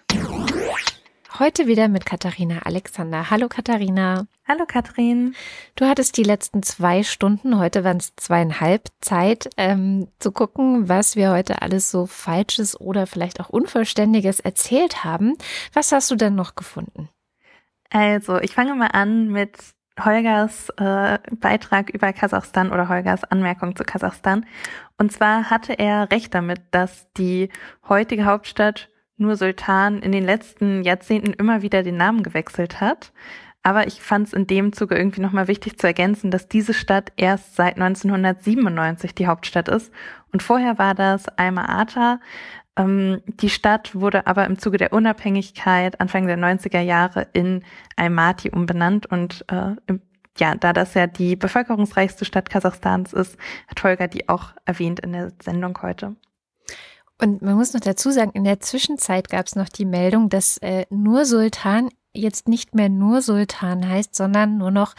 [1.39, 3.31] Heute wieder mit Katharina Alexander.
[3.31, 4.27] Hallo Katharina.
[4.48, 5.35] Hallo Katrin.
[5.74, 11.16] Du hattest die letzten zwei Stunden, heute waren es zweieinhalb, Zeit ähm, zu gucken, was
[11.16, 15.36] wir heute alles so Falsches oder vielleicht auch Unvollständiges erzählt haben.
[15.73, 17.09] Was hast du denn noch gefunden?
[17.90, 19.59] Also, ich fange mal an mit
[19.98, 24.47] Holgers äh, Beitrag über Kasachstan oder Holgers Anmerkung zu Kasachstan.
[24.97, 27.48] Und zwar hatte er recht damit, dass die
[27.89, 33.12] heutige Hauptstadt nur Sultan in den letzten Jahrzehnten immer wieder den Namen gewechselt hat.
[33.66, 37.10] Aber ich fand es in dem Zuge irgendwie nochmal wichtig zu ergänzen, dass diese Stadt
[37.16, 39.93] erst seit 1997 die Hauptstadt ist.
[40.32, 42.20] Und vorher war das Alma-Ata.
[42.76, 47.64] Ähm, die Stadt wurde aber im Zuge der Unabhängigkeit Anfang der 90er Jahre in
[47.97, 49.06] Almaty umbenannt.
[49.06, 49.74] Und äh,
[50.38, 53.36] ja, da das ja die bevölkerungsreichste Stadt Kasachstans ist,
[53.66, 56.14] hat Holger die auch erwähnt in der Sendung heute.
[57.20, 60.56] Und man muss noch dazu sagen, in der Zwischenzeit gab es noch die Meldung, dass
[60.59, 64.94] äh, nur Sultan jetzt nicht mehr nur Sultan heißt, sondern nur noch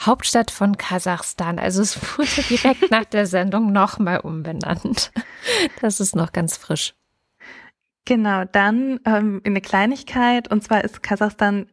[0.00, 1.58] Hauptstadt von Kasachstan.
[1.58, 5.12] Also es wurde direkt nach der Sendung nochmal umbenannt.
[5.80, 6.94] Das ist noch ganz frisch.
[8.06, 11.66] Genau, dann ähm, eine Kleinigkeit, und zwar ist Kasachstan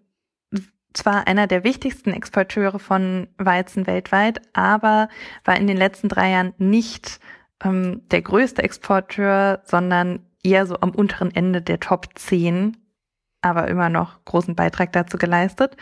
[0.93, 5.09] zwar einer der wichtigsten Exporteure von Weizen weltweit, aber
[5.45, 7.19] war in den letzten drei Jahren nicht
[7.63, 12.77] ähm, der größte Exporteur, sondern eher so am unteren Ende der Top 10,
[13.47, 15.75] aber immer noch großen Beitrag dazu geleistet.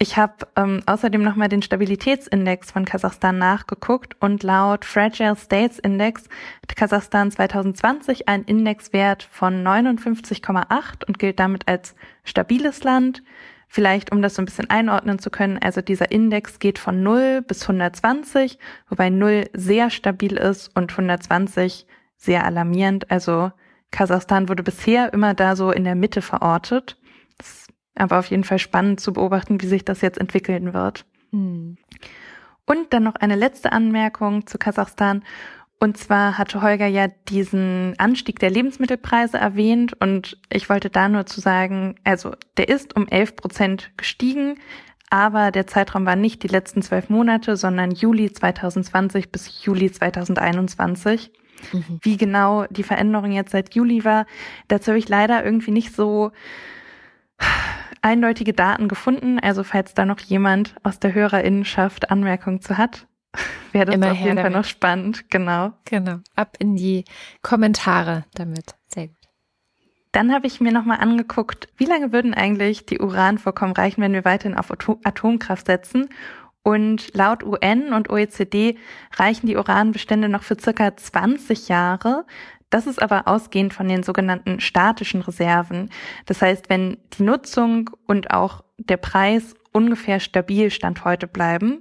[0.00, 6.28] Ich habe ähm, außerdem nochmal den Stabilitätsindex von Kasachstan nachgeguckt und laut Fragile States Index
[6.62, 13.24] hat Kasachstan 2020 einen Indexwert von 59,8 und gilt damit als stabiles Land.
[13.66, 17.42] Vielleicht, um das so ein bisschen einordnen zu können, also dieser Index geht von 0
[17.42, 23.10] bis 120, wobei 0 sehr stabil ist und 120 sehr alarmierend.
[23.10, 23.50] Also
[23.90, 26.96] Kasachstan wurde bisher immer da so in der Mitte verortet.
[27.40, 31.04] ist aber auf jeden Fall spannend zu beobachten, wie sich das jetzt entwickeln wird.
[31.32, 31.76] Mhm.
[32.64, 35.24] Und dann noch eine letzte Anmerkung zu Kasachstan.
[35.80, 41.26] Und zwar hatte Holger ja diesen Anstieg der Lebensmittelpreise erwähnt und ich wollte da nur
[41.26, 44.58] zu sagen, also der ist um 11 Prozent gestiegen,
[45.08, 51.30] aber der Zeitraum war nicht die letzten zwölf Monate, sondern Juli 2020 bis Juli 2021.
[51.72, 51.98] Mhm.
[52.02, 54.26] Wie genau die Veränderung jetzt seit Juli war,
[54.68, 56.32] dazu habe ich leider irgendwie nicht so
[58.02, 59.38] eindeutige Daten gefunden.
[59.38, 63.06] Also falls da noch jemand aus der Hörerinnenschaft Anmerkungen zu hat,
[63.72, 65.72] wäre das Immer auf jeden Fall noch spannend, genau.
[65.84, 66.18] Genau.
[66.34, 67.04] Ab in die
[67.42, 68.74] Kommentare damit.
[68.86, 69.16] Sehr gut.
[70.12, 74.24] Dann habe ich mir nochmal angeguckt, wie lange würden eigentlich die Uranvorkommen reichen, wenn wir
[74.24, 76.08] weiterhin auf Atomkraft setzen?
[76.68, 78.76] Und laut UN und OECD
[79.16, 82.26] reichen die Uranbestände noch für circa 20 Jahre.
[82.68, 85.88] Das ist aber ausgehend von den sogenannten statischen Reserven.
[86.26, 91.80] Das heißt, wenn die Nutzung und auch der Preis ungefähr stabil Stand heute bleiben.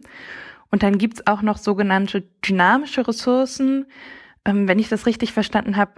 [0.72, 3.88] Und dann gibt's auch noch sogenannte dynamische Ressourcen.
[4.46, 5.92] Ähm, wenn ich das richtig verstanden habe,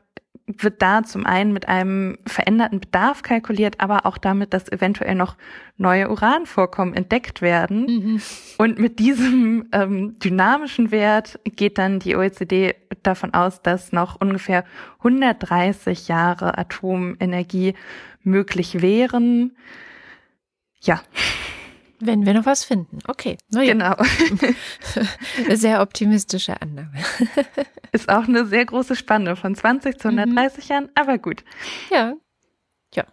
[0.58, 5.38] wird da zum einen mit einem veränderten Bedarf kalkuliert, aber auch damit, dass eventuell noch
[5.78, 7.86] neue Uranvorkommen entdeckt werden.
[7.86, 8.22] Mhm.
[8.58, 12.74] Und mit diesem ähm, dynamischen Wert geht dann die OECD
[13.04, 14.66] davon aus, dass noch ungefähr
[15.00, 17.76] 130 Jahre Atomenergie
[18.24, 19.56] möglich wären.
[20.82, 21.02] Ja.
[22.00, 23.00] Wenn wir noch was finden.
[23.08, 23.38] Okay.
[23.50, 23.64] Ja.
[23.64, 23.96] Genau.
[25.50, 26.94] Sehr optimistische Annahme.
[27.92, 30.74] Ist auch eine sehr große Spanne von 20 zu 130 mhm.
[30.74, 31.44] Jahren, aber gut.
[31.92, 32.14] Ja.
[32.94, 33.04] Ja.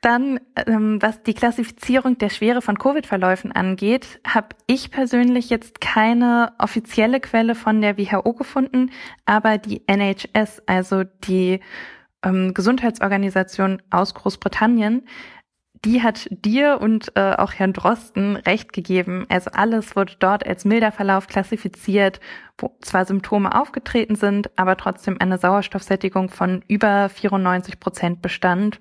[0.00, 6.54] Dann, ähm, was die Klassifizierung der Schwere von Covid-Verläufen angeht, habe ich persönlich jetzt keine
[6.58, 8.90] offizielle Quelle von der WHO gefunden,
[9.26, 11.60] aber die NHS, also die
[12.24, 15.06] ähm, Gesundheitsorganisation aus Großbritannien,
[15.84, 19.26] die hat dir und äh, auch Herrn Drosten recht gegeben.
[19.28, 22.20] Also alles wurde dort als milder Verlauf klassifiziert,
[22.56, 28.78] wo zwar Symptome aufgetreten sind, aber trotzdem eine Sauerstoffsättigung von über 94 Prozent bestand.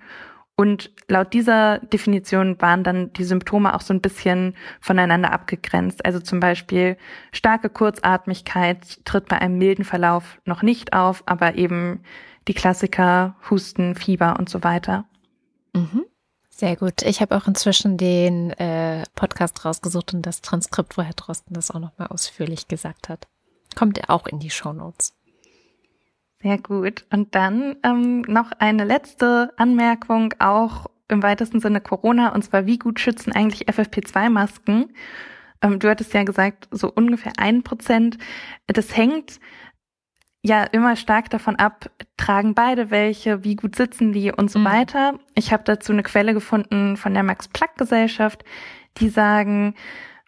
[0.56, 6.06] Und laut dieser Definition waren dann die Symptome auch so ein bisschen voneinander abgegrenzt.
[6.06, 6.98] Also zum Beispiel
[7.32, 12.04] starke Kurzatmigkeit tritt bei einem milden Verlauf noch nicht auf, aber eben
[12.48, 15.06] die Klassiker Husten, Fieber und so weiter.
[15.74, 16.06] Mhm.
[16.62, 17.02] Sehr gut.
[17.02, 21.72] Ich habe auch inzwischen den äh, Podcast rausgesucht und das Transkript, wo Herr Drosten das
[21.72, 23.28] auch nochmal ausführlich gesagt hat.
[23.76, 25.16] Kommt auch in die Show Notes.
[26.44, 27.08] Sehr gut.
[27.12, 32.78] Und dann ähm, noch eine letzte Anmerkung, auch im weitesten Sinne Corona, und zwar, wie
[32.78, 34.94] gut schützen eigentlich FFP2-Masken?
[35.64, 38.20] Ähm, du hattest ja gesagt, so ungefähr ein Prozent.
[38.68, 39.40] Das hängt
[40.44, 44.66] ja immer stark davon ab, tragen beide welche, wie gut sitzen die und so Mhm.
[44.66, 45.20] weiter.
[45.36, 48.44] Ich habe dazu eine Quelle gefunden von der Max-Planck-Gesellschaft,
[48.98, 49.76] die sagen,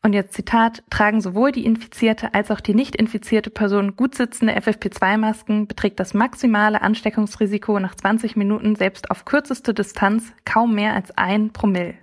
[0.06, 4.54] und jetzt Zitat, tragen sowohl die infizierte als auch die nicht infizierte Person gut sitzende
[4.56, 11.18] FFP2-Masken, beträgt das maximale Ansteckungsrisiko nach 20 Minuten selbst auf kürzeste Distanz kaum mehr als
[11.18, 11.96] ein Promille.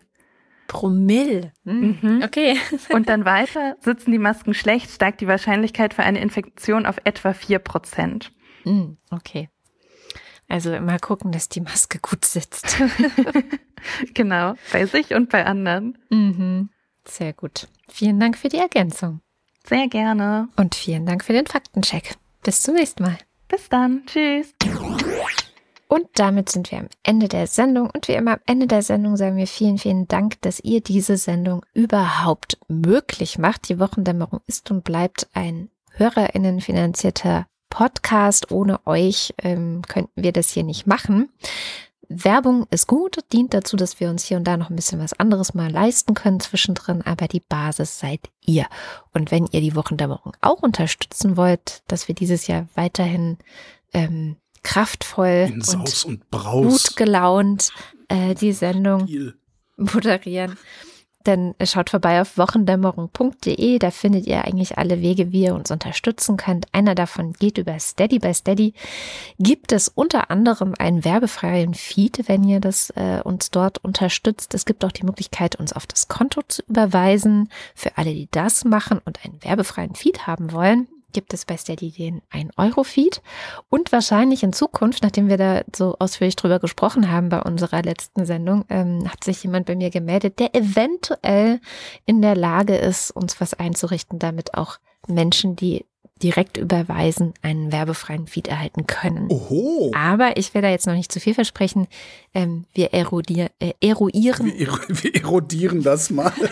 [0.70, 1.52] Promille.
[1.64, 1.98] Hm.
[2.01, 2.22] Mhm.
[2.22, 2.56] Okay.
[2.94, 7.32] Und dann weiter, sitzen die Masken schlecht, steigt die Wahrscheinlichkeit für eine Infektion auf etwa
[7.34, 8.32] 4 Prozent.
[8.62, 9.48] Hm, Okay.
[10.48, 12.76] Also immer gucken, dass die Maske gut sitzt.
[14.14, 15.98] Genau, bei sich und bei anderen.
[16.10, 16.70] mhm.
[17.06, 17.66] Sehr gut.
[17.88, 19.20] Vielen Dank für die Ergänzung.
[19.66, 20.48] Sehr gerne.
[20.56, 22.14] Und vielen Dank für den Faktencheck.
[22.42, 23.18] Bis zum nächsten Mal.
[23.48, 24.02] Bis dann.
[24.06, 24.55] Tschüss.
[25.90, 27.90] Und damit sind wir am Ende der Sendung.
[27.90, 31.16] Und wie immer am Ende der Sendung sagen wir vielen, vielen Dank, dass ihr diese
[31.16, 33.68] Sendung überhaupt möglich macht.
[33.68, 38.52] Die Wochendämmerung ist und bleibt ein HörerInnen finanzierter Podcast.
[38.52, 41.28] Ohne euch ähm, könnten wir das hier nicht machen.
[42.08, 45.18] Werbung ist gut, dient dazu, dass wir uns hier und da noch ein bisschen was
[45.18, 48.66] anderes mal leisten können zwischendrin, aber die Basis seid ihr.
[49.12, 53.38] Und wenn ihr die Wochendämmerung auch unterstützen wollt, dass wir dieses Jahr weiterhin
[53.92, 57.73] ähm, kraftvoll und und gut gelaunt
[58.09, 59.35] äh, die Sendung Viel.
[59.77, 60.57] moderieren,
[61.24, 63.78] dann schaut vorbei auf wochendämmerung.de.
[63.78, 66.66] Da findet ihr eigentlich alle Wege, wie ihr uns unterstützen könnt.
[66.73, 68.19] Einer davon geht über Steady.
[68.19, 68.73] Bei Steady
[69.39, 74.55] gibt es unter anderem einen werbefreien Feed, wenn ihr das äh, uns dort unterstützt.
[74.55, 77.51] Es gibt auch die Möglichkeit, uns auf das Konto zu überweisen.
[77.74, 81.91] Für alle, die das machen und einen werbefreien Feed haben wollen, gibt es bei Steady
[81.91, 83.23] den 1-Euro-Feed.
[83.69, 88.24] Und wahrscheinlich in Zukunft, nachdem wir da so ausführlich drüber gesprochen haben bei unserer letzten
[88.27, 91.61] Sendung, ähm, hat sich jemand bei mir gemeldet, der eventuell
[92.07, 94.78] in der Lage ist, uns was einzurichten, damit auch
[95.09, 95.85] Menschen, die
[96.23, 99.28] direkt überweisen, einen werbefreien Feed erhalten können.
[99.31, 99.91] Oho.
[99.97, 101.87] Aber ich will da jetzt noch nicht zu viel versprechen.
[102.35, 106.31] Ähm, wir erodier, äh, eruieren, Wir, ero- wir erodieren das mal.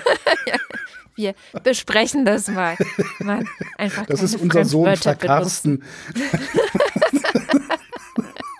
[1.18, 2.76] wir besprechen das mal.
[3.18, 3.46] Mann,
[3.76, 4.96] einfach Das ist unser Sohn.
[4.96, 5.84] Verkarsten.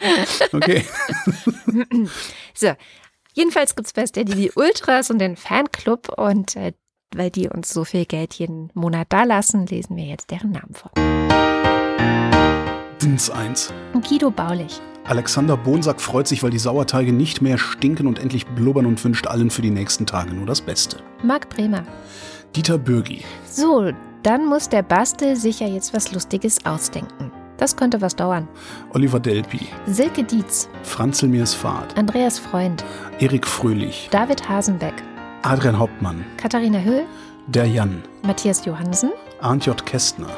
[0.52, 0.84] okay.
[2.54, 2.72] So,
[3.32, 6.72] jedenfalls gibt's bei Steady die Ultras und den Fanclub und äh,
[7.14, 10.74] weil die uns so viel Geld jeden Monat da lassen, lesen wir jetzt deren Namen
[10.74, 10.90] vor.
[13.00, 13.72] Dins 1.
[14.06, 18.84] Guido Baulich, Alexander Bonsack freut sich, weil die Sauerteige nicht mehr stinken und endlich blubbern
[18.84, 20.98] und wünscht allen für die nächsten Tage nur das Beste.
[21.22, 21.82] Marc Bremer.
[22.54, 23.24] Dieter Bürgi.
[23.46, 23.90] So,
[24.22, 27.32] dann muss der Bastel sich ja jetzt was Lustiges ausdenken.
[27.56, 28.48] Das könnte was dauern.
[28.92, 29.66] Oliver Delpi.
[29.86, 31.96] Silke Dietz, Franzel Mirsfahrt.
[31.96, 32.84] Andreas Freund,
[33.18, 34.08] Erik Fröhlich.
[34.12, 34.94] David Hasenbeck,
[35.42, 36.24] Adrian Hauptmann.
[36.36, 37.04] Katharina Höhl,
[37.46, 38.02] Der Jan.
[38.22, 39.10] Matthias Johansen.
[39.40, 39.86] Arndt J.
[39.86, 40.28] Kästner.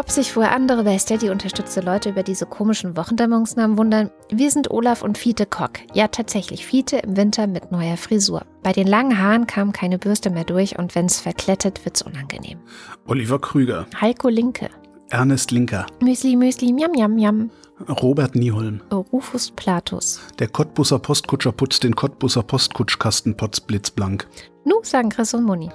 [0.00, 4.70] Ob sich wohl andere bei Steady unterstützte Leute über diese komischen Wochendämmerungsnamen wundern, wir sind
[4.70, 5.72] Olaf und Fiete Kock.
[5.92, 8.46] Ja, tatsächlich, Fiete im Winter mit neuer Frisur.
[8.62, 12.60] Bei den langen Haaren kam keine Bürste mehr durch und wenn's verklettet, wird's unangenehm.
[13.08, 13.84] Oliver Krüger.
[14.00, 14.70] Heiko Linke,
[15.10, 15.84] Ernest Linker.
[16.02, 17.50] Müsli Müsli, Miam Miam Miam,
[17.86, 18.80] Robert Nieholm.
[18.90, 20.22] Rufus Platus.
[20.38, 24.26] Der Cottbusser Postkutscher putzt den Cottbusser Postkutschkasten potz blitzblank.
[24.64, 25.68] Nu, sagen Chris und Moni.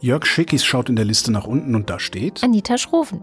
[0.00, 3.22] Jörg Schickis schaut in der Liste nach unten und da steht Anita Schroven,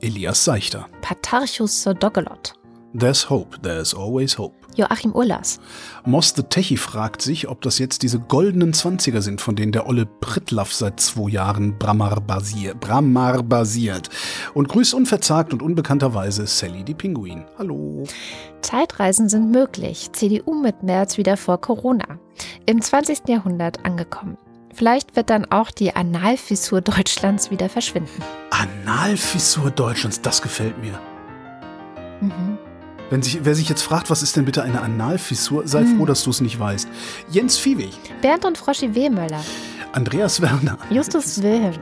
[0.00, 0.86] Elias Seichter.
[1.02, 2.54] Patarchus Sodogelot,
[2.92, 4.54] There's hope, there's always hope.
[4.76, 5.60] Joachim Urlas,
[6.04, 9.86] Moss the Techie fragt sich, ob das jetzt diese goldenen Zwanziger sind, von denen der
[9.86, 14.08] Olle Prittlaff seit zwei Jahren Bramar, basier, Bramar basiert.
[14.54, 17.44] Und grüßt unverzagt und unbekannterweise Sally die Pinguin.
[17.58, 18.04] Hallo.
[18.62, 20.10] Zeitreisen sind möglich.
[20.12, 22.18] CDU mit März wieder vor Corona.
[22.66, 23.28] Im 20.
[23.28, 24.38] Jahrhundert angekommen.
[24.74, 28.10] Vielleicht wird dann auch die Analfissur Deutschlands wieder verschwinden.
[28.50, 30.98] Analfissur Deutschlands, das gefällt mir.
[32.20, 32.58] Mhm.
[33.10, 35.96] Wenn sich, wer sich jetzt fragt, was ist denn bitte eine Analfissur, sei Hm.
[35.98, 36.88] froh, dass du es nicht weißt.
[37.30, 37.90] Jens Viehweg,
[38.22, 39.42] Bernd und Froschi Wehmöller,
[39.92, 41.74] Andreas Werner, Justus Wilhelm,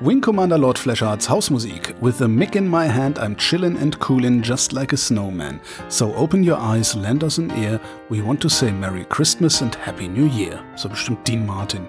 [0.00, 1.94] Wing Commander Lord Fleshards Hausmusik.
[2.00, 5.60] With the mic in my hand, I'm chillin' and coolin' just like a snowman.
[5.88, 7.78] So open your eyes, lend us an ear.
[8.08, 10.58] We want to say Merry Christmas and Happy New Year.
[10.76, 11.86] So bestimmt Dean Martin.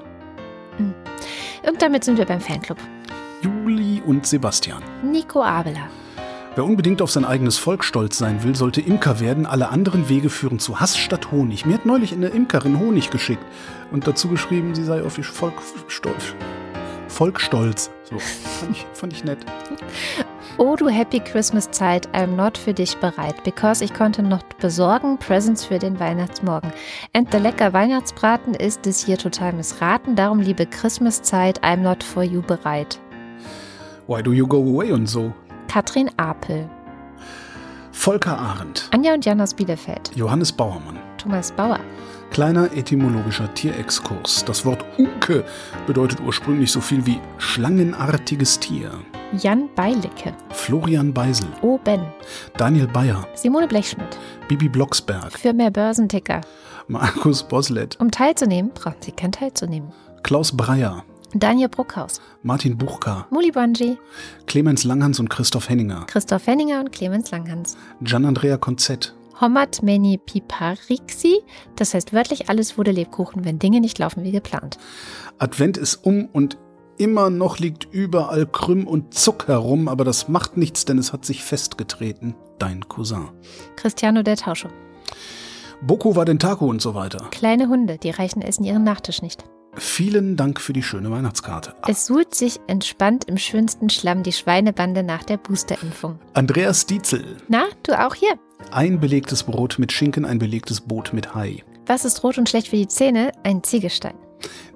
[1.67, 2.77] Und damit sind wir beim Fanclub.
[3.41, 4.81] Juli und Sebastian.
[5.03, 5.89] Nico Abela,
[6.57, 9.45] Wer unbedingt auf sein eigenes Volk stolz sein will, sollte Imker werden.
[9.45, 11.67] Alle anderen Wege führen zu Hass statt Honig.
[11.67, 13.45] Mir hat neulich eine Imkerin Honig geschickt
[13.91, 15.53] und dazu geschrieben, sie sei auf ihr Volk
[15.87, 16.33] stolz.
[17.09, 17.91] Volk stolz.
[18.09, 19.37] So, fand ich, fand ich nett.
[20.59, 25.19] Oh du Happy Christmas Zeit, I'm not für dich bereit, because ich konnte noch besorgen
[25.19, 26.73] Presents für den Weihnachtsmorgen.
[27.13, 32.03] And the lecker Weihnachtsbraten ist es hier total missraten, darum liebe Christmas Zeit, I'm not
[32.03, 32.99] for you bereit.
[34.07, 35.31] Why do you go away und so?
[35.67, 36.67] Katrin Apel,
[37.91, 40.09] Volker Arendt, Anja und Jan aus Bielefeld.
[40.15, 40.97] Johannes Bauermann.
[41.19, 41.79] Thomas Bauer.
[42.31, 44.43] Kleiner etymologischer Tierexkurs.
[44.45, 45.43] Das Wort Unke
[45.85, 48.91] bedeutet ursprünglich so viel wie schlangenartiges Tier.
[49.33, 50.33] Jan Beilicke.
[50.51, 52.01] Florian Beisel, Oben.
[52.57, 54.17] Daniel Bayer, Simone Blechschmidt.
[54.47, 56.41] Bibi Blocksberg, Für mehr Börsenticker.
[56.87, 59.91] Markus Boslett, Um teilzunehmen, brauchen Sie kein teilzunehmen.
[60.23, 62.21] Klaus Breyer, Daniel Bruckhaus.
[62.41, 63.97] Martin Buchka, Muli Bonji.
[64.45, 67.77] Clemens Langhans und Christoph Henninger, Christoph Henninger und Clemens Langhans.
[68.01, 71.41] Gian-Andrea Konzett, Homat meni piparixi.
[71.75, 74.77] Das heißt wörtlich, alles wurde Lebkuchen, wenn Dinge nicht laufen wie geplant.
[75.37, 76.57] Advent ist um und
[76.97, 81.25] immer noch liegt überall Krüm und Zuck herum, aber das macht nichts, denn es hat
[81.25, 82.35] sich festgetreten.
[82.59, 83.29] Dein Cousin.
[83.75, 84.69] Cristiano der Tausche.
[85.81, 87.27] Boko war den Taco und so weiter.
[87.31, 89.43] Kleine Hunde, die reichen essen ihren Nachtisch nicht.
[89.75, 91.75] Vielen Dank für die schöne Weihnachtskarte.
[91.87, 96.17] Es suhlt sich entspannt im schönsten Schlamm die Schweinebande nach der Boosterimpfung.
[96.33, 97.37] Andreas Dietzel.
[97.47, 98.39] Na, du auch hier.
[98.71, 101.63] Ein belegtes Brot mit Schinken, ein belegtes Boot mit Hai.
[101.85, 103.31] Was ist rot und schlecht für die Zähne?
[103.43, 104.15] Ein Ziegelstein.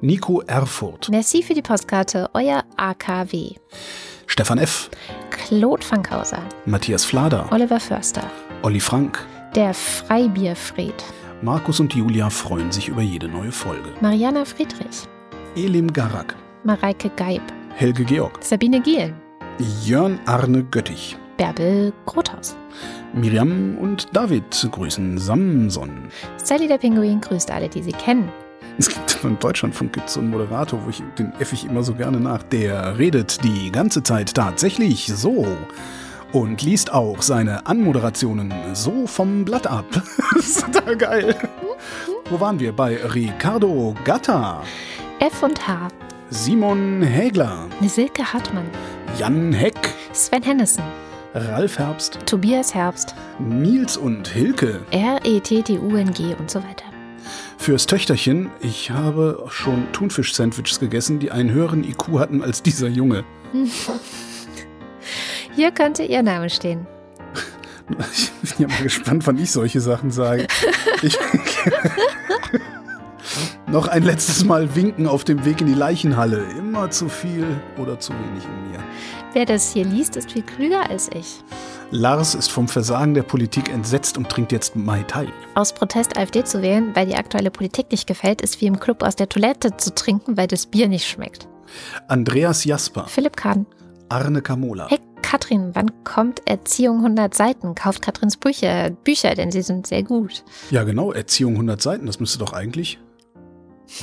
[0.02, 1.10] Nico Erfurt.
[1.10, 3.52] Merci für die Postkarte, euer AKW.
[4.28, 4.90] Stefan F.
[5.30, 7.48] Claude Fankhauser, Matthias Flader.
[7.52, 8.24] Oliver Förster,
[8.64, 9.26] Olli Frank.
[9.56, 10.94] der Freibierfried,
[11.42, 13.90] Markus und Julia freuen sich über jede neue Folge.
[14.00, 15.08] Mariana Friedrich,
[15.56, 16.36] Elim Garak.
[16.64, 17.42] Mareike Geib,
[17.76, 18.38] Helge Georg.
[18.42, 19.16] Sabine Gielen,
[19.84, 21.18] Jörn Arne Göttich.
[21.38, 22.56] Bärbel Grothaus.
[23.14, 26.10] Miriam und David grüßen Samson.
[26.38, 28.32] Sally der Pinguin grüßt alle, die sie kennen.
[28.78, 32.20] Es gibt in Deutschlandfunk gibt so einen Moderator, wo ich den ich immer so gerne
[32.20, 32.44] nach.
[32.44, 35.46] Der redet die ganze Zeit tatsächlich so
[36.32, 39.86] und liest auch seine Anmoderationen so vom Blatt ab.
[40.36, 41.36] das ist total geil.
[42.30, 42.72] Wo waren wir?
[42.72, 44.64] Bei Ricardo Gatta,
[45.20, 45.90] F und H,
[46.30, 48.70] Simon Hägler, Silke Hartmann,
[49.18, 49.76] Jan Heck,
[50.14, 50.84] Sven Hennissen,
[51.34, 54.82] Ralf Herbst, Tobias Herbst, Nils und Hilke.
[54.92, 56.91] R, E, T, T, U, N, G und so weiter.
[57.62, 63.24] Fürs Töchterchen, ich habe schon Thunfisch-Sandwiches gegessen, die einen höheren IQ hatten als dieser Junge.
[65.56, 66.88] Hier könnte Ihr Name stehen.
[68.42, 70.48] Ich bin ja mal gespannt, wann ich solche Sachen sage.
[71.04, 71.16] Ich
[73.68, 76.44] Noch ein letztes Mal winken auf dem Weg in die Leichenhalle.
[76.58, 77.46] Immer zu viel
[77.78, 78.80] oder zu wenig in mir.
[79.34, 81.42] Wer das hier liest, ist viel klüger als ich.
[81.90, 85.28] Lars ist vom Versagen der Politik entsetzt und trinkt jetzt Mai Tai.
[85.56, 89.04] Aus Protest AfD zu wählen, weil die aktuelle Politik nicht gefällt, ist wie im Club
[89.04, 91.48] aus der Toilette zu trinken, weil das Bier nicht schmeckt.
[92.10, 93.66] Andreas Jasper, Philipp Kahn.
[94.10, 97.74] Arne Kamola, Hey Katrin, wann kommt Erziehung 100 Seiten?
[97.74, 100.44] Kauft Katrins Bücher, Bücher, denn sie sind sehr gut.
[100.72, 103.00] Ja, genau, Erziehung 100 Seiten, das müsste doch eigentlich.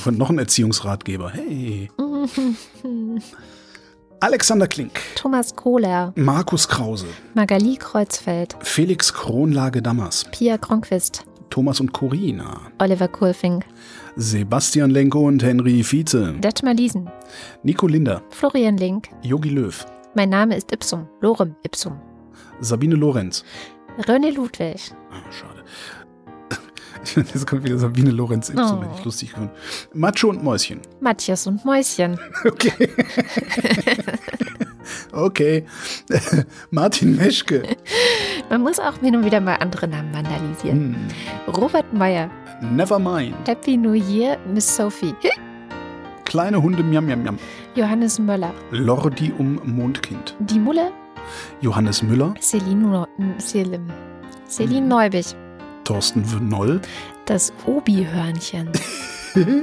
[0.05, 1.31] Und noch ein Erziehungsratgeber.
[1.33, 1.91] Hey.
[4.21, 7.05] Alexander Klink, Thomas Kohler, Markus Krause,
[7.35, 13.63] Magali Kreuzfeld, Felix Kronlage-Dammers, Pia Kronquist, Thomas und Corina, Oliver Kohlfink,
[14.17, 17.09] Sebastian Lenko und Henry Vize, Detmar Liesen,
[17.63, 19.07] Nico Linder, Florian Link.
[19.21, 19.85] Yogi Löw,
[20.15, 21.97] Mein Name ist Ipsum, Lorem Ipsum.
[22.59, 23.45] Sabine Lorenz.
[23.99, 25.63] René Ludwig, Ah, schade.
[27.15, 28.83] Jetzt kommt wieder Sabine Lorenz Ipsum, Oh.
[28.83, 29.51] hätte ich lustig gefunden.
[29.93, 30.79] Macho und Mäuschen.
[31.01, 32.73] Matthias und Mäuschen, Okay.
[35.11, 35.65] okay.
[36.71, 37.63] Martin Meschke.
[38.49, 40.95] Man muss auch hin und wieder mal andere Namen vandalisieren.
[41.47, 41.53] Hm.
[41.53, 42.29] Robert Meyer,
[42.61, 43.35] Nevermind.
[43.47, 45.13] Happy New Year, Miss Sophie,
[46.25, 47.37] Kleine Hunde, miam, miam, miam.
[47.75, 50.35] Johannes Möller, Lordi um Mondkind.
[50.39, 50.91] die Mulle,
[51.61, 52.33] Johannes Müller.
[52.39, 53.07] Celine,
[53.39, 53.79] Celine,
[54.47, 55.25] Celine Neubig,
[55.89, 56.81] Thorsten Noll.
[57.25, 58.69] das Obi-Hörnchen,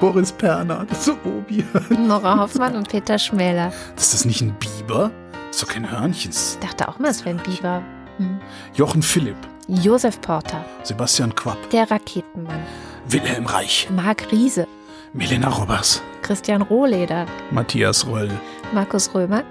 [0.00, 0.86] Boris Perner.
[0.88, 1.62] Das ist so Obi.
[1.90, 3.70] Nora Hoffmann und Peter Schmäler.
[3.98, 5.10] Ist das nicht ein Biber?
[5.48, 6.30] Das ist doch kein Hörnchen.
[6.30, 7.82] Ich dachte auch mal, es wäre ein Biber.
[8.16, 8.40] Hm.
[8.74, 9.36] Jochen Philipp.
[9.68, 11.68] Josef Porter, Sebastian Quapp.
[11.70, 12.62] der Raketenmann,
[13.08, 13.88] Wilhelm Reich.
[13.94, 14.66] Marc Riese,
[15.12, 16.02] Milena Robbers.
[16.22, 18.30] Christian Rohleder, Matthias Röll.
[18.72, 19.44] Markus Römer,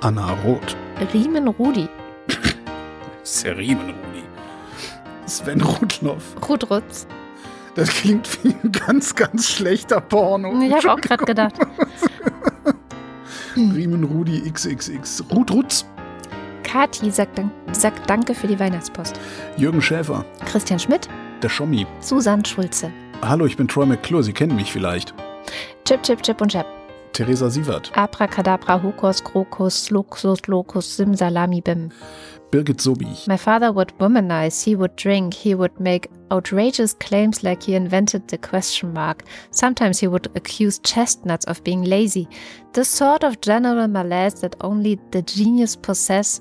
[0.00, 0.76] Anna Roth.
[1.14, 1.88] Riemen Rudi,
[3.22, 4.15] Seriemen Rudi.
[5.26, 6.22] Sven Rudloff.
[6.48, 7.06] Ruth Rutz.
[7.74, 10.52] Das klingt wie ein ganz, ganz schlechter Porno.
[10.62, 11.54] Ich habe auch gerade gedacht.
[13.56, 15.24] Riemen Rudi XXX.
[15.34, 15.86] Ruth Rutz.
[16.62, 19.18] Kati sagt, dank, sagt Danke für die Weihnachtspost.
[19.56, 20.24] Jürgen Schäfer.
[20.46, 21.08] Christian Schmidt,
[21.42, 21.86] Der Schommi.
[22.00, 22.90] Susanne Schulze,
[23.22, 24.22] Hallo, ich bin Troy McClure.
[24.22, 25.14] Sie kennen mich vielleicht.
[25.86, 26.66] Chip, Chip, Chip und Chap,
[27.12, 27.90] Theresa Sievert.
[27.96, 31.90] Abracadabra, Hokus, Krokus, Luxus, Locus, Simsalami, Bim.
[32.56, 33.28] Birgit Sobi.
[33.28, 38.28] My father would womanize, he would drink, he would make outrageous claims like he invented
[38.28, 39.24] the question mark.
[39.50, 42.26] Sometimes he would accuse chestnuts of being lazy.
[42.72, 46.40] The sort of general malaise that only the genius possess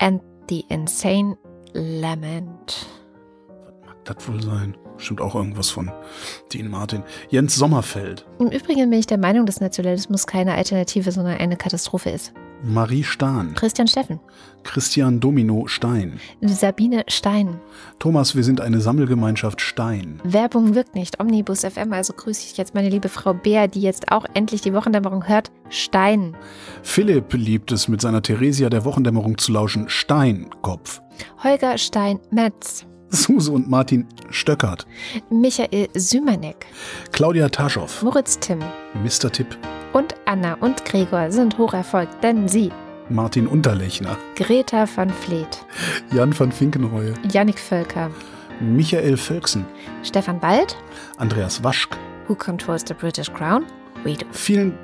[0.00, 1.36] and The Insane
[1.74, 2.88] Lament.
[3.64, 4.76] Was mag das wohl sein?
[4.96, 5.92] Stimmt auch irgendwas von
[6.52, 7.04] Dean Martin.
[7.30, 8.26] Jens Sommerfeld.
[8.40, 12.32] Im Übrigen bin ich der Meinung, dass Nationalismus keine Alternative, sondern eine Katastrophe ist.
[12.64, 13.54] Marie Stahn.
[13.54, 14.20] Christian Steffen.
[14.62, 16.20] Christian Domino Stein.
[16.40, 17.60] Sabine Stein.
[17.98, 20.20] Thomas, wir sind eine Sammelgemeinschaft Stein.
[20.22, 21.20] Werbung wirkt nicht.
[21.20, 24.72] Omnibus FM, also grüße ich jetzt meine liebe Frau Bär, die jetzt auch endlich die
[24.72, 25.50] Wochendämmerung hört.
[25.70, 26.36] Stein.
[26.82, 29.88] Philipp liebt es, mit seiner Theresia der Wochendämmerung zu lauschen.
[29.88, 31.02] Steinkopf.
[31.42, 32.86] Holger Stein-Metz.
[33.10, 34.86] Suse und Martin Stöckert.
[35.30, 36.66] Michael Sümanek.
[37.10, 38.02] Claudia Taschow.
[38.02, 38.60] Moritz Timm.
[39.04, 39.30] Mr.
[39.30, 39.58] Tipp.
[39.92, 42.72] Und Anna und Gregor sind hocherfolgt, denn sie,
[43.08, 44.16] Martin Unterlechner.
[44.36, 45.64] Greta van Vleet,
[46.12, 47.14] Jan van Finkenreue.
[47.30, 48.10] Jannik Völker,
[48.60, 49.66] Michael Völksen.
[50.02, 50.76] Stefan Bald,
[51.18, 51.96] Andreas Waschk.
[52.28, 53.66] Who Controls the British Crown?
[54.04, 54.24] We do.
[54.32, 54.78] Vielen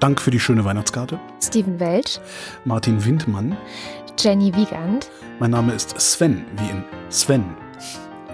[0.00, 1.20] Dank für die schöne Weihnachtskarte.
[1.40, 2.20] Steven Welch,
[2.64, 3.56] Martin Windmann.
[4.18, 5.08] Jenny Wiegand,
[5.38, 7.44] Mein Name ist Sven, wie in Sven.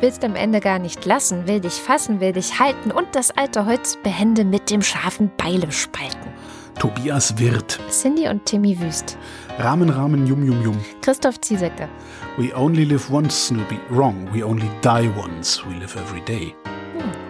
[0.01, 3.66] Willst am Ende gar nicht lassen, will dich fassen, will dich halten und das alte
[3.66, 6.31] Holz behende mit dem scharfen Beile spalten.
[6.79, 7.81] Tobias Wirth.
[7.91, 9.19] Cindy und Timmy Wüst,
[9.59, 10.79] Rahmen, Rahmen, Yum, Yum, Yum.
[11.03, 11.89] Christoph Ziesecke,
[12.37, 13.79] We only live once, Snoopy.
[13.91, 14.29] Wrong.
[14.33, 15.61] We only die once.
[15.69, 16.55] We live every day.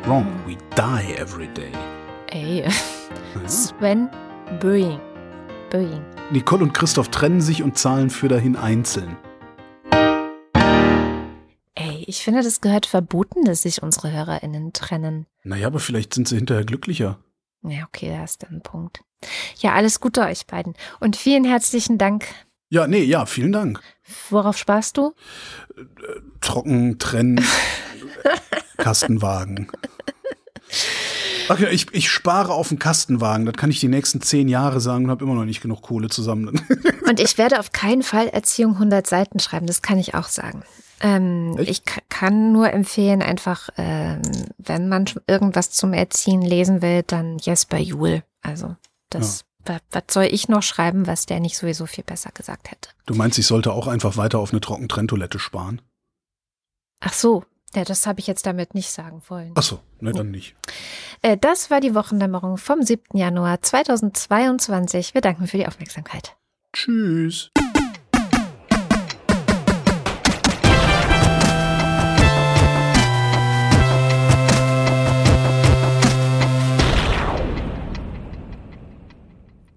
[0.07, 0.27] Wrong.
[0.47, 1.73] We die every day.
[2.31, 2.69] ey, Ja.
[3.49, 4.11] Sven
[4.61, 4.99] Böing,
[5.71, 6.03] Böing.
[6.31, 9.17] Nicole und Christoph trennen sich und zahlen für dahin einzeln.
[12.09, 15.27] Ich finde, das gehört verboten, dass sich unsere HörerInnen trennen.
[15.45, 17.19] Naja, aber vielleicht sind sie hinterher glücklicher.
[17.63, 19.03] Ja, okay, da ist dann ein Punkt.
[19.59, 20.73] Ja, alles Gute euch beiden.
[21.01, 22.25] Und vielen herzlichen Dank.
[22.71, 23.83] Ja, nee, ja, vielen Dank.
[24.31, 25.13] Worauf sparst du?
[26.41, 27.45] Trocken, trennen,
[28.79, 29.71] Kastenwagen.
[31.51, 33.45] Okay, ich, ich spare auf den Kastenwagen.
[33.45, 36.09] Das kann ich die nächsten zehn Jahre sagen und habe immer noch nicht genug Kohle
[36.09, 36.59] zusammen.
[37.07, 40.63] Und ich werde auf keinen Fall Erziehung 100 Seiten schreiben, das kann ich auch sagen.
[41.01, 44.21] Ähm, ich kann nur empfehlen, einfach, ähm,
[44.59, 48.23] wenn man irgendwas zum Erziehen lesen will, dann Jesper Juhl.
[48.43, 48.75] Also,
[49.11, 52.91] das, wa- was soll ich noch schreiben, was der nicht sowieso viel besser gesagt hätte?
[53.07, 55.81] Du meinst, ich sollte auch einfach weiter auf eine Trockentrenntoilette sparen?
[57.01, 57.45] Ach so,
[57.75, 59.53] ja, das habe ich jetzt damit nicht sagen wollen.
[59.55, 60.57] Ach so, ne, dann nicht.
[61.23, 63.17] Äh, das war die Wochendämmerung vom 7.
[63.17, 65.15] Januar 2022.
[65.15, 66.37] Wir danken für die Aufmerksamkeit.
[66.75, 67.51] Tschüss.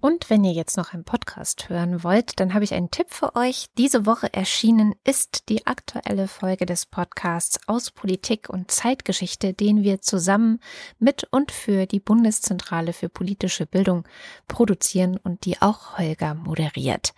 [0.02, 3.36] Und wenn ihr jetzt noch einen Podcast hören wollt, dann habe ich einen Tipp für
[3.36, 3.66] euch.
[3.78, 10.00] Diese Woche erschienen ist die aktuelle Folge des Podcasts aus Politik und Zeitgeschichte, den wir
[10.00, 10.58] zusammen
[10.98, 14.02] mit und für die Bundeszentrale für politische Bildung
[14.48, 17.14] produzieren und die auch Holger moderiert.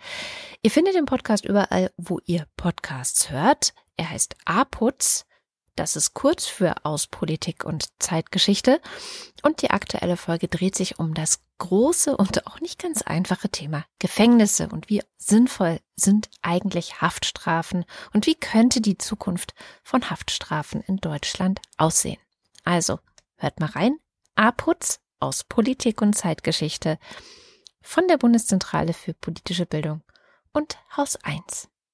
[0.61, 3.73] Ihr findet den Podcast überall, wo ihr Podcasts hört.
[3.97, 5.25] Er heißt A-Putz.
[5.75, 8.79] Das ist kurz für aus Politik und Zeitgeschichte.
[9.41, 13.85] Und die aktuelle Folge dreht sich um das große und auch nicht ganz einfache Thema
[13.99, 19.53] Gefängnisse und wie sinnvoll sind eigentlich Haftstrafen und wie könnte die Zukunft
[19.83, 22.19] von Haftstrafen in Deutschland aussehen.
[22.63, 22.99] Also,
[23.35, 23.97] hört mal rein.
[24.35, 26.99] A-Putz aus Politik und Zeitgeschichte
[27.81, 30.01] von der Bundeszentrale für politische Bildung
[30.51, 31.69] und Haus 1.